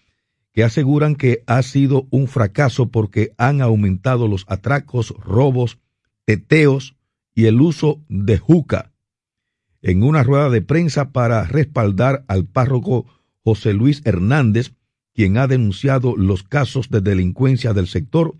que 0.52 0.64
aseguran 0.64 1.14
que 1.14 1.42
ha 1.46 1.62
sido 1.62 2.06
un 2.10 2.28
fracaso 2.28 2.90
porque 2.90 3.32
han 3.38 3.60
aumentado 3.60 4.28
los 4.28 4.44
atracos, 4.48 5.14
robos, 5.18 5.78
teteos 6.24 6.96
y 7.34 7.46
el 7.46 7.60
uso 7.60 8.00
de 8.08 8.38
juca 8.38 8.93
en 9.84 10.02
una 10.02 10.22
rueda 10.22 10.48
de 10.48 10.62
prensa 10.62 11.12
para 11.12 11.44
respaldar 11.44 12.24
al 12.26 12.46
párroco 12.46 13.04
José 13.44 13.74
Luis 13.74 14.00
Hernández, 14.06 14.72
quien 15.14 15.36
ha 15.36 15.46
denunciado 15.46 16.16
los 16.16 16.42
casos 16.42 16.88
de 16.88 17.02
delincuencia 17.02 17.74
del 17.74 17.86
sector, 17.86 18.34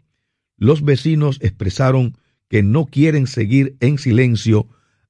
los 0.57 0.83
vecinos 0.83 1.39
expresaron 1.43 2.15
que 2.49 2.63
no 2.63 2.87
quieren 2.87 3.27
seguir 3.27 3.77
en 3.81 3.99
silencio 3.99 4.69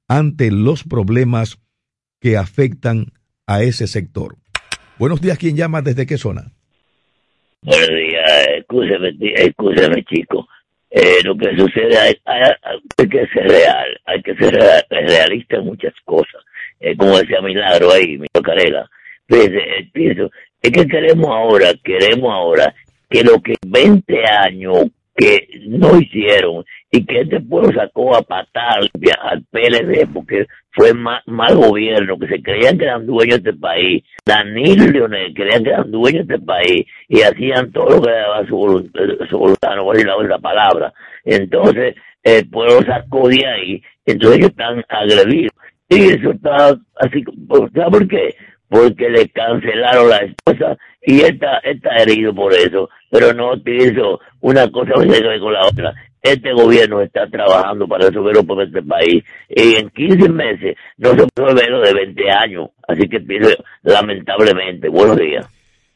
ante 0.09 0.51
los 0.51 0.83
problemas 0.83 1.61
que 2.21 2.37
afectan 2.37 3.13
a 3.47 3.63
ese 3.63 3.87
sector. 3.87 4.37
Buenos 4.99 5.21
días, 5.21 5.39
¿quién 5.39 5.57
llama? 5.57 5.83
¿Desde 5.83 6.05
qué 6.05 6.19
zona? 6.19 6.53
Buenos 7.63 7.89
días, 7.89 8.49
escúcheme, 8.59 9.17
escúcheme 9.37 10.05
chico. 10.05 10.49
Eh, 10.97 11.25
lo 11.25 11.37
que 11.37 11.57
sucede 11.57 11.99
hay, 11.99 12.15
hay, 12.25 13.09
que 13.09 13.27
ser 13.27 13.49
real, 13.49 14.01
hay 14.05 14.23
que 14.23 14.33
ser 14.37 14.57
realista 14.89 15.57
en 15.57 15.65
muchas 15.65 15.93
cosas. 16.05 16.41
Eh, 16.79 16.97
como 16.97 17.19
decía 17.19 17.41
Milagro 17.41 17.91
ahí, 17.91 18.17
mi 18.17 18.29
Carela. 18.41 18.89
Pues, 19.27 19.49
eh, 19.49 19.89
pienso, 19.93 20.31
es 20.63 20.71
que 20.71 20.87
queremos 20.87 21.27
ahora, 21.27 21.73
queremos 21.83 22.33
ahora 22.33 22.73
que 23.11 23.25
lo 23.25 23.43
que 23.43 23.55
20 23.67 24.25
años 24.25 24.85
que 25.17 25.49
no 25.67 25.99
hicieron 25.99 26.65
y 26.91 27.05
que 27.05 27.21
este 27.21 27.41
pueblo 27.41 27.73
sacó 27.73 28.17
a 28.17 28.23
patar 28.23 28.81
al 29.23 29.43
PLD 29.45 30.07
porque 30.13 30.47
fue 30.71 30.93
mal, 30.93 31.23
gobierno, 31.55 32.19
que 32.19 32.27
se 32.27 32.43
creían 32.43 32.77
que 32.77 32.85
eran 32.85 33.07
dueños 33.07 33.43
de 33.43 33.51
este 33.51 33.61
país. 33.61 34.03
Danilo 34.27 34.87
Leonel 34.87 35.35
creían 35.35 35.63
que 35.63 35.71
eran 35.71 35.91
dueños 35.91 36.27
de 36.27 36.35
este 36.35 36.47
país 36.47 36.87
y 37.09 37.23
hacían 37.23 37.71
todo 37.73 37.97
lo 37.97 38.03
que 38.03 38.11
daba 38.11 38.47
su, 38.47 38.57
voluntad, 38.57 39.77
no 39.77 39.85
voy 39.85 40.01
a 40.01 40.25
la, 40.25 40.39
palabra. 40.39 40.93
Entonces, 41.25 41.95
el 42.23 42.49
pueblo 42.49 42.83
sacó 42.83 43.29
de 43.29 43.47
ahí, 43.47 43.83
entonces 44.05 44.39
ellos 44.39 44.51
están 44.51 44.85
agredidos. 44.89 45.53
Y 45.89 46.09
eso 46.11 46.31
está 46.33 46.77
así, 46.97 47.23
¿sabes 47.75 47.91
por 47.91 48.09
qué? 48.09 48.35
Porque 48.75 49.09
le 49.09 49.29
cancelaron 49.29 50.09
la 50.11 50.17
esposa 50.17 50.77
y 51.01 51.21
está, 51.21 51.59
está 51.59 51.95
herido 51.99 52.35
por 52.35 52.53
eso, 52.53 52.89
pero 53.09 53.33
no 53.33 53.53
utilizo 53.53 54.19
una 54.41 54.69
cosa 54.69 54.95
con 54.95 55.53
la 55.53 55.65
otra. 55.65 55.95
Este 56.21 56.53
gobierno 56.53 57.01
está 57.01 57.29
trabajando 57.29 57.87
para 57.87 58.09
resolver 58.09 58.45
por 58.45 58.61
este 58.65 58.83
país 58.83 59.23
y 59.49 59.77
en 59.77 59.91
15 59.91 60.29
meses 60.29 60.77
no 60.97 61.11
se 61.11 61.25
puede 61.37 61.71
lo 61.71 61.83
de 61.83 61.95
20 61.95 62.31
años, 62.33 62.71
así 62.89 63.09
que 63.09 63.21
pienso 63.21 63.51
lamentablemente. 63.85 64.89
Buenos 64.89 65.19
días. 65.19 65.47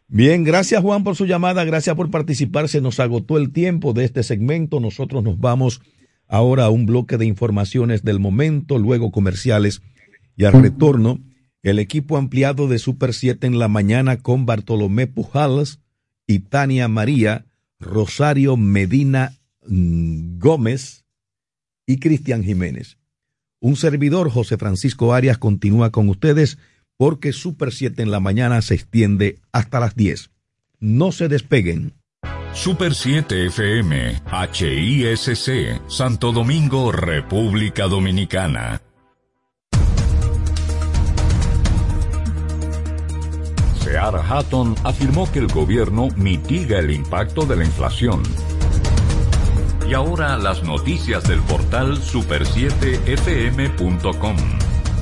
Bien, 0.07 0.45
gracias 0.45 0.81
Juan 0.81 1.03
por 1.03 1.17
su 1.17 1.27
llamada, 1.27 1.65
gracias 1.65 1.97
por 1.97 2.13
participar. 2.13 2.69
Se 2.69 2.81
nos 2.81 3.01
agotó 3.01 3.39
el 3.39 3.53
tiempo 3.53 3.93
de 3.93 4.05
este 4.05 4.23
segmento. 4.23 4.79
Nosotros 4.79 5.25
nos 5.25 5.41
vamos 5.41 5.83
ahora 6.29 6.67
a 6.67 6.71
un 6.71 6.87
bloque 6.87 7.17
de 7.17 7.27
informaciones 7.27 8.05
del 8.05 8.21
momento, 8.21 8.79
luego 8.79 9.11
comerciales 9.11 9.83
y 10.37 10.45
al 10.45 10.53
retorno 10.63 11.19
el 11.69 11.79
equipo 11.79 12.17
ampliado 12.17 12.69
de 12.69 12.79
Super 12.79 13.15
7 13.15 13.47
en 13.47 13.59
la 13.59 13.69
mañana 13.69 14.19
con 14.19 14.47
Bartolomé 14.47 15.07
Pujals 15.07 15.81
y 16.27 16.41
Tania 16.41 16.89
María, 16.89 17.47
Rosario 17.79 18.57
Medina 18.57 19.35
mm, 19.67 20.39
Gómez 20.39 21.05
y 21.87 21.99
Cristian 21.99 22.43
Jiménez. 22.43 22.99
Un 23.61 23.77
servidor, 23.77 24.31
José 24.31 24.57
Francisco 24.57 25.15
Arias, 25.15 25.39
continúa 25.39 25.91
con 25.91 26.09
ustedes 26.09 26.59
porque 26.97 27.33
Super 27.33 27.73
7 27.73 28.03
en 28.03 28.11
la 28.11 28.21
mañana 28.21 28.61
se 28.63 28.75
extiende 28.75 29.39
hasta 29.53 29.81
las 29.81 29.95
10. 29.95 30.31
No 30.81 31.13
se 31.13 31.29
despeguen. 31.29 31.95
Super 32.53 32.95
7 32.95 33.47
FM, 33.47 34.23
HISC, 34.53 35.81
Santo 35.89 36.33
Domingo, 36.33 36.93
República 36.93 37.87
Dominicana. 37.87 38.81
Seara 43.89 44.21
Hatton 44.21 44.77
afirmó 44.85 45.33
que 45.33 45.39
el 45.39 45.47
gobierno 45.47 46.09
mitiga 46.15 46.79
el 46.79 46.91
impacto 46.91 47.47
de 47.47 47.57
la 47.57 47.65
inflación. 47.65 48.23
Y 49.89 49.95
ahora 49.95 50.37
las 50.37 50.63
noticias 50.63 51.27
del 51.27 51.41
portal 51.41 51.97
super7fm.com. 51.97 54.37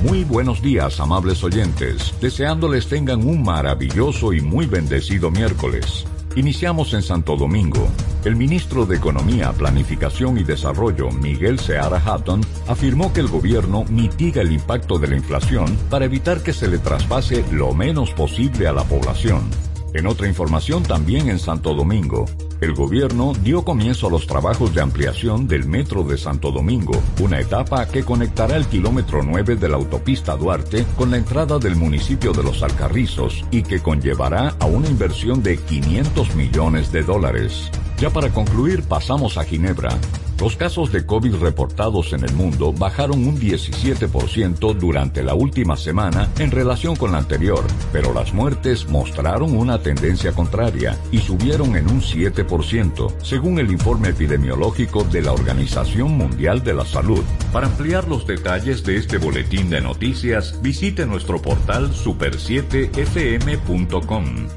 Muy 0.03 0.23
buenos 0.23 0.61
días, 0.61 1.01
amables 1.01 1.43
oyentes, 1.43 2.13
deseándoles 2.21 2.87
tengan 2.87 3.27
un 3.27 3.43
maravilloso 3.43 4.31
y 4.31 4.39
muy 4.39 4.67
bendecido 4.67 5.31
miércoles. 5.31 6.05
Iniciamos 6.37 6.93
en 6.93 7.01
Santo 7.01 7.35
Domingo. 7.35 7.87
El 8.23 8.35
ministro 8.35 8.85
de 8.85 8.97
Economía, 8.97 9.51
Planificación 9.53 10.37
y 10.37 10.43
Desarrollo, 10.43 11.09
Miguel 11.09 11.57
Seara 11.57 11.97
Hatton, 11.97 12.41
afirmó 12.67 13.11
que 13.11 13.21
el 13.21 13.27
gobierno 13.27 13.85
mitiga 13.85 14.43
el 14.43 14.51
impacto 14.51 14.99
de 14.99 15.07
la 15.07 15.15
inflación 15.15 15.75
para 15.89 16.05
evitar 16.05 16.43
que 16.43 16.53
se 16.53 16.67
le 16.67 16.77
traspase 16.77 17.43
lo 17.51 17.73
menos 17.73 18.11
posible 18.11 18.67
a 18.67 18.73
la 18.73 18.83
población. 18.83 19.49
En 19.97 20.05
otra 20.05 20.27
información 20.27 20.83
también 20.83 21.27
en 21.27 21.39
Santo 21.39 21.73
Domingo, 21.73 22.27
el 22.61 22.75
gobierno 22.75 23.33
dio 23.41 23.63
comienzo 23.63 24.05
a 24.05 24.11
los 24.11 24.27
trabajos 24.27 24.75
de 24.75 24.79
ampliación 24.79 25.47
del 25.47 25.67
Metro 25.67 26.03
de 26.03 26.19
Santo 26.19 26.51
Domingo, 26.51 27.01
una 27.19 27.39
etapa 27.39 27.87
que 27.87 28.03
conectará 28.03 28.57
el 28.57 28.67
kilómetro 28.67 29.23
9 29.23 29.55
de 29.55 29.69
la 29.69 29.77
autopista 29.77 30.35
Duarte 30.35 30.85
con 30.95 31.09
la 31.09 31.17
entrada 31.17 31.57
del 31.57 31.75
municipio 31.75 32.31
de 32.31 32.43
Los 32.43 32.61
Alcarrizos 32.61 33.43
y 33.49 33.63
que 33.63 33.79
conllevará 33.79 34.53
a 34.59 34.67
una 34.67 34.87
inversión 34.87 35.41
de 35.41 35.57
500 35.57 36.35
millones 36.35 36.91
de 36.91 37.01
dólares. 37.01 37.71
Ya 37.97 38.11
para 38.11 38.29
concluir, 38.29 38.83
pasamos 38.83 39.39
a 39.39 39.45
Ginebra. 39.45 39.97
Los 40.39 40.55
casos 40.55 40.91
de 40.91 41.03
COVID 41.03 41.37
reportados 41.37 42.13
en 42.13 42.23
el 42.23 42.31
mundo 42.33 42.71
bajaron 42.71 43.27
un 43.27 43.39
17% 43.39 44.75
durante 44.75 45.23
la 45.23 45.33
última 45.33 45.75
semana 45.75 46.29
en 46.37 46.51
relación 46.51 46.95
con 46.95 47.13
la 47.13 47.17
anterior, 47.17 47.63
pero 47.91 48.13
las 48.13 48.33
muertes 48.33 48.87
mostraron 48.87 49.57
una 49.57 49.81
tendencia 49.81 50.33
contraria 50.33 50.95
y 51.11 51.17
subieron 51.19 51.75
en 51.75 51.89
un 51.89 52.01
7%, 52.01 53.15
según 53.23 53.57
el 53.57 53.71
informe 53.71 54.09
epidemiológico 54.09 55.03
de 55.05 55.23
la 55.23 55.31
Organización 55.31 56.15
Mundial 56.15 56.63
de 56.63 56.75
la 56.75 56.85
Salud. 56.85 57.23
Para 57.51 57.65
ampliar 57.65 58.07
los 58.07 58.27
detalles 58.27 58.83
de 58.83 58.97
este 58.97 59.17
boletín 59.17 59.71
de 59.71 59.81
noticias, 59.81 60.61
visite 60.61 61.07
nuestro 61.07 61.41
portal 61.41 61.91
super7fm.com. 61.91 64.47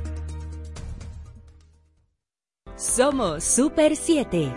Somos 2.77 3.45
Super 3.45 3.97
7. 3.97 4.53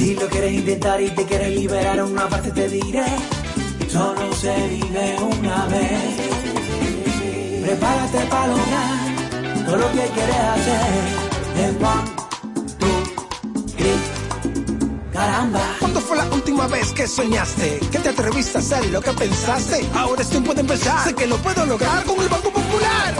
Si 0.00 0.14
lo 0.14 0.26
quieres 0.28 0.52
intentar 0.54 0.98
y 1.02 1.10
te 1.10 1.26
quieres 1.26 1.50
liberar, 1.50 2.02
una 2.02 2.26
parte 2.26 2.50
te 2.52 2.70
diré. 2.70 3.04
Solo 3.86 4.32
se 4.32 4.56
vive 4.68 5.16
una 5.20 5.66
vez. 5.66 6.14
Prepárate 7.62 8.18
para 8.30 8.46
lograr 8.46 9.66
todo 9.66 9.76
lo 9.76 9.92
que 9.92 10.08
quieres 10.14 10.36
hacer. 10.36 10.80
En 11.58 11.84
one, 11.84 12.10
two, 12.78 12.88
three. 13.76 14.00
Caramba. 15.12 15.76
¿Cuándo 15.80 16.00
fue 16.00 16.16
la 16.16 16.24
última 16.30 16.66
vez 16.66 16.94
que 16.94 17.06
soñaste? 17.06 17.80
Que 17.92 17.98
te 17.98 18.08
atreviste 18.08 18.56
a 18.56 18.60
hacer 18.62 18.86
lo 18.86 19.02
que 19.02 19.12
pensaste. 19.12 19.86
Ahora 19.94 20.22
es 20.22 20.30
tiempo 20.30 20.54
de 20.54 20.62
empezar. 20.62 21.04
Sé 21.04 21.14
que 21.14 21.26
lo 21.26 21.36
puedo 21.36 21.66
lograr 21.66 22.04
con 22.04 22.18
el 22.22 22.28
Banco 22.30 22.50
Popular. 22.50 23.14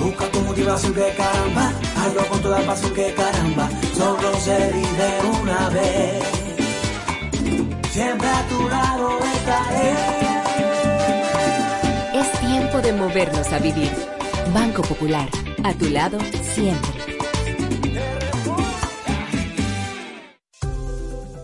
Busca 0.00 0.28
tu 0.32 0.40
motivación 0.40 0.94
que 0.94 1.14
caramba, 1.16 1.72
hazlo 2.02 2.26
con 2.26 2.42
toda 2.42 2.60
pasión 2.62 2.92
que 2.94 3.14
caramba, 3.14 3.68
solo 3.96 4.34
se 4.40 4.56
vive 4.72 5.08
una 5.40 5.68
vez. 5.70 6.22
Siempre 7.90 8.28
a 8.28 8.42
tu 8.48 8.68
lado 8.68 9.18
estaré. 9.34 9.92
Es 12.14 12.32
tiempo 12.40 12.80
de 12.80 12.92
movernos 12.92 13.52
a 13.52 13.58
vivir. 13.58 13.92
Banco 14.52 14.82
Popular, 14.82 15.28
a 15.64 15.72
tu 15.74 15.88
lado 15.90 16.18
siempre. 16.54 17.01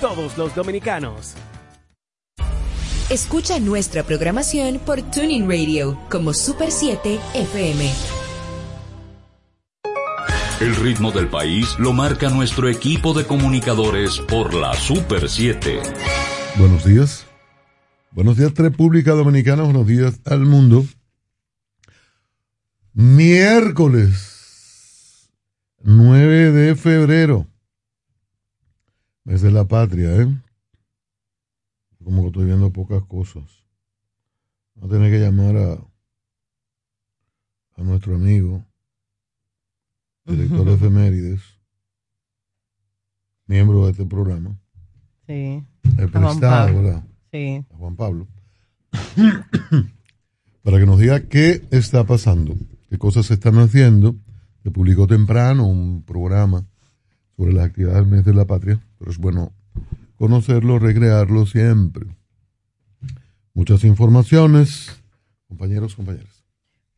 todos 0.00 0.36
los 0.38 0.54
dominicanos. 0.54 1.34
Escucha 3.10 3.58
nuestra 3.58 4.02
programación 4.02 4.78
por 4.84 5.00
Tuning 5.00 5.48
Radio 5.48 5.98
como 6.10 6.34
Super 6.34 6.70
7 6.70 7.18
FM. 7.34 7.90
El 10.60 10.76
ritmo 10.76 11.10
del 11.12 11.28
país 11.28 11.74
lo 11.78 11.92
marca 11.92 12.28
nuestro 12.28 12.68
equipo 12.68 13.14
de 13.14 13.24
comunicadores 13.24 14.18
por 14.18 14.52
la 14.52 14.74
Super 14.74 15.28
7. 15.30 15.80
Buenos 16.56 16.84
días. 16.84 17.26
Buenos 18.10 18.36
días, 18.36 18.52
República 18.54 19.12
Dominicana. 19.12 19.62
Buenos 19.62 19.86
días 19.86 20.20
al 20.24 20.40
mundo. 20.40 20.84
Miércoles 22.92 24.28
9 25.82 26.52
de 26.52 26.74
febrero. 26.74 27.46
Mes 29.28 29.42
de 29.42 29.50
la 29.50 29.66
patria, 29.66 30.22
¿eh? 30.22 30.26
Como 32.02 32.22
que 32.22 32.28
estoy 32.28 32.46
viendo 32.46 32.72
pocas 32.72 33.04
cosas. 33.04 33.44
Voy 34.74 34.88
a 34.88 34.92
tener 34.92 35.12
que 35.12 35.18
llamar 35.18 35.54
a, 35.54 35.72
a 37.76 37.82
nuestro 37.82 38.14
amigo, 38.14 38.64
director 40.24 40.64
de 40.64 40.74
efemérides, 40.76 41.42
miembro 43.46 43.84
de 43.84 43.90
este 43.90 44.06
programa. 44.06 44.58
Sí. 45.26 45.62
El 45.98 46.10
prestado. 46.10 46.82
¿verdad? 46.82 47.04
Sí. 47.30 47.66
A 47.70 47.76
Juan 47.76 47.96
Pablo. 47.96 48.26
Para 50.62 50.78
que 50.78 50.86
nos 50.86 50.98
diga 50.98 51.28
qué 51.28 51.68
está 51.70 52.04
pasando, 52.04 52.56
qué 52.88 52.96
cosas 52.96 53.26
se 53.26 53.34
están 53.34 53.58
haciendo. 53.58 54.16
Se 54.62 54.70
publicó 54.70 55.06
temprano 55.06 55.66
un 55.66 56.02
programa 56.02 56.66
sobre 57.36 57.52
las 57.52 57.66
actividades 57.66 57.98
del 57.98 58.06
mes 58.06 58.24
de 58.24 58.32
la 58.32 58.46
patria, 58.46 58.80
pero 58.98 59.10
es 59.10 59.18
bueno 59.18 59.52
conocerlo, 60.16 60.78
recrearlo 60.78 61.46
siempre. 61.46 62.06
Muchas 63.54 63.84
informaciones, 63.84 65.02
compañeros, 65.48 65.94
compañeras. 65.94 66.44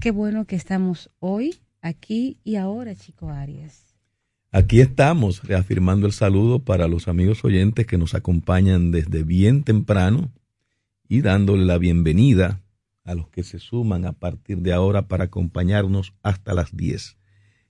Qué 0.00 0.10
bueno 0.10 0.44
que 0.44 0.56
estamos 0.56 1.10
hoy, 1.18 1.56
aquí 1.80 2.38
y 2.44 2.56
ahora, 2.56 2.94
Chico 2.94 3.30
Arias. 3.30 3.94
Aquí 4.50 4.80
estamos 4.80 5.42
reafirmando 5.42 6.06
el 6.06 6.12
saludo 6.12 6.58
para 6.60 6.88
los 6.88 7.08
amigos 7.08 7.44
oyentes 7.44 7.86
que 7.86 7.98
nos 7.98 8.14
acompañan 8.14 8.92
desde 8.92 9.24
bien 9.24 9.64
temprano 9.64 10.30
y 11.08 11.20
dándole 11.20 11.64
la 11.64 11.78
bienvenida 11.78 12.60
a 13.04 13.14
los 13.14 13.28
que 13.28 13.42
se 13.42 13.58
suman 13.58 14.06
a 14.06 14.12
partir 14.12 14.58
de 14.58 14.72
ahora 14.72 15.08
para 15.08 15.24
acompañarnos 15.24 16.14
hasta 16.22 16.54
las 16.54 16.74
10. 16.76 17.16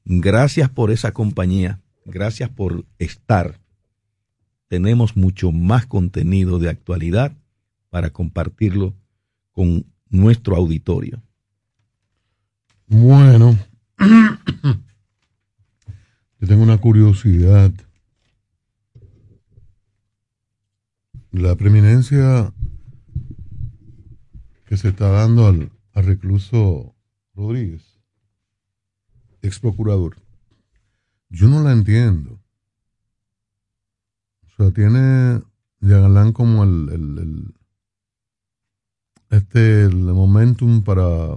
Gracias 0.04 0.70
por 0.70 0.90
esa 0.90 1.12
compañía, 1.12 1.80
gracias 2.04 2.50
por 2.50 2.84
estar. 2.98 3.60
Tenemos 4.68 5.16
mucho 5.16 5.50
más 5.50 5.86
contenido 5.86 6.58
de 6.58 6.68
actualidad 6.68 7.36
para 7.90 8.10
compartirlo 8.10 8.94
con 9.52 9.86
nuestro 10.08 10.56
auditorio. 10.56 11.22
Bueno, 12.86 13.58
yo 16.38 16.48
tengo 16.48 16.62
una 16.62 16.78
curiosidad. 16.78 17.72
La 21.32 21.56
preeminencia 21.56 22.52
se 24.76 24.88
está 24.88 25.08
dando 25.10 25.46
al, 25.46 25.70
recluso 25.94 26.94
Rodríguez, 27.34 28.00
ex 29.42 29.58
procurador, 29.60 30.16
yo 31.30 31.48
no 31.48 31.62
la 31.62 31.72
entiendo. 31.72 32.40
O 34.42 34.56
sea, 34.56 34.70
tiene 34.70 35.42
Yagalán 35.80 36.32
como 36.32 36.62
el, 36.64 36.88
el, 36.90 37.18
el- 37.18 37.54
este 39.30 39.82
el 39.84 39.96
momentum 39.96 40.82
para 40.84 41.36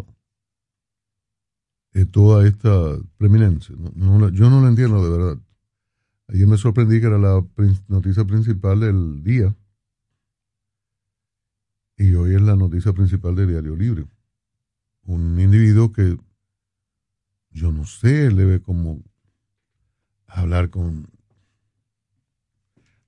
eh, 1.93 2.05
toda 2.05 2.47
esta 2.47 2.97
preeminencia. 3.17 3.75
No, 3.77 3.91
no 3.95 4.19
la- 4.19 4.31
yo 4.35 4.49
no 4.49 4.61
lo 4.61 4.67
entiendo 4.67 5.03
de 5.03 5.17
verdad. 5.17 5.37
Ayer 6.27 6.45
me 6.47 6.57
sorprendí 6.57 6.99
que 6.99 7.07
era 7.07 7.17
la 7.17 7.43
noticia 7.87 8.25
principal 8.25 8.81
del 8.81 9.23
día 9.23 9.55
y 11.97 12.13
hoy 12.13 12.35
es 12.35 12.41
la 12.41 12.55
noticia 12.55 12.93
principal 12.93 13.35
de 13.35 13.47
Diario 13.47 13.75
Libre. 13.75 14.05
Un 15.05 15.39
individuo 15.39 15.91
que 15.91 16.17
yo 17.49 17.71
no 17.71 17.85
sé, 17.85 18.29
le 18.31 18.45
ve 18.45 18.61
como 18.61 19.01
hablar 20.27 20.69
con... 20.69 21.09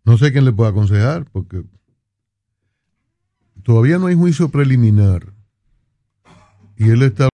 No 0.03 0.17
sé 0.17 0.31
quién 0.31 0.45
le 0.45 0.51
puede 0.51 0.71
aconsejar 0.71 1.29
porque 1.29 1.63
todavía 3.61 3.99
no 3.99 4.07
hay 4.07 4.15
juicio 4.15 4.49
preliminar 4.49 5.33
y 6.75 6.89
él 6.89 7.03
está... 7.03 7.29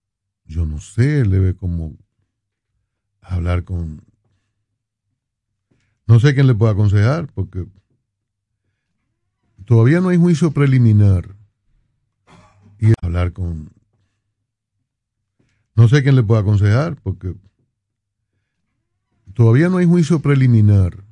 Yo 0.47 0.67
no 0.67 0.81
sé, 0.81 1.25
le 1.25 1.39
ve 1.39 1.55
como 1.55 1.97
hablar 3.21 3.63
con... 3.63 4.03
No 6.07 6.19
sé 6.19 6.35
quién 6.35 6.49
le 6.49 6.55
puede 6.55 6.73
aconsejar 6.73 7.33
porque 7.33 7.65
todavía 9.65 10.01
no 10.01 10.09
hay 10.09 10.19
juicio 10.19 10.51
preliminar 10.51 11.43
y 12.85 12.93
hablar 13.03 13.32
con... 13.32 13.70
No 15.74 15.89
sé 15.89 16.03
quién 16.03 16.16
le 16.16 16.22
puede 16.22 16.43
aconsejar 16.43 16.97
porque 17.03 17.35
todavía 19.32 19.68
no 19.68 19.78
hay 19.78 19.87
juicio 19.87 20.20
preliminar. 20.20 21.05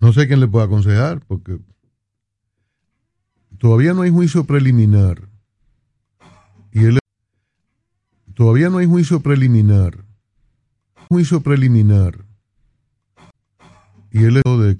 No 0.00 0.12
sé 0.12 0.26
quién 0.26 0.40
le 0.40 0.48
puede 0.48 0.66
aconsejar 0.66 1.20
porque 1.26 1.58
todavía 3.58 3.92
no 3.92 4.02
hay 4.02 4.10
juicio 4.10 4.44
preliminar. 4.44 5.28
Y 6.72 6.84
él 6.84 6.98
todavía 8.34 8.70
no 8.70 8.78
hay 8.78 8.86
juicio 8.86 9.20
preliminar. 9.20 10.04
Juicio 11.08 11.40
preliminar. 11.42 12.24
Y 14.10 14.24
él 14.24 14.40
de 14.44 14.70